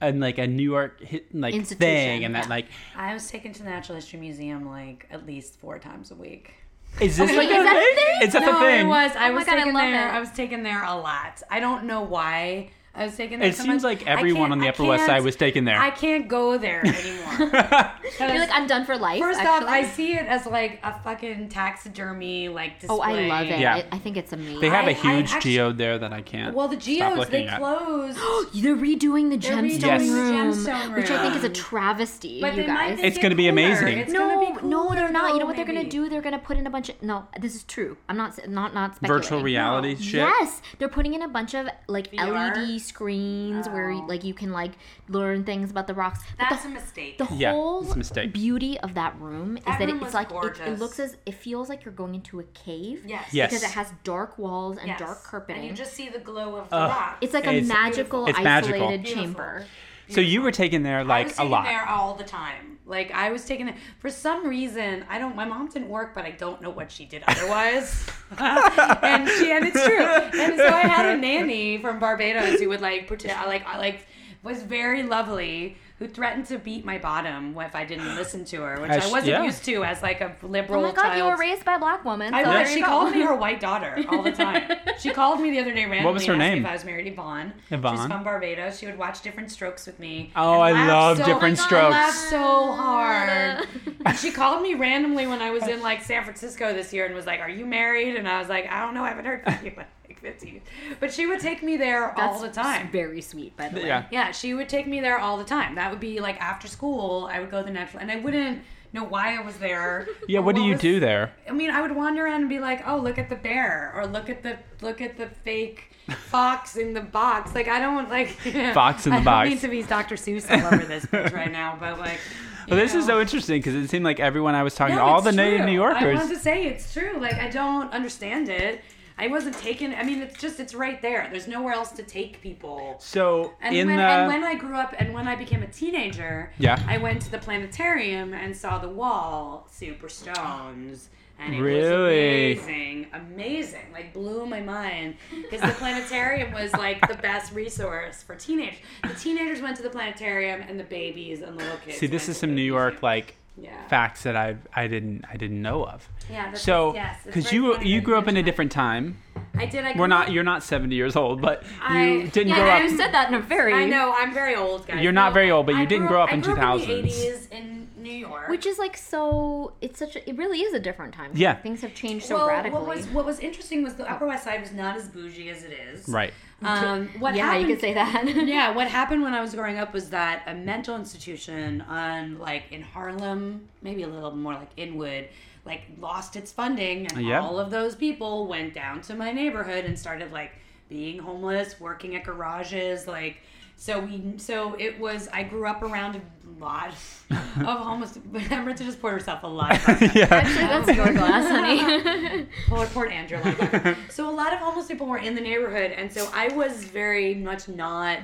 a, 0.00 0.12
like 0.12 0.38
a 0.38 0.46
New 0.46 0.62
York 0.62 1.02
hit, 1.02 1.34
like 1.34 1.66
thing, 1.66 2.24
and 2.24 2.34
that 2.34 2.48
like, 2.48 2.66
I 2.96 3.12
was 3.12 3.28
taken 3.30 3.52
to 3.54 3.62
the 3.62 3.68
Natural 3.68 3.96
History 3.96 4.18
Museum 4.20 4.66
like 4.68 5.06
at 5.10 5.26
least 5.26 5.58
four 5.58 5.78
times 5.78 6.10
a 6.10 6.14
week. 6.14 6.54
Is 7.00 7.16
this 7.16 7.32
like 7.36 7.50
Is 7.50 7.62
a 7.62 7.62
that 7.62 7.76
a 7.76 7.94
thing? 7.94 7.94
thing? 7.94 8.22
Is 8.28 8.32
that 8.34 8.42
no, 8.42 8.52
the 8.52 8.58
thing? 8.58 8.80
it 8.80 8.84
was. 8.88 9.12
I 9.16 9.30
Oh 9.30 9.32
was 9.32 9.44
God, 9.44 9.58
I 9.58 9.64
taken 9.64 9.74
love 9.74 9.92
there. 9.92 10.08
it. 10.08 10.12
I 10.12 10.20
was 10.20 10.30
taken 10.32 10.62
there 10.62 10.82
a 10.84 10.94
lot. 10.96 11.42
I 11.50 11.60
don't 11.60 11.84
know 11.84 12.02
why. 12.02 12.70
I 12.98 13.04
was 13.04 13.16
taken 13.16 13.40
there. 13.40 13.48
It 13.48 13.54
so 13.56 13.62
seems 13.64 13.82
much. 13.82 14.00
like 14.00 14.06
everyone 14.06 14.52
on 14.52 14.58
the 14.58 14.66
I 14.66 14.70
Upper 14.70 14.84
West 14.84 15.06
Side 15.06 15.22
was 15.22 15.36
taken 15.36 15.64
there. 15.64 15.78
I 15.78 15.90
can't 15.90 16.28
go 16.28 16.58
there 16.58 16.84
anymore. 16.84 17.34
You're 18.18 18.38
like, 18.40 18.50
I'm 18.52 18.66
done 18.66 18.84
for 18.84 18.96
life. 18.96 19.20
First 19.20 19.38
actually. 19.40 19.66
off, 19.66 19.70
I 19.72 19.84
see 19.84 20.14
it 20.14 20.26
as 20.26 20.46
like 20.46 20.80
a 20.82 20.98
fucking 21.00 21.48
taxidermy 21.48 22.48
like 22.48 22.80
display. 22.80 22.96
Oh, 22.96 23.00
I 23.00 23.26
love 23.26 23.46
it. 23.46 23.60
Yeah. 23.60 23.76
I, 23.76 23.96
I 23.96 23.98
think 23.98 24.16
it's 24.16 24.32
amazing. 24.32 24.60
they 24.60 24.68
have 24.68 24.86
I- 24.86 24.90
a 24.90 24.94
huge 24.94 25.32
I 25.32 25.36
actually- 25.36 25.52
geode 25.52 25.76
there 25.78 25.98
that 25.98 26.12
I 26.12 26.22
can't. 26.22 26.54
Well, 26.54 26.68
the 26.68 26.76
geodes 26.76 27.28
they 27.30 27.46
at. 27.46 27.58
closed. 27.58 28.18
They're 28.54 28.76
redoing 28.76 29.30
the 29.30 29.36
They're 29.36 29.56
gemstone 29.56 29.80
redoing 29.80 30.06
the 30.08 30.12
room, 30.14 30.52
gemstone 30.52 30.96
which 30.96 31.10
I 31.10 31.22
think 31.22 31.36
is 31.36 31.44
a 31.44 31.48
travesty. 31.48 32.40
But 32.40 32.54
you 32.56 32.62
they 32.62 32.68
might 32.68 32.88
guys. 32.90 32.96
make 32.96 33.04
It's 33.06 33.18
gonna 33.18 33.34
be 33.34 33.48
amazing. 33.48 33.98
It's 33.98 34.12
no, 34.12 34.40
be 34.40 34.66
no, 34.66 34.88
they're 34.94 35.06
cooler, 35.08 35.12
not. 35.12 35.28
You 35.28 35.34
know 35.34 35.38
though, 35.40 35.46
what 35.46 35.56
they're 35.56 35.64
gonna 35.64 35.84
do? 35.88 36.08
They're 36.08 36.22
gonna 36.22 36.38
put 36.38 36.56
in 36.56 36.66
a 36.66 36.70
bunch 36.70 36.88
of. 36.88 37.00
No, 37.02 37.26
this 37.40 37.54
is 37.54 37.64
true. 37.64 37.96
I'm 38.08 38.16
not 38.16 38.38
not 38.48 38.74
not 38.74 38.96
speculating. 38.96 39.22
virtual 39.22 39.42
reality 39.42 39.94
No. 39.94 40.00
shit. 40.00 40.14
Yes, 40.14 40.62
they're 40.78 40.88
putting 40.88 41.14
in 41.14 41.22
a 41.22 41.28
bunch 41.28 41.54
of 41.54 41.68
like 41.86 42.10
VR? 42.10 42.56
LED 42.56 42.80
screens 42.88 43.68
where 43.68 43.90
Oh. 43.90 44.04
like 44.08 44.24
you 44.24 44.34
can 44.34 44.52
like 44.52 44.72
learn 45.08 45.44
things 45.44 45.70
about 45.70 45.86
the 45.86 45.94
rocks. 45.94 46.20
But 46.38 46.48
That's 46.50 46.62
the, 46.64 46.68
a 46.70 46.72
mistake. 46.72 47.18
the 47.18 47.28
Yeah, 47.34 47.52
whole 47.52 47.82
it's 47.84 47.94
a 47.94 47.98
mistake. 47.98 48.32
beauty 48.32 48.78
of 48.80 48.94
that 48.94 49.18
room 49.20 49.56
is 49.58 49.64
That 49.64 49.78
that 49.78 49.86
room 49.86 49.96
it, 49.96 50.00
was 50.00 50.08
it's 50.08 50.14
like 50.14 50.30
it, 50.32 50.60
it 50.66 50.78
looks 50.78 50.98
as 50.98 51.16
it 51.26 51.34
feels 51.34 51.68
like 51.68 51.84
you're 51.84 51.94
going 51.94 52.14
into 52.14 52.40
a 52.40 52.44
cave. 52.44 53.04
Yes. 53.06 53.32
Yes. 53.32 53.50
Because 53.50 53.62
it 53.64 53.70
has 53.70 53.92
dark 54.04 54.38
walls 54.38 54.78
and 54.78 54.88
Yes. 54.88 54.98
dark 54.98 55.22
carpeting. 55.24 55.62
And 55.62 55.70
you 55.70 55.76
just 55.76 55.92
see 55.94 56.08
the 56.08 56.18
glow 56.18 56.56
of 56.56 56.68
the 56.70 56.76
Ugh. 56.76 56.90
rock. 56.90 57.18
it's 57.20 57.34
like 57.34 57.46
a 57.46 57.50
It's- 57.50 57.66
magical, 57.66 58.26
It's 58.26 58.38
magical. 58.40 58.74
isolated 58.82 59.02
Beautiful. 59.04 59.24
chamber. 59.24 59.66
So 60.10 60.22
you 60.22 60.40
were 60.40 60.52
taken 60.52 60.82
there 60.84 61.00
I 61.00 61.02
like 61.02 61.26
was 61.26 61.34
a 61.34 61.36
taken 61.36 61.50
lot. 61.50 61.64
there 61.66 61.86
all 61.86 62.14
the 62.14 62.24
time. 62.24 62.77
Like 62.88 63.10
I 63.12 63.30
was 63.30 63.44
taking 63.44 63.68
it 63.68 63.76
for 63.98 64.10
some 64.10 64.46
reason. 64.46 65.04
I 65.08 65.18
don't. 65.18 65.36
My 65.36 65.44
mom 65.44 65.68
didn't 65.68 65.88
work, 65.88 66.14
but 66.14 66.24
I 66.24 66.30
don't 66.30 66.60
know 66.62 66.70
what 66.70 66.90
she 66.90 67.04
did 67.04 67.22
otherwise. 67.28 68.08
and 68.38 69.28
she 69.28 69.52
and 69.52 69.66
it's 69.66 69.84
true. 69.84 70.40
And 70.40 70.56
so 70.56 70.66
I 70.66 70.82
had 70.82 71.06
a 71.06 71.16
nanny 71.16 71.78
from 71.78 71.98
Barbados 71.98 72.60
who 72.60 72.68
would 72.70 72.80
like 72.80 73.06
pretend 73.06 73.38
I 73.38 73.46
like 73.46 73.66
I 73.66 73.78
like 73.78 74.06
was 74.42 74.62
very 74.62 75.02
lovely. 75.02 75.76
Who 75.98 76.06
threatened 76.06 76.46
to 76.46 76.58
beat 76.58 76.84
my 76.84 76.96
bottom 76.98 77.56
if 77.58 77.74
I 77.74 77.84
didn't 77.84 78.14
listen 78.16 78.44
to 78.46 78.62
her, 78.62 78.80
which 78.80 78.90
As- 78.92 79.06
I 79.06 79.10
wasn't 79.10 79.26
yeah. 79.32 79.42
used 79.42 79.64
to 79.64 79.82
as 79.82 80.00
like 80.00 80.20
a 80.20 80.36
liberal. 80.42 80.80
Oh 80.80 80.82
liberal 80.82 80.82
my 80.82 80.92
god, 80.92 81.02
child. 81.02 81.18
you 81.18 81.24
were 81.24 81.36
raised 81.36 81.64
by 81.64 81.74
a 81.74 81.78
black 81.80 82.04
woman. 82.04 82.32
I 82.32 82.44
so 82.44 82.50
was. 82.50 82.56
there 82.68 82.76
She 82.76 82.82
called 82.82 83.12
me 83.12 83.20
her 83.22 83.34
white 83.44 83.58
daughter 83.60 84.04
all 84.08 84.22
the 84.22 84.30
time. 84.30 84.70
she 85.00 85.10
called 85.10 85.40
me 85.40 85.50
the 85.50 85.58
other 85.58 85.74
day 85.74 85.82
randomly. 85.86 86.04
What 86.04 86.14
was 86.14 86.24
her 86.26 86.34
and 86.34 86.42
asked 86.42 86.50
me 86.52 86.54
name? 86.60 86.66
I 86.66 86.72
was 86.72 86.84
married 86.84 87.04
to 87.06 87.10
Yvonne. 87.10 87.52
Yvonne? 87.70 87.96
She's 87.96 88.06
from 88.06 88.22
Barbados. 88.22 88.78
She 88.78 88.86
would 88.86 88.96
watch 88.96 89.22
Diff'rent 89.22 89.50
Strokes 89.50 89.86
with 89.86 89.98
me. 89.98 90.30
Oh, 90.36 90.60
I 90.60 90.70
love 90.86 91.18
so- 91.18 91.24
Different 91.26 91.58
I 91.58 91.62
Strokes. 91.66 91.90
laughed 91.92 92.30
so 92.30 92.72
hard. 92.72 93.66
And 94.06 94.16
she 94.16 94.30
called 94.30 94.62
me 94.62 94.74
randomly 94.74 95.26
when 95.26 95.42
I 95.42 95.50
was 95.50 95.66
in 95.66 95.82
like 95.82 96.02
San 96.02 96.22
Francisco 96.24 96.72
this 96.72 96.92
year 96.92 97.04
and 97.06 97.14
was 97.14 97.26
like, 97.26 97.40
"Are 97.40 97.50
you 97.50 97.66
married?" 97.66 98.14
And 98.16 98.28
I 98.28 98.38
was 98.38 98.48
like, 98.48 98.70
"I 98.70 98.80
don't 98.84 98.94
know. 98.94 99.02
I 99.04 99.08
haven't 99.08 99.24
heard 99.26 99.42
from 99.42 99.58
you." 99.64 99.72
In, 100.08 100.14
like 100.14 100.20
15. 100.20 100.60
But 101.00 101.12
she 101.12 101.26
would 101.26 101.40
take 101.40 101.62
me 101.62 101.76
there 101.76 102.18
all 102.18 102.38
the 102.40 102.48
time. 102.50 102.90
Very 102.90 103.20
sweet, 103.20 103.56
by 103.56 103.68
the 103.68 103.80
way. 103.80 103.86
Yeah. 103.86 104.04
Yeah, 104.10 104.30
she 104.32 104.54
would 104.54 104.68
take 104.68 104.86
me 104.86 105.00
there 105.00 105.18
all 105.18 105.36
the 105.38 105.44
time. 105.44 105.74
That 105.74 105.90
would 105.90 106.00
be 106.00 106.20
like 106.20 106.40
after 106.40 106.68
school. 106.68 107.28
I 107.30 107.40
would 107.40 107.50
go 107.50 107.58
to 107.60 107.64
the 107.66 107.70
natural, 107.72 108.00
and 108.00 108.10
I 108.10 108.16
wouldn't 108.16 108.62
know 108.92 109.04
why 109.04 109.36
I 109.36 109.42
was 109.42 109.56
there. 109.58 110.06
Yeah, 110.28 110.40
or 110.40 110.42
what 110.42 110.54
do 110.56 110.62
you 110.62 110.72
was- 110.72 110.80
do 110.80 111.00
there? 111.00 111.32
I 111.48 111.52
mean, 111.52 111.70
I 111.70 111.80
would 111.82 111.94
wander 111.94 112.24
around 112.24 112.40
and 112.40 112.48
be 112.48 112.58
like, 112.58 112.86
"Oh, 112.86 112.96
look 112.98 113.18
at 113.18 113.28
the 113.28 113.36
bear," 113.36 113.92
or 113.94 114.06
"Look 114.06 114.28
at 114.30 114.42
the 114.42 114.58
look 114.82 115.00
at 115.00 115.16
the 115.16 115.26
fake 115.26 115.92
fox 116.26 116.76
in 116.76 116.92
the 116.94 117.00
box." 117.00 117.54
Like, 117.54 117.68
I 117.68 117.80
don't 117.80 118.08
like 118.10 118.28
Fox 118.74 119.06
in 119.06 119.12
the 119.12 119.18
I 119.18 119.24
box. 119.24 119.44
don't 119.44 119.50
mean 119.50 119.58
to 119.60 119.68
be 119.68 119.82
Dr. 119.82 120.16
Seuss 120.16 120.50
all 120.50 120.74
over 120.74 120.84
this 120.84 121.04
bitch 121.06 121.32
right 121.32 121.52
now, 121.52 121.76
but 121.78 121.98
like. 121.98 122.18
you 122.66 122.74
Well, 122.74 122.78
this 122.78 122.94
is 122.94 123.06
so 123.06 123.20
interesting 123.20 123.58
because 123.60 123.74
it 123.74 123.88
seemed 123.88 124.04
like 124.04 124.20
everyone 124.20 124.54
I 124.54 124.62
was 124.62 124.74
talking 124.74 124.96
No, 124.96 125.00
to, 125.02 125.06
all 125.06 125.22
the 125.22 125.32
native 125.32 125.60
true. 125.60 125.66
New 125.66 125.72
I 125.82 125.90
Yorkers, 126.00 126.18
wanted 126.18 126.34
to 126.34 126.40
say 126.40 126.66
it's 126.66 126.92
true. 126.92 127.16
Like, 127.18 127.34
I 127.34 127.48
don't 127.48 127.90
understand 127.92 128.48
it. 128.50 128.82
I 129.18 129.26
wasn't 129.28 129.56
taken. 129.58 129.94
I 129.94 130.02
mean, 130.04 130.22
it's 130.22 130.38
just 130.38 130.60
it's 130.60 130.74
right 130.74 131.02
there. 131.02 131.28
There's 131.30 131.48
nowhere 131.48 131.74
else 131.74 131.90
to 131.92 132.02
take 132.02 132.40
people. 132.40 132.96
so 133.00 133.52
And 133.60 133.74
in 133.76 133.86
when, 133.88 133.96
the 133.96 134.02
and 134.02 134.28
when 134.28 134.44
I 134.44 134.54
grew 134.54 134.76
up 134.76 134.94
and 134.98 135.12
when 135.12 135.26
I 135.26 135.34
became 135.34 135.62
a 135.62 135.66
teenager, 135.66 136.52
Yeah. 136.58 136.80
I 136.86 136.98
went 136.98 137.20
to 137.22 137.30
the 137.30 137.38
planetarium 137.38 138.32
and 138.34 138.56
saw 138.56 138.78
the 138.78 138.88
wall, 138.88 139.66
super 139.70 140.08
stones, 140.08 141.08
And 141.40 141.54
it 141.54 141.60
Really? 141.60 142.54
was 142.56 142.62
amazing, 142.64 143.06
amazing. 143.12 143.92
Like 143.92 144.12
blew 144.12 144.44
my 144.46 144.60
mind 144.60 145.14
because 145.30 145.60
the 145.60 145.74
planetarium 145.78 146.52
was 146.52 146.72
like 146.74 147.06
the 147.06 147.14
best 147.14 147.52
resource 147.52 148.22
for 148.24 148.34
teenagers. 148.34 148.78
The 149.04 149.14
teenagers 149.14 149.60
went 149.62 149.76
to 149.76 149.82
the 149.84 149.90
planetarium, 149.90 150.62
and 150.62 150.78
the 150.80 150.84
babies 150.84 151.40
and 151.42 151.54
the 151.58 151.62
little 151.64 151.78
kids. 151.78 151.98
See, 151.98 152.06
this 152.08 152.28
is 152.28 152.36
some 152.38 152.54
New 152.56 152.62
York 152.62 153.02
like 153.02 153.36
yeah. 153.60 153.86
facts 153.88 154.22
that 154.22 154.36
I 154.36 154.56
I 154.74 154.86
didn't 154.86 155.24
I 155.30 155.36
didn't 155.36 155.60
know 155.62 155.84
of. 155.84 156.08
Yeah, 156.30 156.50
that's 156.50 156.62
So, 156.62 156.92
because 157.24 157.44
very 157.44 157.56
you 157.56 157.74
funny 157.74 157.88
you 157.88 158.00
grew 158.00 158.16
up 158.16 158.28
in 158.28 158.36
a 158.36 158.42
different 158.42 158.72
time. 158.72 159.16
I 159.56 159.66
did. 159.66 159.84
I 159.84 159.94
We're 159.96 160.06
not. 160.08 160.26
up- 160.28 160.32
You're 160.34 160.44
not 160.44 160.62
70 160.62 160.94
years 160.94 161.16
old, 161.16 161.40
but 161.40 161.62
you 161.62 161.68
I- 161.80 162.30
didn't 162.32 162.48
Yeah, 162.48 162.56
grow 162.56 162.68
up. 162.70 162.82
you 162.82 162.96
said 162.96 163.12
that 163.12 163.28
in 163.28 163.34
a 163.34 163.40
very 163.40 163.72
I 163.72 163.86
know. 163.86 164.12
I'm 164.16 164.32
very 164.34 164.54
old, 164.54 164.86
guys. 164.86 165.02
You're 165.02 165.12
not 165.12 165.32
very 165.32 165.50
old, 165.50 165.66
but 165.66 165.74
you 165.76 165.82
I 165.82 165.84
didn't 165.86 166.06
grew 166.06 166.16
grow 166.16 166.22
up 166.22 166.30
I 166.30 166.34
in 166.34 166.40
grew 166.40 166.52
Up 166.54 166.58
in 166.58 166.64
2000s. 166.80 166.86
the 166.86 167.08
80s 167.08 167.48
in 167.52 167.88
New 167.96 168.12
York. 168.12 168.48
which 168.48 168.66
is 168.66 168.78
like 168.78 168.96
so 168.96 169.72
it's 169.80 169.98
such 169.98 170.16
a, 170.16 170.28
it 170.28 170.36
really 170.36 170.60
is 170.60 170.72
a 170.74 170.80
different 170.80 171.12
time 171.14 171.30
Yeah. 171.34 171.54
things 171.56 171.80
have 171.82 171.94
changed 171.94 172.26
so 172.26 172.36
well, 172.36 172.48
radically 172.48 172.78
what 172.78 172.86
was 172.96 173.06
what 173.08 173.24
was 173.26 173.38
interesting 173.40 173.82
was 173.82 173.94
the 173.94 174.08
Upper 174.10 174.26
West 174.26 174.44
Side 174.44 174.60
was 174.60 174.72
not 174.72 174.96
as 174.96 175.08
bougie 175.08 175.48
as 175.50 175.64
it 175.64 175.72
is. 175.72 176.08
Right. 176.08 176.32
Um, 176.64 177.08
what 177.18 177.34
yeah 177.34 177.44
happened, 177.46 177.60
you 177.60 177.66
could 177.66 177.80
say 177.80 177.94
that 177.94 178.24
yeah, 178.46 178.74
what 178.74 178.88
happened 178.88 179.22
when 179.22 179.34
I 179.34 179.40
was 179.40 179.54
growing 179.54 179.78
up 179.78 179.92
was 179.92 180.10
that 180.10 180.42
a 180.46 180.54
mental 180.54 180.96
institution 180.96 181.82
on 181.82 182.38
like 182.38 182.64
in 182.72 182.82
Harlem, 182.82 183.68
maybe 183.82 184.02
a 184.02 184.08
little 184.08 184.34
more 184.34 184.54
like 184.54 184.70
Inwood, 184.76 185.28
like 185.64 185.82
lost 186.00 186.34
its 186.36 186.50
funding 186.52 187.06
and 187.06 187.24
Yeah. 187.24 187.40
all 187.40 187.58
of 187.58 187.70
those 187.70 187.94
people 187.94 188.46
went 188.46 188.74
down 188.74 189.02
to 189.02 189.14
my 189.14 189.30
neighborhood 189.32 189.84
and 189.84 189.98
started 189.98 190.32
like 190.32 190.52
being 190.88 191.18
homeless, 191.18 191.78
working 191.80 192.16
at 192.16 192.24
garages, 192.24 193.06
like 193.06 193.38
so 193.76 194.00
we 194.00 194.34
so 194.38 194.74
it 194.78 194.98
was 194.98 195.28
I 195.32 195.44
grew 195.44 195.66
up 195.66 195.82
around 195.82 196.16
a 196.16 196.20
lot 196.60 196.88
of 197.30 197.36
homeless 197.64 198.18
Remember 198.30 198.72
to 198.72 198.84
just 198.84 199.00
pour 199.00 199.10
herself 199.10 199.42
a 199.42 199.46
lot 199.46 199.72
of 199.76 199.82
vodka. 200.00 200.34
actually 200.34 200.66
that's 200.66 200.96
your 200.96 201.12
glass 201.12 201.48
honey 201.48 202.46
Port, 202.68 202.88
Port 202.90 203.10
Andrew. 203.12 203.40
Like 203.42 203.96
so 204.10 204.28
a 204.28 204.32
lot 204.32 204.52
of 204.52 204.58
homeless 204.58 204.86
people 204.86 205.06
were 205.06 205.18
in 205.18 205.34
the 205.34 205.40
neighborhood, 205.40 205.92
and 205.92 206.12
so 206.12 206.28
I 206.34 206.48
was 206.48 206.84
very 206.84 207.34
much 207.34 207.68
not 207.68 208.18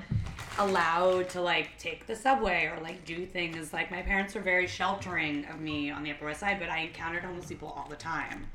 allowed 0.59 1.29
to 1.31 1.41
like 1.41 1.77
take 1.79 2.07
the 2.07 2.15
subway 2.17 2.67
or 2.67 2.81
like 2.83 3.05
do 3.05 3.27
things. 3.27 3.73
Like 3.73 3.91
my 3.91 4.03
parents 4.03 4.35
were 4.35 4.41
very 4.41 4.67
sheltering 4.67 5.45
of 5.47 5.61
me 5.61 5.91
on 5.91 6.03
the 6.03 6.11
Upper 6.13 6.27
West 6.27 6.41
Side, 6.41 6.59
but 6.61 6.69
I 6.71 6.81
encountered 6.81 7.25
homeless 7.25 7.47
people 7.47 7.69
all 7.77 7.87
the 7.89 7.97
time. 7.97 8.47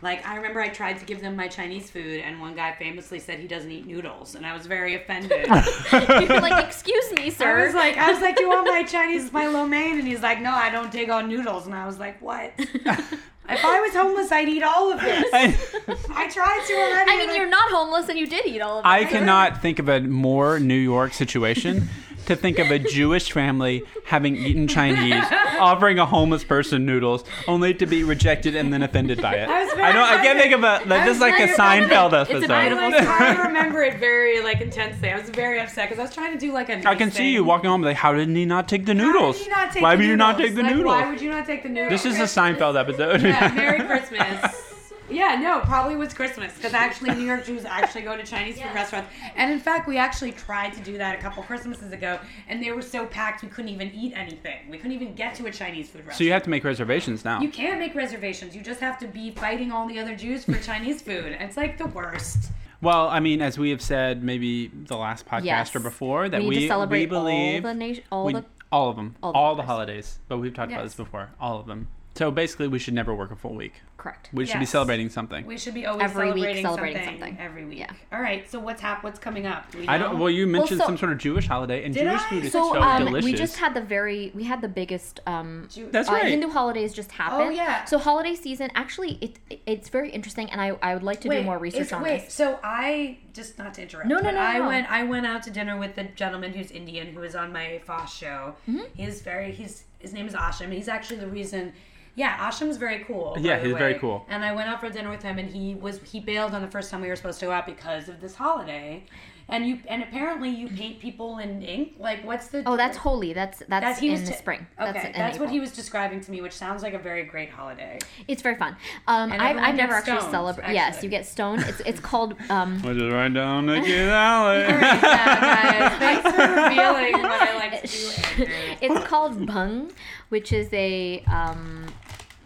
Like 0.00 0.26
I 0.26 0.36
remember 0.36 0.60
I 0.60 0.68
tried 0.68 0.98
to 0.98 1.04
give 1.04 1.20
them 1.20 1.34
my 1.34 1.48
Chinese 1.48 1.90
food, 1.90 2.20
and 2.20 2.40
one 2.40 2.54
guy 2.54 2.72
famously 2.78 3.18
said 3.18 3.40
he 3.40 3.48
doesn't 3.48 3.70
eat 3.70 3.86
noodles, 3.86 4.36
and 4.36 4.46
I 4.46 4.56
was 4.56 4.66
very 4.66 4.94
offended. 4.94 5.46
you're 5.92 6.40
like 6.40 6.64
excuse 6.64 7.12
me 7.12 7.26
I 7.26 7.28
sir 7.30 7.66
was 7.66 7.74
like, 7.74 7.96
I 7.96 8.12
was 8.12 8.20
like, 8.20 8.38
you 8.38 8.48
want 8.48 8.66
my 8.66 8.84
Chinese, 8.84 9.32
my 9.32 9.48
lo 9.48 9.66
mein? 9.66 9.98
And 9.98 10.06
he's 10.06 10.22
like, 10.22 10.40
no, 10.40 10.52
I 10.52 10.70
don't 10.70 10.92
dig 10.92 11.10
on 11.10 11.28
noodles. 11.28 11.66
And 11.66 11.74
I 11.74 11.86
was 11.86 11.98
like, 11.98 12.22
what? 12.22 12.52
if 12.58 13.64
I 13.64 13.80
was 13.80 13.92
homeless, 13.92 14.30
I'd 14.30 14.48
eat 14.48 14.62
all 14.62 14.92
of 14.92 15.00
this. 15.00 15.26
I 15.32 16.28
tried 16.30 16.64
to 16.68 16.74
already. 16.74 17.10
I 17.10 17.16
and 17.18 17.26
mean, 17.26 17.36
you're 17.36 17.48
not 17.48 17.70
homeless, 17.70 18.08
and 18.08 18.18
you 18.18 18.26
did 18.26 18.46
eat 18.46 18.60
all 18.60 18.78
of 18.78 18.84
it. 18.84 18.88
I 18.88 19.04
cannot 19.04 19.60
think 19.60 19.80
of 19.80 19.88
a 19.88 20.00
more 20.00 20.60
New 20.60 20.74
York 20.78 21.12
situation 21.12 21.88
to 22.28 22.36
think 22.36 22.58
of 22.58 22.70
a 22.70 22.78
Jewish 22.78 23.32
family 23.32 23.82
having 24.04 24.36
eaten 24.36 24.68
Chinese, 24.68 25.24
offering 25.58 25.98
a 25.98 26.06
homeless 26.06 26.44
person 26.44 26.86
noodles, 26.86 27.24
only 27.46 27.74
to 27.74 27.86
be 27.86 28.04
rejected 28.04 28.54
and 28.54 28.72
then 28.72 28.82
offended 28.82 29.20
by 29.20 29.34
it. 29.34 29.48
I 29.48 29.64
was 29.64 29.72
very 29.74 29.82
I 29.88 29.92
don't. 29.92 30.04
I 30.04 30.22
can't 30.22 30.38
think 30.38 30.54
of 30.54 30.62
a. 30.62 30.88
Like, 30.88 31.04
this 31.04 31.16
is 31.16 31.20
like 31.20 31.34
a 31.34 31.46
very 31.46 31.56
Seinfeld 31.56 32.12
It's 32.22 32.30
a 32.30 32.36
episode. 32.36 32.50
I 32.50 32.68
beautiful 32.68 32.90
like 32.90 33.04
trying 33.04 33.38
remember 33.38 33.82
it 33.82 33.98
very 33.98 34.42
like 34.42 34.60
intensely. 34.60 35.10
I 35.10 35.18
was 35.18 35.30
very 35.30 35.60
upset 35.60 35.88
because 35.88 35.98
I 35.98 36.02
was 36.02 36.14
trying 36.14 36.32
to 36.32 36.38
do 36.38 36.52
like 36.52 36.68
a. 36.68 36.78
I 36.88 36.94
can 36.94 37.08
nice 37.08 37.16
see 37.16 37.32
you 37.32 37.44
walking 37.44 37.70
home 37.70 37.82
like, 37.82 37.96
how 37.96 38.12
did 38.12 38.28
he 38.28 38.44
not 38.44 38.68
take 38.68 38.86
the 38.86 38.94
How 38.94 39.04
noodles? 39.04 39.38
did 39.38 39.50
not 39.50 39.72
take 39.72 39.82
why 39.82 39.96
the 39.96 40.02
would 40.02 40.08
you 40.08 40.16
not 40.16 40.38
take 40.38 40.54
the 40.54 40.62
Like, 40.62 40.74
noodles? 40.74 40.94
Why 40.94 41.10
would 41.10 41.20
you 41.20 41.30
not 41.30 41.46
take 41.46 41.62
the 41.62 41.68
noodles? 41.68 41.90
This 42.02 42.04
is 42.14 42.20
a 42.20 42.24
Seinfeld 42.24 42.78
episode. 42.78 43.22
Yeah, 43.22 43.52
Merry 43.54 43.80
Christmas. 43.86 44.64
Yeah, 45.10 45.36
no, 45.40 45.60
probably 45.60 45.96
was 45.96 46.12
Christmas 46.12 46.54
because 46.54 46.74
actually 46.74 47.14
New 47.14 47.24
York 47.24 47.44
Jews 47.46 47.64
actually 47.64 48.02
go 48.02 48.16
to 48.16 48.22
Chinese 48.24 48.60
food 48.60 48.74
restaurants, 48.74 49.08
and 49.36 49.50
in 49.50 49.58
fact, 49.58 49.88
we 49.88 49.96
actually 49.96 50.32
tried 50.32 50.74
to 50.74 50.80
do 50.80 50.98
that 50.98 51.18
a 51.18 51.22
couple 51.22 51.42
Christmases 51.44 51.92
ago, 51.92 52.18
and 52.48 52.62
they 52.62 52.72
were 52.72 52.82
so 52.82 53.06
packed 53.06 53.42
we 53.42 53.48
couldn't 53.48 53.70
even 53.70 53.90
eat 53.94 54.12
anything. 54.14 54.68
We 54.70 54.76
couldn't 54.76 54.92
even 54.92 55.14
get 55.14 55.34
to 55.36 55.46
a 55.46 55.50
Chinese 55.50 55.88
food 55.88 56.00
restaurant. 56.00 56.18
so 56.18 56.24
you 56.24 56.32
have 56.32 56.42
to 56.42 56.50
make 56.50 56.62
reservations 56.64 57.24
now. 57.24 57.40
You 57.40 57.48
can't 57.48 57.78
make 57.78 57.94
reservations. 57.94 58.54
You 58.54 58.62
just 58.62 58.80
have 58.80 58.98
to 58.98 59.06
be 59.08 59.30
fighting 59.30 59.72
all 59.72 59.88
the 59.88 59.98
other 59.98 60.14
Jews 60.14 60.44
for 60.44 60.58
Chinese 60.58 61.00
food. 61.00 61.36
It's 61.40 61.56
like 61.56 61.78
the 61.78 61.86
worst. 61.86 62.50
Well, 62.80 63.08
I 63.08 63.18
mean, 63.20 63.42
as 63.42 63.58
we 63.58 63.70
have 63.70 63.82
said, 63.82 64.22
maybe 64.22 64.68
the 64.68 64.96
last 64.96 65.26
podcast 65.26 65.44
Yes. 65.44 65.74
or 65.74 65.80
before, 65.80 66.28
that 66.28 66.42
we 66.42 66.48
we 66.48 66.54
to 66.60 66.68
celebrate 66.68 67.00
we 67.00 67.06
believe 67.06 67.64
all 67.64 67.72
the 67.72 67.78
nation, 67.78 68.04
all 68.12 68.24
we- 68.26 68.32
the. 68.34 68.44
all 68.70 68.90
of 68.90 68.96
them, 68.96 69.16
all, 69.22 69.32
all 69.32 69.54
the 69.56 69.62
the 69.62 69.66
holidays. 69.66 70.18
But 70.28 70.38
we've 70.38 70.54
talked 70.54 70.70
about 70.70 70.84
this 70.84 70.94
before, 70.94 71.30
all 71.40 71.58
of 71.58 71.66
them. 71.66 71.88
So 72.14 72.30
basically, 72.30 72.68
we 72.68 72.78
should 72.78 72.94
never 72.94 73.14
work 73.14 73.30
a 73.30 73.36
full 73.36 73.54
week. 73.54 73.74
Correct. 73.98 74.30
We 74.32 74.46
should 74.46 74.60
be 74.60 74.64
celebrating 74.64 75.08
something. 75.10 75.44
We 75.44 75.58
should 75.58 75.74
be 75.74 75.84
always 75.84 76.04
Every 76.04 76.26
week 76.26 76.36
celebrating, 76.36 76.62
celebrating 76.64 77.04
something, 77.04 77.20
something. 77.20 77.38
every 77.44 77.64
week. 77.64 77.78
Yeah. 77.80 77.90
All 78.12 78.20
right. 78.20 78.48
So 78.48 78.60
what's 78.60 78.80
hap- 78.80 79.02
What's 79.02 79.18
coming 79.18 79.44
up? 79.46 79.70
Do 79.72 79.78
we 79.78 79.88
I 79.88 79.98
don't. 79.98 80.20
Well, 80.20 80.30
you 80.30 80.46
mentioned 80.46 80.78
so- 80.80 80.86
some 80.86 80.96
sort 80.96 81.10
of 81.12 81.18
Jewish 81.18 81.48
holiday, 81.48 81.84
and 81.84 81.92
Did 81.92 82.04
Jewish 82.04 82.22
I? 82.22 82.28
food 82.30 82.44
is 82.44 82.52
So, 82.52 82.74
so, 82.74 82.80
um, 82.80 83.04
delicious. 83.06 83.24
we 83.24 83.32
just 83.34 83.56
had 83.56 83.74
the 83.74 83.80
very 83.80 84.30
we 84.36 84.44
had 84.44 84.60
the 84.60 84.68
biggest 84.68 85.18
um 85.26 85.66
Jew- 85.68 85.88
That's 85.90 86.08
uh, 86.08 86.12
right. 86.12 86.26
Hindu 86.26 86.48
holidays 86.48 86.94
just 86.94 87.10
happened. 87.10 87.42
Oh, 87.42 87.50
yeah. 87.50 87.84
So 87.86 87.98
holiday 87.98 88.36
season 88.36 88.70
actually 88.76 89.18
it, 89.20 89.38
it 89.50 89.60
it's 89.66 89.88
very 89.88 90.10
interesting 90.10 90.48
and 90.50 90.60
I, 90.60 90.78
I 90.80 90.94
would 90.94 91.02
like 91.02 91.20
to 91.22 91.28
do 91.28 91.42
more 91.42 91.58
research 91.58 91.92
on 91.92 92.00
wait, 92.02 92.24
this. 92.26 92.34
So 92.34 92.60
I 92.62 93.18
just 93.32 93.58
not 93.58 93.74
to 93.74 93.82
interrupt. 93.82 94.08
No, 94.08 94.18
no, 94.20 94.30
no, 94.30 94.38
I 94.38 94.58
no. 94.58 94.66
went. 94.68 94.90
I 94.90 95.02
went 95.02 95.26
out 95.26 95.42
to 95.44 95.50
dinner 95.50 95.76
with 95.76 95.96
the 95.96 96.04
gentleman 96.04 96.52
who's 96.52 96.70
Indian 96.70 97.08
who 97.08 97.20
was 97.20 97.34
on 97.34 97.52
my 97.52 97.80
Foss 97.84 98.16
show. 98.16 98.54
Mm-hmm. 98.68 98.82
He's 98.94 99.22
very. 99.22 99.50
He's 99.52 99.84
his 99.98 100.12
name 100.12 100.26
is 100.28 100.34
Asham. 100.34 100.72
He's 100.72 100.86
actually 100.88 101.18
the 101.18 101.26
reason. 101.26 101.72
Yeah, 102.18 102.36
Asham's 102.40 102.78
very 102.78 103.04
cool. 103.04 103.34
by 103.36 103.40
Yeah, 103.40 103.58
the 103.60 103.68
he's 103.68 103.76
very 103.76 103.94
cool. 103.94 104.26
And 104.28 104.44
I 104.44 104.52
went 104.52 104.68
out 104.68 104.80
for 104.80 104.90
dinner 104.90 105.08
with 105.08 105.22
him, 105.22 105.38
and 105.38 105.48
he 105.48 105.76
was 105.76 106.00
he 106.02 106.18
bailed 106.18 106.52
on 106.52 106.62
the 106.62 106.70
first 106.70 106.90
time 106.90 107.00
we 107.00 107.08
were 107.08 107.14
supposed 107.16 107.38
to 107.40 107.46
go 107.46 107.52
out 107.52 107.64
because 107.64 108.08
of 108.08 108.20
this 108.20 108.34
holiday. 108.34 109.04
And 109.50 109.66
you 109.66 109.78
and 109.88 110.02
apparently 110.02 110.50
you 110.50 110.68
paint 110.68 110.98
people 110.98 111.38
in 111.38 111.62
ink. 111.62 111.94
Like 111.98 112.22
what's 112.26 112.48
the? 112.48 112.64
Oh, 112.66 112.76
that's 112.76 112.98
Holi. 112.98 113.32
That's 113.32 113.60
that's, 113.60 113.68
That's 113.84 113.98
he 114.00 114.08
in 114.08 114.12
was 114.12 114.24
the 114.24 114.32
t- 114.32 114.36
spring. 114.36 114.66
Okay, 114.78 114.92
that's, 114.92 115.16
that's 115.16 115.38
what 115.38 115.44
April. 115.44 115.48
he 115.50 115.60
was 115.60 115.72
describing 115.72 116.20
to 116.20 116.30
me, 116.30 116.42
which 116.42 116.52
sounds 116.52 116.82
like 116.82 116.92
a 116.92 116.98
very 116.98 117.22
great 117.22 117.48
holiday. 117.48 117.98
It's 118.26 118.42
very 118.42 118.56
fun. 118.56 118.76
Um, 119.06 119.32
I've, 119.32 119.56
I've 119.56 119.74
never 119.74 119.94
gets 119.94 120.08
actually 120.08 120.18
stoned, 120.18 120.32
celebrated. 120.32 120.74
Yes, 120.74 121.02
you 121.02 121.08
get 121.08 121.24
stoned. 121.24 121.62
It's 121.62 121.80
it's 121.86 122.00
called 122.00 122.34
um, 122.50 122.82
We'll 122.84 122.92
just 122.94 123.10
run 123.10 123.32
down 123.32 123.64
Nikki 123.66 123.94
Alley. 124.28 124.58
Yeah, 124.58 125.98
thanks 125.98 126.22
for 126.30 126.36
revealing 126.68 127.12
what 127.22 127.40
I 127.48 127.54
like 127.56 127.82
to 127.82 127.86
do. 127.86 128.42
Andrew. 128.42 128.76
it's 128.82 129.06
called 129.06 129.38
bhang, 129.46 129.92
which 130.28 130.52
is 130.52 130.68
a 130.74 131.20
um, 131.26 131.86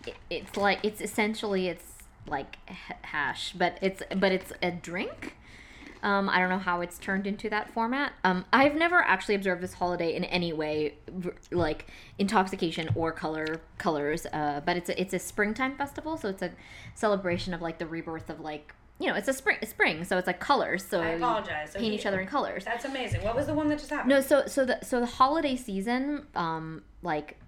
it- 0.09 0.17
it's 0.31 0.57
like 0.57 0.81
it's 0.83 1.01
essentially 1.01 1.69
it's 1.69 1.93
like 2.27 2.57
hash, 3.03 3.53
but 3.53 3.79
it's 3.81 4.03
but 4.17 4.33
it's 4.33 4.53
a 4.63 4.71
drink. 4.71 5.37
Um, 6.05 6.29
I 6.29 6.41
don't 6.41 6.49
know 6.49 6.59
how 6.59 6.81
it's 6.81 6.99
turned 6.99 7.29
into 7.29 7.49
that 7.51 7.71
format. 7.73 8.13
Um, 8.25 8.45
I've 8.53 8.75
never 8.75 8.97
actually 9.01 9.37
observed 9.37 9.63
this 9.63 9.75
holiday 9.75 10.17
in 10.17 10.25
any 10.25 10.53
way, 10.53 10.95
like 11.53 11.87
intoxication 12.19 12.89
or 12.97 13.13
color 13.13 13.61
colors. 13.79 14.27
Uh, 14.33 14.61
but 14.65 14.77
it's 14.77 14.89
a, 14.89 15.01
it's 15.01 15.15
a 15.15 15.21
springtime 15.21 15.77
festival, 15.77 16.17
so 16.17 16.29
it's 16.29 16.43
a 16.43 16.51
celebration 16.97 17.55
of 17.55 17.63
like 17.63 17.79
the 17.79 17.87
rebirth 17.87 18.29
of 18.31 18.41
like 18.41 18.75
you 18.99 19.07
know 19.09 19.15
it's 19.15 19.29
a 19.29 19.33
spring 19.33 19.59
spring, 19.65 20.03
so 20.05 20.19
it's 20.19 20.27
like 20.27 20.41
colors. 20.41 20.85
So 20.85 21.01
I 21.01 21.11
apologize. 21.11 21.73
Paint 21.75 21.95
each 21.95 22.07
other 22.07 22.21
in 22.21 22.27
colors. 22.27 22.65
That's 22.65 22.85
amazing. 22.85 23.23
What 23.23 23.37
was 23.37 23.47
the 23.47 23.55
one 23.55 23.69
that 23.69 23.79
just 23.79 23.91
happened? 23.91 24.09
No, 24.11 24.21
so 24.21 24.47
so 24.47 24.65
the 24.65 24.79
so 24.83 24.99
the 25.01 25.07
holiday 25.07 25.55
season, 25.55 26.27
um, 26.35 26.83
like, 27.03 27.39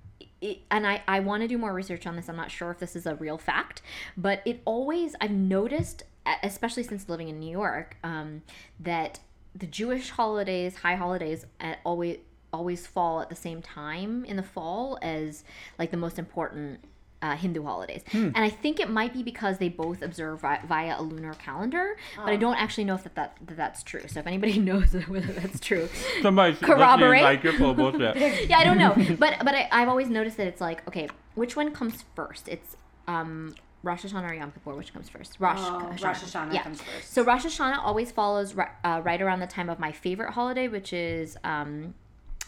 it, 0.45 0.59
and 0.70 0.86
I 0.86 1.03
I 1.09 1.20
want 1.20 1.42
to 1.42 1.49
do 1.49 1.59
more 1.59 1.72
research 1.72 2.07
on 2.07 2.16
this. 2.16 2.28
I'm 2.28 2.36
not 2.36 2.51
sure 2.51 2.70
if 2.70 2.78
this 2.78 2.95
is 2.95 3.07
a 3.07 3.14
real 3.14 3.38
fact, 3.38 3.82
but 4.16 4.42
it 4.45 4.61
always 4.64 5.14
I've 5.20 5.30
noticed, 5.30 6.05
especially 6.42 6.82
since 6.82 7.09
living 7.09 7.28
in 7.28 7.40
New 7.40 7.51
York, 7.51 7.97
um, 8.05 8.42
that 8.78 9.20
the 9.55 9.66
Jewish 9.66 10.11
holidays, 10.11 10.76
high 10.76 10.97
holidays, 10.97 11.47
uh, 11.61 11.74
always 11.84 12.18
always 12.53 12.86
fall 12.86 13.20
at 13.20 13.28
the 13.28 13.34
same 13.34 13.61
time 13.61 14.24
in 14.24 14.36
the 14.36 14.42
fall 14.42 14.97
as 15.03 15.42
like 15.76 15.90
the 15.90 15.97
most 15.97 16.20
important 16.20 16.78
uh, 17.23 17.37
Hindu 17.37 17.62
holidays. 17.62 18.03
And 18.12 18.37
I 18.37 18.51
think 18.51 18.81
it 18.81 18.91
might 18.91 19.12
be 19.15 19.23
because 19.23 19.57
they 19.59 19.69
both 19.71 20.03
observe 20.03 20.41
vi- 20.41 20.61
via 20.69 21.01
a 21.01 21.03
lunar 21.03 21.33
calendar, 21.35 21.97
but 22.17 22.29
I 22.29 22.37
don't 22.37 22.57
actually 22.57 22.85
know 22.85 22.95
if 22.97 23.05
that, 23.05 23.15
that, 23.15 23.37
that 23.47 23.57
that's 23.57 23.83
true. 23.83 24.03
So 24.09 24.21
if 24.21 24.27
anybody 24.27 24.59
knows 24.71 24.93
whether 25.09 25.33
that's 25.33 25.59
true, 25.61 25.89
Somebody 26.23 26.55
should 26.55 26.65
Corroborate. 26.65 27.23
Like 27.23 27.43
you're 27.43 27.55
full 27.55 27.73
bullshit. 27.75 28.49
yeah, 28.51 28.59
I 28.59 28.65
don't 28.65 28.79
know. 28.79 28.95
But 29.19 29.39
but 29.45 29.55
I, 29.55 29.69
I've 29.73 29.89
always 29.89 30.09
noticed 30.11 30.37
that 30.37 30.47
it's 30.47 30.61
like, 30.61 30.87
okay, 30.89 31.09
which 31.35 31.57
one 31.57 31.73
comes 31.73 32.05
first? 32.15 32.47
It's 32.49 32.77
um 33.09 33.55
Rosh 33.83 34.05
Hashanah 34.05 34.31
or 34.31 34.35
Yom 34.35 34.51
Kippur, 34.51 34.75
which 34.75 34.93
comes 34.95 35.09
first? 35.11 35.37
Rosh, 35.41 35.59
Oh, 35.61 35.91
Hashanah. 35.93 36.03
Rosh 36.05 36.23
Hashanah 36.25 36.55
yeah. 36.55 36.62
comes 36.62 36.81
first. 36.83 37.12
So 37.12 37.23
Rosh 37.23 37.45
Hashanah 37.45 37.79
always 37.79 38.11
follows 38.12 38.55
uh, 38.57 39.01
right 39.05 39.21
around 39.21 39.41
the 39.41 39.47
time 39.47 39.69
of 39.69 39.79
my 39.79 39.93
favorite 39.93 40.33
holiday, 40.33 40.69
which 40.69 40.93
is 40.95 41.37
um, 41.45 41.93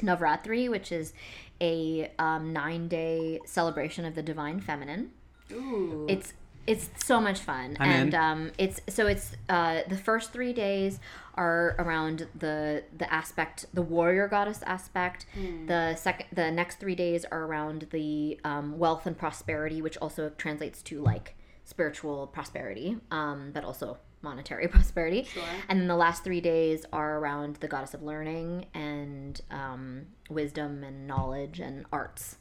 Navratri, 0.02 0.70
which 0.70 0.92
is 0.92 1.12
a 1.60 2.10
um, 2.18 2.52
nine 2.52 2.88
day 2.88 3.40
celebration 3.46 4.04
of 4.04 4.14
the 4.14 4.22
divine 4.22 4.60
feminine. 4.60 5.10
Ooh. 5.52 6.06
It's 6.08 6.32
it's 6.66 6.90
so 7.04 7.20
much 7.20 7.38
fun, 7.38 7.76
I'm 7.78 7.90
and 7.90 8.14
in. 8.14 8.20
um, 8.20 8.52
it's 8.58 8.80
so 8.88 9.06
it's 9.06 9.32
uh, 9.48 9.82
the 9.88 9.96
first 9.96 10.32
three 10.32 10.52
days 10.52 10.98
are 11.34 11.76
around 11.78 12.26
the 12.36 12.82
the 12.96 13.12
aspect, 13.12 13.66
the 13.72 13.82
warrior 13.82 14.26
goddess 14.26 14.62
aspect. 14.64 15.26
The 15.66 15.94
second, 15.94 16.26
the 16.32 16.50
next 16.50 16.80
three 16.80 16.96
days 16.96 17.24
are 17.24 17.44
around 17.44 17.86
the 17.90 18.40
um, 18.44 18.78
wealth 18.78 19.06
and 19.06 19.16
prosperity, 19.16 19.80
which 19.80 19.96
also 19.98 20.30
translates 20.30 20.82
to 20.82 21.00
like 21.00 21.36
spiritual 21.64 22.26
prosperity, 22.28 22.96
um, 23.10 23.50
but 23.52 23.64
also 23.64 23.98
monetary 24.26 24.66
prosperity. 24.76 25.22
Sure. 25.22 25.42
And 25.68 25.80
then 25.80 25.86
the 25.88 25.96
last 25.96 26.24
three 26.24 26.40
days 26.40 26.84
are 26.92 27.18
around 27.18 27.56
the 27.56 27.68
goddess 27.68 27.94
of 27.94 28.02
learning 28.02 28.66
and 28.74 29.40
um, 29.50 30.06
wisdom 30.28 30.82
and 30.82 31.06
knowledge 31.06 31.60
and 31.60 31.86
arts. 31.92 32.36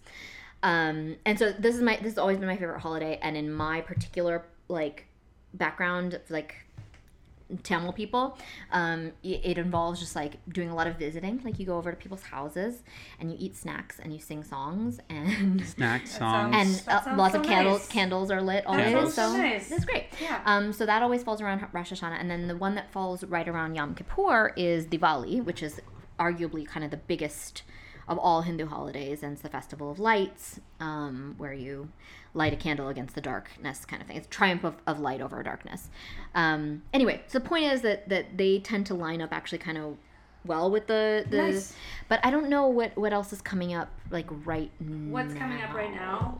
Um, 0.63 1.17
and 1.25 1.37
so 1.37 1.51
this 1.51 1.75
is 1.75 1.81
my 1.81 1.95
this 1.97 2.13
has 2.13 2.17
always 2.17 2.37
been 2.37 2.47
my 2.47 2.57
favorite 2.57 2.81
holiday. 2.81 3.19
And 3.21 3.37
in 3.37 3.53
my 3.53 3.81
particular 3.81 4.45
like 4.67 5.05
background, 5.53 6.19
like 6.29 6.64
Tamil 7.63 7.93
people, 7.93 8.37
um, 8.71 9.11
it, 9.23 9.41
it 9.43 9.57
involves 9.57 9.99
just 9.99 10.15
like 10.15 10.37
doing 10.49 10.69
a 10.69 10.75
lot 10.75 10.87
of 10.87 10.95
visiting. 10.97 11.41
Like 11.43 11.59
you 11.59 11.65
go 11.65 11.77
over 11.77 11.91
to 11.91 11.97
people's 11.97 12.23
houses 12.23 12.83
and 13.19 13.31
you 13.31 13.37
eat 13.39 13.55
snacks 13.55 13.99
and 13.99 14.11
you 14.13 14.19
sing 14.19 14.43
songs 14.43 14.99
and 15.09 15.65
snacks 15.75 16.17
songs. 16.17 16.55
and 16.55 16.83
uh, 16.87 17.15
lots 17.15 17.33
so 17.33 17.39
of 17.39 17.45
candles 17.45 17.79
nice. 17.81 17.87
candles 17.87 18.31
are 18.31 18.41
lit 18.41 18.65
always. 18.65 18.85
Candles. 18.85 19.13
So 19.13 19.31
So 19.31 19.37
nice. 19.37 19.71
it's 19.71 19.85
great. 19.85 20.05
Yeah. 20.21 20.41
Um, 20.45 20.73
so 20.73 20.85
that 20.85 21.01
always 21.03 21.21
falls 21.23 21.41
around 21.41 21.65
Rosh 21.71 21.91
Hashanah, 21.93 22.19
and 22.19 22.29
then 22.31 22.47
the 22.47 22.57
one 22.57 22.75
that 22.75 22.91
falls 22.91 23.23
right 23.23 23.47
around 23.47 23.75
Yom 23.75 23.93
Kippur 23.95 24.53
is 24.55 24.85
Diwali, 24.87 25.43
which 25.43 25.61
is 25.61 25.79
arguably 26.19 26.65
kind 26.65 26.83
of 26.83 26.91
the 26.91 26.97
biggest 26.97 27.61
of 28.07 28.17
all 28.19 28.41
Hindu 28.41 28.67
holidays, 28.67 29.23
and 29.23 29.33
it's 29.33 29.41
the 29.41 29.49
festival 29.49 29.91
of 29.91 29.99
lights, 29.99 30.59
um, 30.79 31.35
where 31.37 31.53
you 31.53 31.89
light 32.33 32.53
a 32.53 32.55
candle 32.55 32.89
against 32.89 33.15
the 33.15 33.21
darkness, 33.21 33.85
kind 33.85 34.01
of 34.01 34.07
thing. 34.07 34.17
It's 34.17 34.27
triumph 34.29 34.63
of, 34.63 34.75
of 34.85 34.99
light 34.99 35.21
over 35.21 35.41
darkness. 35.41 35.89
Um, 36.35 36.83
anyway, 36.93 37.23
so 37.27 37.39
the 37.39 37.45
point 37.45 37.65
is 37.65 37.81
that 37.81 38.09
that 38.09 38.37
they 38.37 38.59
tend 38.59 38.85
to 38.87 38.93
line 38.93 39.21
up 39.21 39.33
actually 39.33 39.59
kind 39.59 39.77
of 39.77 39.97
well 40.45 40.69
with 40.69 40.87
the 40.87 41.25
the. 41.29 41.37
Nice. 41.37 41.73
But 42.07 42.19
I 42.23 42.31
don't 42.31 42.49
know 42.49 42.67
what 42.67 42.95
what 42.95 43.13
else 43.13 43.33
is 43.33 43.41
coming 43.41 43.73
up 43.73 43.89
like 44.11 44.27
right 44.45 44.71
What's 44.79 45.33
coming 45.33 45.61
up 45.61 45.73
right 45.73 45.93
now? 45.93 46.39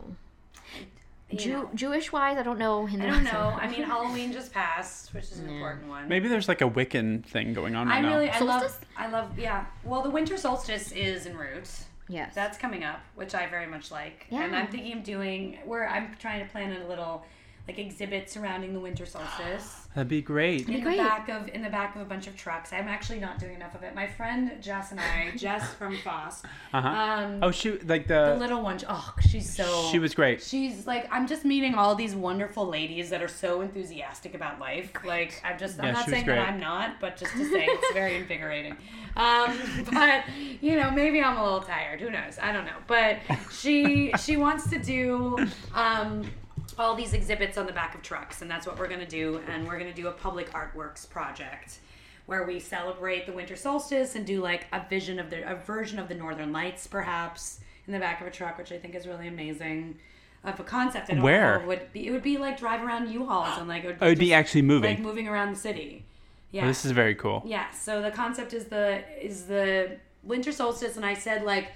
You 1.30 1.38
Jew, 1.38 1.52
know. 1.52 1.70
Jewish 1.74 2.12
wise, 2.12 2.38
I 2.38 2.42
don't 2.44 2.58
know. 2.58 2.86
Hindu 2.86 3.06
I 3.06 3.10
don't 3.10 3.24
know. 3.24 3.56
I 3.60 3.66
mean, 3.70 3.82
Halloween 3.82 4.32
just 4.32 4.52
passed, 4.52 5.12
which 5.12 5.24
is 5.24 5.38
an 5.40 5.48
important 5.48 5.88
one. 5.88 6.08
Maybe 6.08 6.28
there's 6.28 6.46
like 6.46 6.60
a 6.60 6.70
Wiccan 6.70 7.24
thing 7.26 7.52
going 7.52 7.74
on 7.74 7.88
right 7.88 8.00
now. 8.00 8.08
I 8.08 8.10
now. 8.10 8.16
really, 8.16 8.30
I 8.30 8.38
love, 8.40 8.78
I 8.96 9.08
love, 9.08 9.36
yeah. 9.38 9.66
Well, 9.82 10.02
the 10.02 10.10
winter 10.10 10.36
solstice 10.36 10.92
is 10.92 11.26
en 11.26 11.36
route. 11.36 11.68
yes. 12.08 12.32
That's 12.34 12.56
coming 12.56 12.84
up, 12.84 13.00
which 13.16 13.34
I 13.34 13.48
very 13.48 13.66
much 13.66 13.90
like. 13.90 14.26
Yeah. 14.30 14.44
And 14.44 14.54
I'm 14.54 14.68
thinking 14.68 14.98
of 14.98 15.02
doing 15.02 15.58
where 15.64 15.88
I'm 15.88 16.14
trying 16.20 16.44
to 16.46 16.50
plan 16.52 16.72
a 16.80 16.86
little 16.86 17.24
like 17.68 17.78
exhibit 17.78 18.30
surrounding 18.30 18.72
the 18.72 18.80
winter 18.80 19.04
solstice. 19.06 19.82
That'd 19.96 20.08
be 20.08 20.20
great. 20.20 20.68
in 20.68 20.74
the 20.74 20.80
great. 20.82 20.98
back 20.98 21.28
of 21.30 21.48
in 21.48 21.62
the 21.62 21.70
back 21.70 21.96
of 21.96 22.02
a 22.02 22.04
bunch 22.04 22.26
of 22.26 22.36
trucks. 22.36 22.70
I'm 22.72 22.86
actually 22.86 23.18
not 23.18 23.38
doing 23.38 23.54
enough 23.54 23.74
of 23.74 23.82
it. 23.82 23.94
My 23.94 24.06
friend 24.06 24.52
Jess 24.60 24.90
and 24.90 25.00
I, 25.00 25.32
Jess 25.36 25.72
from 25.74 25.96
Foss, 25.98 26.42
Uh-huh. 26.74 26.86
um, 26.86 27.38
oh, 27.42 27.50
she 27.50 27.78
like 27.78 28.06
the 28.06 28.34
the. 28.34 28.36
little 28.38 28.60
one. 28.62 28.78
Oh, 28.88 29.14
she's 29.28 29.48
so. 29.48 29.88
She 29.90 29.98
was 29.98 30.14
great. 30.14 30.42
She's 30.42 30.86
like, 30.86 31.08
I'm 31.10 31.26
just 31.26 31.44
meeting 31.46 31.74
all 31.74 31.94
these 31.94 32.14
wonderful 32.14 32.66
ladies 32.66 33.08
that 33.10 33.22
are 33.22 33.28
so 33.28 33.62
enthusiastic 33.62 34.34
about 34.34 34.60
life. 34.60 34.92
Like, 35.04 35.40
I'm 35.44 35.58
just, 35.58 35.80
I'm 35.80 35.94
not 35.94 36.06
saying 36.08 36.24
great. 36.26 36.36
that 36.36 36.48
I'm 36.50 36.60
not, 36.60 37.00
but 37.00 37.16
just 37.16 37.32
to 37.32 37.44
say 37.50 37.64
it's 37.68 37.92
very 37.94 38.16
invigorating. 38.16 38.76
Um, 39.16 39.58
but 39.92 40.24
you 40.60 40.76
know, 40.76 40.90
maybe 40.90 41.22
I'm 41.22 41.38
a 41.38 41.42
little 41.42 41.60
tired. 41.62 42.00
Who 42.02 42.10
knows? 42.10 42.38
I 42.40 42.52
don't 42.52 42.66
know. 42.66 42.76
But 42.86 43.16
she, 43.50 44.12
she 44.22 44.36
wants 44.36 44.68
to 44.70 44.78
do, 44.78 45.38
um, 45.74 46.30
all 46.78 46.94
these 46.94 47.12
exhibits 47.14 47.56
on 47.58 47.66
the 47.66 47.72
back 47.72 47.94
of 47.94 48.02
trucks, 48.02 48.42
and 48.42 48.50
that's 48.50 48.66
what 48.66 48.78
we're 48.78 48.88
gonna 48.88 49.06
do. 49.06 49.40
And 49.48 49.66
we're 49.66 49.78
gonna 49.78 49.92
do 49.94 50.08
a 50.08 50.12
public 50.12 50.50
artworks 50.52 51.08
project 51.08 51.78
where 52.26 52.44
we 52.44 52.58
celebrate 52.58 53.24
the 53.26 53.32
winter 53.32 53.54
solstice 53.56 54.14
and 54.16 54.26
do 54.26 54.40
like 54.42 54.66
a 54.72 54.82
vision 54.88 55.18
of 55.18 55.30
the 55.30 55.48
a 55.50 55.54
version 55.54 55.98
of 55.98 56.08
the 56.08 56.14
northern 56.14 56.52
lights 56.52 56.86
perhaps 56.86 57.60
in 57.86 57.92
the 57.92 58.00
back 58.00 58.20
of 58.20 58.26
a 58.26 58.30
truck 58.32 58.58
which 58.58 58.72
i 58.72 58.78
think 58.78 58.96
is 58.96 59.06
really 59.06 59.28
amazing 59.28 59.96
of 60.42 60.58
a 60.58 60.64
concept 60.64 61.08
I 61.08 61.14
don't 61.14 61.22
Where? 61.22 61.58
know, 61.58 61.62
it 61.62 61.66
would 61.68 61.92
be 61.92 62.06
it 62.08 62.10
would 62.10 62.24
be 62.24 62.36
like 62.36 62.58
drive 62.58 62.82
around 62.84 63.10
u-hauls 63.10 63.58
and 63.58 63.68
like 63.68 63.84
it 63.84 63.86
would, 63.86 63.98
Oh, 64.00 64.06
it'd 64.06 64.18
be 64.18 64.34
actually 64.34 64.62
moving. 64.62 64.90
like 64.96 64.98
moving 64.98 65.28
around 65.28 65.52
the 65.54 65.58
city 65.60 66.04
oh, 66.04 66.10
yeah 66.50 66.64
Oh, 66.64 66.66
this 66.66 66.84
is 66.84 66.90
very 66.90 67.14
cool. 67.14 67.44
yeah 67.46 67.70
so 67.70 68.02
the 68.02 68.10
concept 68.10 68.52
is 68.52 68.64
the 68.64 69.04
is 69.24 69.46
the 69.46 69.96
winter 70.24 70.50
solstice 70.50 70.96
and 70.96 71.06
i 71.06 71.14
said 71.14 71.44
like 71.44 71.68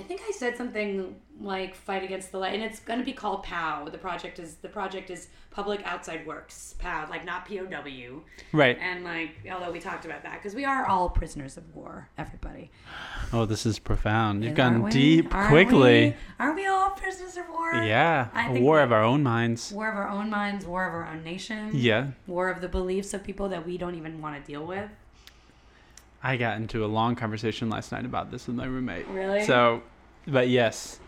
i 0.00 0.02
think 0.02 0.20
i 0.26 0.30
said 0.32 0.56
something 0.56 1.14
like 1.40 1.74
fight 1.74 2.02
against 2.02 2.32
the 2.32 2.38
light 2.38 2.54
and 2.54 2.62
it's 2.62 2.80
going 2.80 2.98
to 2.98 3.04
be 3.04 3.12
called 3.12 3.42
pow 3.42 3.88
the 3.88 3.96
project 3.98 4.38
is 4.38 4.56
the 4.56 4.68
project 4.68 5.10
is 5.10 5.28
public 5.50 5.80
outside 5.84 6.26
works 6.26 6.74
pow 6.78 7.06
like 7.10 7.24
not 7.24 7.46
pow 7.46 8.22
Right. 8.52 8.78
and 8.80 9.04
like 9.04 9.30
although 9.52 9.70
we 9.72 9.80
talked 9.80 10.04
about 10.04 10.22
that 10.22 10.34
because 10.34 10.54
we 10.54 10.64
are 10.64 10.86
all 10.86 11.08
prisoners 11.08 11.56
of 11.56 11.74
war 11.74 12.08
everybody 12.18 12.70
Oh, 13.32 13.46
this 13.46 13.64
is 13.64 13.78
profound. 13.78 14.42
You've 14.44 14.56
gone 14.56 14.82
we? 14.82 14.90
deep 14.90 15.32
Aren't 15.32 15.50
quickly. 15.50 16.00
we? 16.10 16.14
aren't 16.40 16.56
we 16.56 16.66
all 16.66 16.90
prisoners 16.90 17.36
of 17.36 17.48
war 17.48 17.74
Yeah. 17.74 18.26
A 18.34 18.60
war 18.60 18.80
of 18.80 18.90
our 18.90 19.04
own 19.04 19.22
minds. 19.22 19.70
war 19.72 19.88
of 19.88 19.96
our 19.96 20.08
own 20.08 20.28
minds 20.30 20.66
war 20.66 20.84
of 20.88 20.92
our 20.94 21.06
own 21.06 21.22
nation 21.22 21.70
Yeah. 21.72 22.08
war 22.26 22.50
of 22.50 22.60
the 22.60 22.68
beliefs 22.68 23.14
of 23.14 23.22
people 23.22 23.48
that 23.50 23.64
we 23.64 23.78
don't 23.78 23.94
even 23.94 24.20
want 24.20 24.34
to 24.44 24.52
deal 24.52 24.66
with 24.66 24.90
I 26.22 26.36
got 26.36 26.56
into 26.58 26.84
a 26.84 26.88
long 26.88 27.16
conversation 27.16 27.70
last 27.70 27.92
night 27.92 28.04
about 28.04 28.30
this 28.30 28.46
with 28.46 28.54
my 28.56 28.66
roommate. 28.66 29.06
Really? 29.08 29.42
So, 29.44 29.82
but 30.26 30.48
yes. 30.48 30.98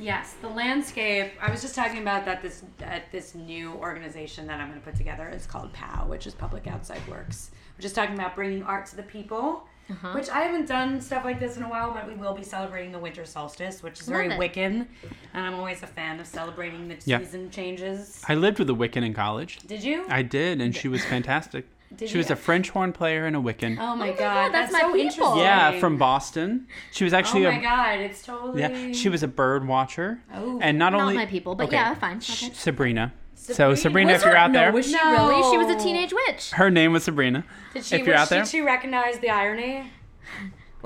Yes, 0.00 0.34
the 0.40 0.48
landscape. 0.48 1.32
I 1.40 1.50
was 1.50 1.60
just 1.60 1.74
talking 1.74 1.98
about 2.02 2.24
that 2.26 2.40
this 2.40 2.62
at 2.80 3.10
this 3.10 3.34
new 3.34 3.72
organization 3.74 4.46
that 4.46 4.60
I'm 4.60 4.68
going 4.68 4.78
to 4.80 4.84
put 4.84 4.94
together. 4.96 5.28
is 5.28 5.46
called 5.46 5.72
POW, 5.72 6.06
which 6.06 6.26
is 6.26 6.34
Public 6.34 6.66
Outside 6.68 7.00
Works. 7.08 7.50
We're 7.76 7.82
just 7.82 7.94
talking 7.96 8.14
about 8.14 8.36
bringing 8.36 8.62
art 8.62 8.86
to 8.86 8.96
the 8.96 9.02
people. 9.02 9.64
Uh-huh. 9.90 10.12
Which 10.12 10.28
I 10.28 10.40
haven't 10.40 10.68
done 10.68 11.00
stuff 11.00 11.24
like 11.24 11.40
this 11.40 11.56
in 11.56 11.62
a 11.62 11.68
while, 11.68 11.94
but 11.94 12.06
we 12.06 12.12
will 12.14 12.34
be 12.34 12.42
celebrating 12.42 12.92
the 12.92 12.98
winter 12.98 13.24
solstice, 13.24 13.82
which 13.82 13.98
is 14.02 14.06
very 14.06 14.28
Love 14.28 14.38
it. 14.38 14.52
Wiccan, 14.52 14.86
and 15.32 15.46
I'm 15.46 15.54
always 15.54 15.82
a 15.82 15.86
fan 15.86 16.20
of 16.20 16.26
celebrating 16.26 16.88
the 16.88 16.96
Yeah. 17.06 17.20
season 17.20 17.50
changes. 17.50 18.22
I 18.28 18.34
lived 18.34 18.58
with 18.58 18.68
a 18.68 18.74
Wiccan 18.74 19.02
in 19.02 19.14
college. 19.14 19.60
Did 19.66 19.82
you? 19.82 20.04
I 20.10 20.20
did, 20.20 20.60
and 20.60 20.76
she 20.76 20.88
was 20.88 21.02
fantastic. 21.06 21.64
Did 21.96 22.10
she 22.10 22.18
was 22.18 22.28
you? 22.28 22.34
a 22.34 22.36
French 22.36 22.70
horn 22.70 22.92
player 22.92 23.24
and 23.26 23.34
a 23.34 23.38
Wiccan. 23.38 23.72
oh 23.72 23.76
my 23.76 23.92
oh 23.92 23.96
my 23.96 24.08
god, 24.10 24.18
God, 24.18 24.52
that's, 24.54 24.70
that's 24.70 24.72
my 24.72 24.80
so 24.80 24.86
people. 24.92 25.00
interesting. 25.00 25.38
yeah, 25.38 25.78
from 25.80 25.96
Boston. 25.96 26.66
She 26.92 27.04
was 27.04 27.12
actually. 27.14 27.46
Oh 27.46 27.50
my 27.50 27.58
a 27.58 27.62
god, 27.62 28.00
it's 28.00 28.22
totally. 28.22 28.60
yeah. 28.60 28.92
She 28.92 29.08
was 29.08 29.22
a 29.22 29.28
bird 29.28 29.66
watcher, 29.66 30.20
Oh. 30.34 30.58
and 30.62 30.78
not, 30.78 30.92
Not 30.92 31.00
only 31.00 31.14
my 31.14 31.26
people, 31.26 31.54
but 31.54 31.68
okay, 31.68 31.76
yeah, 31.76 31.94
fine. 31.94 32.20
sh- 32.20 32.44
Okay. 32.44 32.54
Sabrina. 32.54 33.12
So 33.34 33.74
Sabrina. 33.74 33.76
Sabrina, 33.76 34.12
Was 34.12 34.20
if 34.22 34.24
you're 34.26 34.32
her- 34.34 34.38
out 34.38 34.50
no, 34.50 34.58
there, 34.60 34.72
was 34.72 34.86
she 34.86 34.92
No, 34.92 35.28
really? 35.28 35.50
She 35.50 35.56
was 35.58 35.68
a 35.74 35.78
teenage 35.82 36.12
witch. 36.12 36.50
her 36.52 36.70
name 36.70 36.92
was 36.92 37.04
Sabrina. 37.04 37.44
Did 37.72 37.84
she? 37.84 37.96
if 37.96 38.06
you're 38.06 38.14
was 38.16 38.22
out 38.22 38.28
there, 38.28 38.42
Did 38.42 38.50
she 38.50 38.60
recognize 38.60 39.18
the 39.20 39.30
irony? 39.30 39.90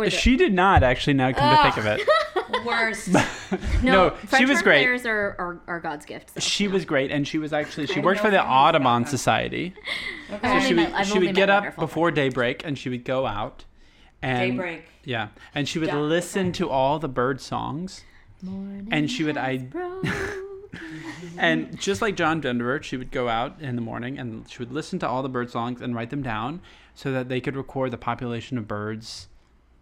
Or 0.03 0.11
the- 0.11 0.17
she 0.17 0.37
did 0.37 0.53
not 0.53 0.83
actually. 0.83 1.15
Now 1.15 1.33
come 1.33 1.57
to 1.57 1.63
think 1.63 1.77
of 1.77 1.87
it, 1.87 2.09
Worst. 2.67 3.09
no, 3.83 4.11
French 4.11 4.37
she 4.39 4.45
was 4.47 4.63
great. 4.63 4.83
Players 4.85 5.05
are, 5.07 5.35
are, 5.39 5.61
are 5.67 5.81
God's 5.81 6.05
gifts. 6.07 6.43
She 6.43 6.69
was 6.69 6.85
great, 6.85 7.11
and 7.11 7.27
she 7.27 7.39
was 7.39 7.53
actually 7.53 7.87
she 7.87 7.95
didn't 7.95 8.07
worked 8.07 8.21
for 8.21 8.31
the 8.31 8.43
Audubon 8.45 9.03
that. 9.03 9.11
Society. 9.11 9.75
I've 10.31 10.41
So 10.41 10.47
only 10.49 10.69
she 10.69 10.75
met- 10.75 10.91
would 10.93 11.01
I've 11.01 11.07
she 11.07 11.19
would 11.19 11.35
get 11.35 11.51
up 11.51 11.63
wonderful 11.63 11.87
before 11.87 12.11
daybreak, 12.11 12.63
and 12.65 12.79
she 12.79 12.89
would 12.89 13.05
go 13.05 13.27
out. 13.27 13.65
And, 14.25 14.53
Daybreak. 14.53 14.85
Yeah, 15.05 15.29
and 15.55 15.69
she 15.69 15.79
would 15.81 15.89
Yeah, 15.89 15.99
listen 15.99 16.49
okay. 16.49 16.59
to 16.59 16.71
all 16.71 16.99
the 17.01 17.09
bird 17.09 17.41
songs, 17.41 18.05
Morning 18.41 18.87
and 18.93 19.11
she 19.11 19.25
would 19.25 19.37
I 19.37 19.67
and 21.39 21.79
just 21.79 22.03
like 22.03 22.17
John 22.17 22.41
Denver, 22.41 22.83
she 22.83 22.97
would 22.97 23.11
go 23.11 23.29
out 23.29 23.61
in 23.61 23.75
the 23.77 23.83
morning 23.83 24.19
and 24.19 24.49
she 24.49 24.59
would 24.59 24.73
listen 24.73 24.99
to 25.01 25.09
all 25.09 25.23
the 25.23 25.29
bird 25.29 25.51
songs 25.51 25.81
and 25.81 25.95
write 25.95 26.11
them 26.11 26.23
down 26.23 26.61
so 26.95 27.11
that 27.13 27.29
they 27.29 27.41
could 27.41 27.57
record 27.57 27.91
the 27.91 27.99
population 27.99 28.59
of 28.59 28.69
birds, 28.69 29.29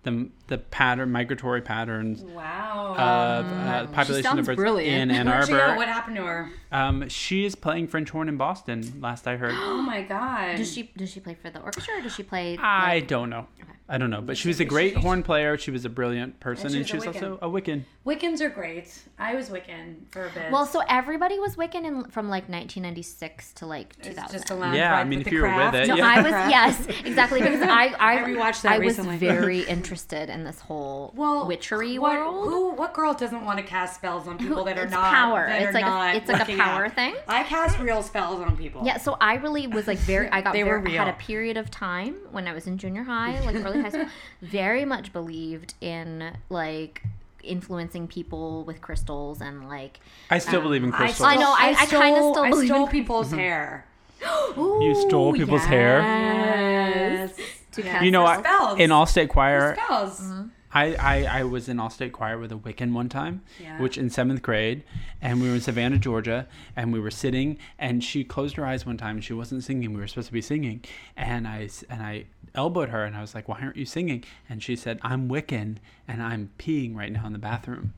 the 0.03 0.29
the 0.47 0.57
pattern 0.59 1.13
migratory 1.13 1.61
patterns 1.61 2.23
Wow. 2.23 2.95
of 2.97 3.47
uh, 3.47 3.83
the 3.83 3.89
population 3.93 4.39
of 4.39 4.47
birds 4.47 4.57
brilliant. 4.57 5.11
in 5.11 5.17
Ann 5.17 5.27
Where'd 5.27 5.47
she 5.47 5.53
go? 5.53 5.61
Arbor. 5.61 5.77
What 5.77 5.89
happened 5.89 6.17
to 6.17 6.25
her? 6.25 6.51
Um, 6.73 7.09
she 7.09 7.45
is 7.45 7.55
playing 7.55 7.89
French 7.89 8.11
horn 8.11 8.29
in 8.29 8.37
Boston. 8.37 8.99
Last 9.01 9.27
I 9.29 9.37
heard. 9.37 9.55
Oh 9.55 9.83
my 9.83 10.03
god. 10.03 10.57
Does 10.57 10.73
she 10.73 10.91
does 10.97 11.11
she 11.11 11.21
play 11.21 11.35
for 11.35 11.51
the 11.51 11.61
orchestra 11.61 11.99
or 11.99 12.01
does 12.01 12.15
she 12.15 12.23
play? 12.23 12.57
I 12.59 12.95
like- 12.95 13.09
don't 13.09 13.29
know. 13.31 13.47
I 13.93 13.99
don't 13.99 14.11
know, 14.11 14.21
but 14.21 14.39
she 14.39 14.47
was 14.47 14.61
a 14.61 14.65
great 14.65 14.97
horn 14.97 15.25
player. 15.25 15.59
She 15.59 15.73
was 15.73 15.85
a 15.85 15.89
brilliant 15.89 16.39
person, 16.39 16.69
she 16.71 16.77
and 16.77 16.83
was 16.83 16.87
she 16.89 16.95
a 16.95 16.97
was 16.99 17.07
also 17.09 17.39
a 17.43 17.49
Wiccan. 17.51 17.83
Wiccans 18.07 18.41
are 18.41 18.49
great. 18.49 18.97
I 19.19 19.35
was 19.35 19.51
Wiccan 19.51 19.97
for 20.13 20.27
a 20.29 20.31
bit. 20.31 20.53
well, 20.53 20.65
so 20.65 20.81
everybody 20.89 21.41
was 21.41 21.57
Wiccan 21.57 21.85
in, 21.85 22.05
from 22.05 22.29
like 22.29 22.49
1996 22.49 23.53
to 23.55 23.67
like 23.67 23.95
it's 23.99 24.09
2000. 24.11 24.33
just 24.39 24.51
a 24.51 24.55
lounge 24.55 24.77
Yeah, 24.77 24.95
I 24.95 25.03
mean, 25.03 25.21
if 25.21 25.33
you 25.33 25.43
were 25.43 25.53
with 25.57 25.75
it, 25.75 25.89
No, 25.89 25.97
yeah. 25.97 26.07
I 26.07 26.23
was 26.23 26.31
yes, 26.31 26.87
exactly 27.05 27.41
because 27.43 27.63
I 27.69 27.87
I, 27.99 28.15
I 28.15 28.19
rewatched 28.29 28.63
that 28.63 28.73
I 28.75 28.79
was 28.79 28.97
recently. 28.97 29.17
very 29.17 29.61
interested 29.63 29.90
in 29.91 30.45
this 30.45 30.61
whole 30.61 31.13
well, 31.17 31.47
witchery 31.47 31.99
what, 31.99 32.19
world. 32.19 32.49
Who? 32.49 32.71
What 32.71 32.95
girl 32.95 33.15
doesn't 33.15 33.45
want 33.45 33.59
to 33.59 33.65
cast 33.65 33.97
spells 33.97 34.27
on 34.29 34.39
people 34.39 34.65
that 34.65 34.79
are 34.79 34.85
it's 34.85 34.93
not 34.93 35.13
power. 35.13 35.47
That 35.47 35.63
It's 35.63 35.71
are 35.71 35.73
like 35.81 36.15
a- 36.15 36.17
it's 36.17 36.29
like 36.29 36.49
a 36.49 36.57
power 36.57 36.87
up? 36.87 36.95
thing. 36.95 37.15
I 37.29 37.43
cast 37.43 37.79
real 37.79 38.03
spells 38.03 38.41
on 38.41 38.57
people. 38.57 38.83
Yeah, 38.85 38.99
so 38.99 39.17
I 39.21 39.35
really 39.35 39.67
was 39.67 39.87
like 39.87 39.99
very. 39.99 40.29
I 40.31 40.41
got 40.41 40.53
They 40.55 40.65
were 40.65 40.81
very, 40.81 40.99
I 40.99 41.05
had 41.05 41.15
a 41.15 41.19
period 41.19 41.57
of 41.57 41.71
time 41.71 42.17
when 42.31 42.47
I 42.47 42.53
was 42.53 42.67
in 42.67 42.79
junior 42.79 43.03
high, 43.03 43.41
like 43.41 43.57
early 43.57 43.83
high 43.83 43.91
school, 43.91 44.07
very 44.43 44.85
much 44.85 45.13
believed 45.13 45.75
in 45.81 46.37
like 46.49 47.03
influencing 47.43 48.07
people 48.07 48.65
with 48.65 48.81
crystals 48.81 49.41
and 49.41 49.69
like. 49.69 50.01
I 50.31 50.39
still 50.39 50.59
um, 50.59 50.65
believe 50.65 50.85
in 50.85 50.93
I, 50.93 50.97
crystals. 50.97 51.27
I 51.29 51.37
know, 51.37 51.53
I- 51.53 51.77
I 51.79 51.87
kinda 51.87 52.17
still 52.17 52.39
I 52.39 52.51
believe 52.51 52.69
stole 52.69 52.85
in- 52.85 52.91
people's 52.91 53.29
mm-hmm. 53.29 53.39
hair. 53.39 53.87
You 54.57 54.95
stole 55.09 55.33
people's 55.33 55.65
hair. 55.65 56.01
Yes. 56.01 57.60
To 57.73 57.83
Yeah. 57.83 57.93
cast 57.93 58.05
You 58.05 58.11
know, 58.11 58.27
I, 58.27 58.39
spells. 58.41 58.79
in 58.79 58.91
all 58.93 59.07
state 59.07 59.29
Choir, 59.31 59.77
spells. 59.77 60.21
Mm-hmm. 60.21 60.47
I, 60.73 60.95
I, 60.95 61.41
I 61.41 61.43
was 61.43 61.69
in 61.69 61.81
all 61.81 61.91
state 61.91 62.13
choir 62.13 62.39
with 62.39 62.53
a 62.53 62.55
Wiccan 62.55 62.93
one 62.93 63.09
time, 63.09 63.43
Yeah. 63.61 63.81
which 63.81 63.99
in 63.99 64.09
seventh 64.09 64.41
grade, 64.41 64.85
and 65.21 65.41
we 65.43 65.49
were 65.49 65.57
in 65.57 65.61
Savannah, 65.61 65.99
Georgia, 65.99 66.47
and 66.77 66.93
we 66.93 67.01
were 67.01 67.11
sitting, 67.11 67.59
and 67.77 68.05
she 68.05 68.23
closed 68.23 68.55
her 68.55 68.65
eyes 68.65 68.87
one 68.87 68.97
time, 68.97 69.17
and 69.17 69.25
she 69.25 69.33
wasn't 69.33 69.65
singing. 69.65 69.93
We 69.95 70.01
were 70.01 70.07
supposed 70.07 70.29
to 70.29 70.33
be 70.33 70.41
singing, 70.41 70.85
and 71.17 71.49
I 71.49 71.69
and 71.89 72.03
I 72.05 72.27
elbowed 72.55 72.91
her, 72.91 73.05
and 73.05 73.17
I 73.17 73.21
was 73.21 73.35
like, 73.35 73.49
"Why 73.49 73.59
aren't 73.61 73.77
you 73.77 73.85
singing?" 73.85 74.23
And 74.49 74.63
she 74.63 74.77
said, 74.77 75.01
"I'm 75.03 75.29
Wiccan, 75.29 75.79
and 76.07 76.23
I'm 76.23 76.51
peeing 76.57 76.95
right 76.95 77.11
now 77.11 77.27
in 77.27 77.33
the 77.33 77.41
bathroom." 77.41 77.95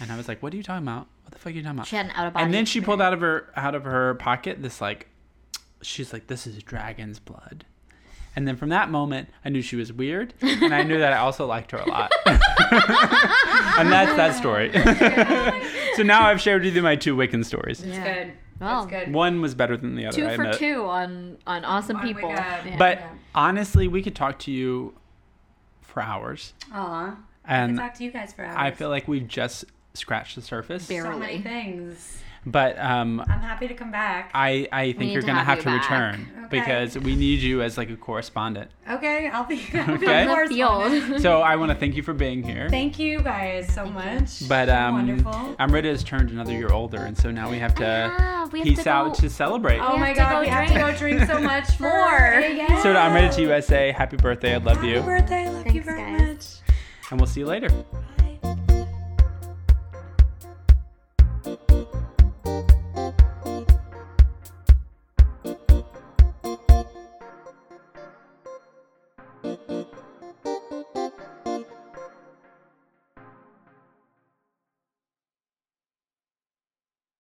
And 0.00 0.10
I 0.10 0.16
was 0.16 0.26
like, 0.26 0.42
"What 0.42 0.52
are 0.52 0.56
you 0.56 0.64
talking 0.64 0.82
about? 0.88 1.06
What 1.22 1.30
the 1.32 1.38
fuck 1.38 1.52
are 1.52 1.56
you 1.56 1.62
talking 1.62 1.76
about?" 1.78 1.86
She 1.86 1.94
had 1.94 2.06
an 2.06 2.12
out 2.16 2.26
of 2.26 2.32
body. 2.32 2.44
and 2.46 2.52
then 2.52 2.64
she 2.66 2.80
pulled 2.80 3.00
out 3.00 3.12
of 3.12 3.20
her 3.20 3.52
out 3.54 3.76
of 3.76 3.84
her 3.84 4.14
pocket 4.16 4.60
this 4.60 4.80
like 4.80 5.06
she's 5.82 6.12
like 6.12 6.26
this 6.26 6.48
is 6.48 6.60
dragon's 6.64 7.20
blood 7.20 7.64
and 8.36 8.46
then 8.48 8.56
from 8.56 8.68
that 8.70 8.90
moment 8.90 9.28
i 9.44 9.48
knew 9.48 9.60
she 9.62 9.76
was 9.76 9.92
weird 9.92 10.32
and 10.40 10.74
i 10.74 10.82
knew 10.82 10.98
that 10.98 11.12
i 11.12 11.16
also 11.18 11.46
liked 11.46 11.70
her 11.70 11.78
a 11.78 11.88
lot 11.88 12.10
and 12.26 13.90
that's 13.90 14.14
that 14.16 14.34
story 14.36 14.70
so 15.96 16.02
now 16.02 16.26
i've 16.26 16.40
shared 16.40 16.62
with 16.64 16.74
you 16.74 16.82
my 16.82 16.96
two 16.96 17.16
wiccan 17.16 17.44
stories 17.44 17.80
It's 17.82 17.88
Yeah. 17.96 18.14
good. 18.24 18.32
Well, 18.60 18.86
That's 18.86 19.06
good. 19.06 19.14
one 19.14 19.40
was 19.40 19.56
better 19.56 19.76
than 19.76 19.96
the 19.96 20.06
other 20.06 20.16
two 20.16 20.26
I 20.28 20.36
for 20.36 20.42
admit. 20.42 20.58
two 20.58 20.84
on 20.84 21.36
on 21.48 21.64
awesome 21.64 21.96
On 21.96 22.02
people. 22.06 22.28
Yeah. 22.30 22.76
but 22.78 22.98
Yeah. 22.98 23.08
honestly 23.34 23.88
we 23.88 24.02
could 24.02 24.14
talk 24.14 24.38
to 24.40 24.52
you 24.52 24.94
for 25.80 26.00
hours 26.00 26.52
Aw. 26.72 27.06
I 27.06 27.08
can 27.10 27.16
and 27.70 27.78
talk 27.78 27.94
to 27.94 28.04
you 28.04 28.12
guys 28.12 28.32
for 28.32 28.44
hours. 28.44 28.56
i 28.56 28.70
feel 28.70 28.88
like 28.88 29.08
we've 29.08 29.26
just 29.26 29.64
scratched 29.94 30.36
the 30.36 30.42
surface 30.42 30.86
Barely. 30.86 31.10
so 31.12 31.18
many 31.18 31.40
things. 31.42 32.22
But 32.44 32.78
um 32.78 33.20
I'm 33.20 33.40
happy 33.40 33.68
to 33.68 33.74
come 33.74 33.90
back. 33.92 34.30
I, 34.34 34.68
I 34.72 34.92
think 34.92 35.12
you're 35.12 35.20
to 35.22 35.26
gonna 35.26 35.44
have 35.44 35.58
have, 35.58 35.58
you 35.58 35.62
to 35.64 35.88
back. 35.88 35.90
return 35.90 36.28
Okay. 36.46 36.60
because 36.60 36.98
we 36.98 37.16
need 37.16 37.40
you 37.40 37.62
as 37.62 37.78
like 37.78 37.88
a 37.88 37.96
correspondent. 37.96 38.70
okay, 38.90 39.28
I'll 39.28 39.44
be, 39.44 39.62
I'll 39.74 39.86
be 39.98 40.06
Okay. 40.06 40.24
a 40.24 40.26
correspondent. 40.26 41.22
So 41.22 41.40
I 41.40 41.56
want 41.56 41.70
to 41.70 41.76
thank 41.76 41.94
you 41.96 42.02
for 42.02 42.12
being 42.12 42.42
here. 42.42 42.68
Thank 42.68 42.98
you 42.98 43.20
guys 43.20 43.72
so 43.72 43.86
much. 43.86 44.46
But 44.48 44.68
You're 44.68 44.76
um, 44.76 44.94
wonderful. 45.06 45.56
Amrita 45.58 45.88
has 45.88 46.04
turned 46.04 46.30
another 46.30 46.52
year 46.52 46.70
older, 46.72 46.98
and 47.04 47.16
so 47.16 47.30
now 47.30 47.50
we 47.50 47.58
have 47.58 47.74
to 47.76 48.12
Ah, 48.18 48.48
we 48.52 48.58
have 48.58 48.66
peace 48.68 48.82
to 48.84 48.90
out 48.90 49.14
to 49.14 49.30
celebrate. 49.30 49.78
Oh 49.78 49.96
my 49.96 50.12
god, 50.12 50.32
go 50.32 50.40
we 50.40 50.48
have 50.48 50.68
to 50.68 50.74
go 50.74 50.86
drink. 50.96 51.18
drink 51.20 51.30
so 51.30 51.40
much 51.52 51.70
for 51.76 51.84
More. 51.84 52.40
Yeah. 52.40 52.82
So 52.82 52.92
to 52.92 52.98
Amrita 52.98 53.34
to 53.36 53.42
USA, 53.42 53.92
happy 53.92 54.16
birthday! 54.16 54.54
I 54.54 54.58
love 54.58 54.76
Happy 54.76 54.88
you, 54.88 54.94
Happy 54.96 55.06
birthday, 55.06 55.46
I 55.46 55.48
love 55.48 55.66
you 55.74 55.82
very 55.82 56.02
guys. 56.18 56.60
much. 56.68 56.74
and 57.10 57.20
we'll 57.20 57.28
see 57.28 57.40
you 57.40 57.46
later. 57.46 57.70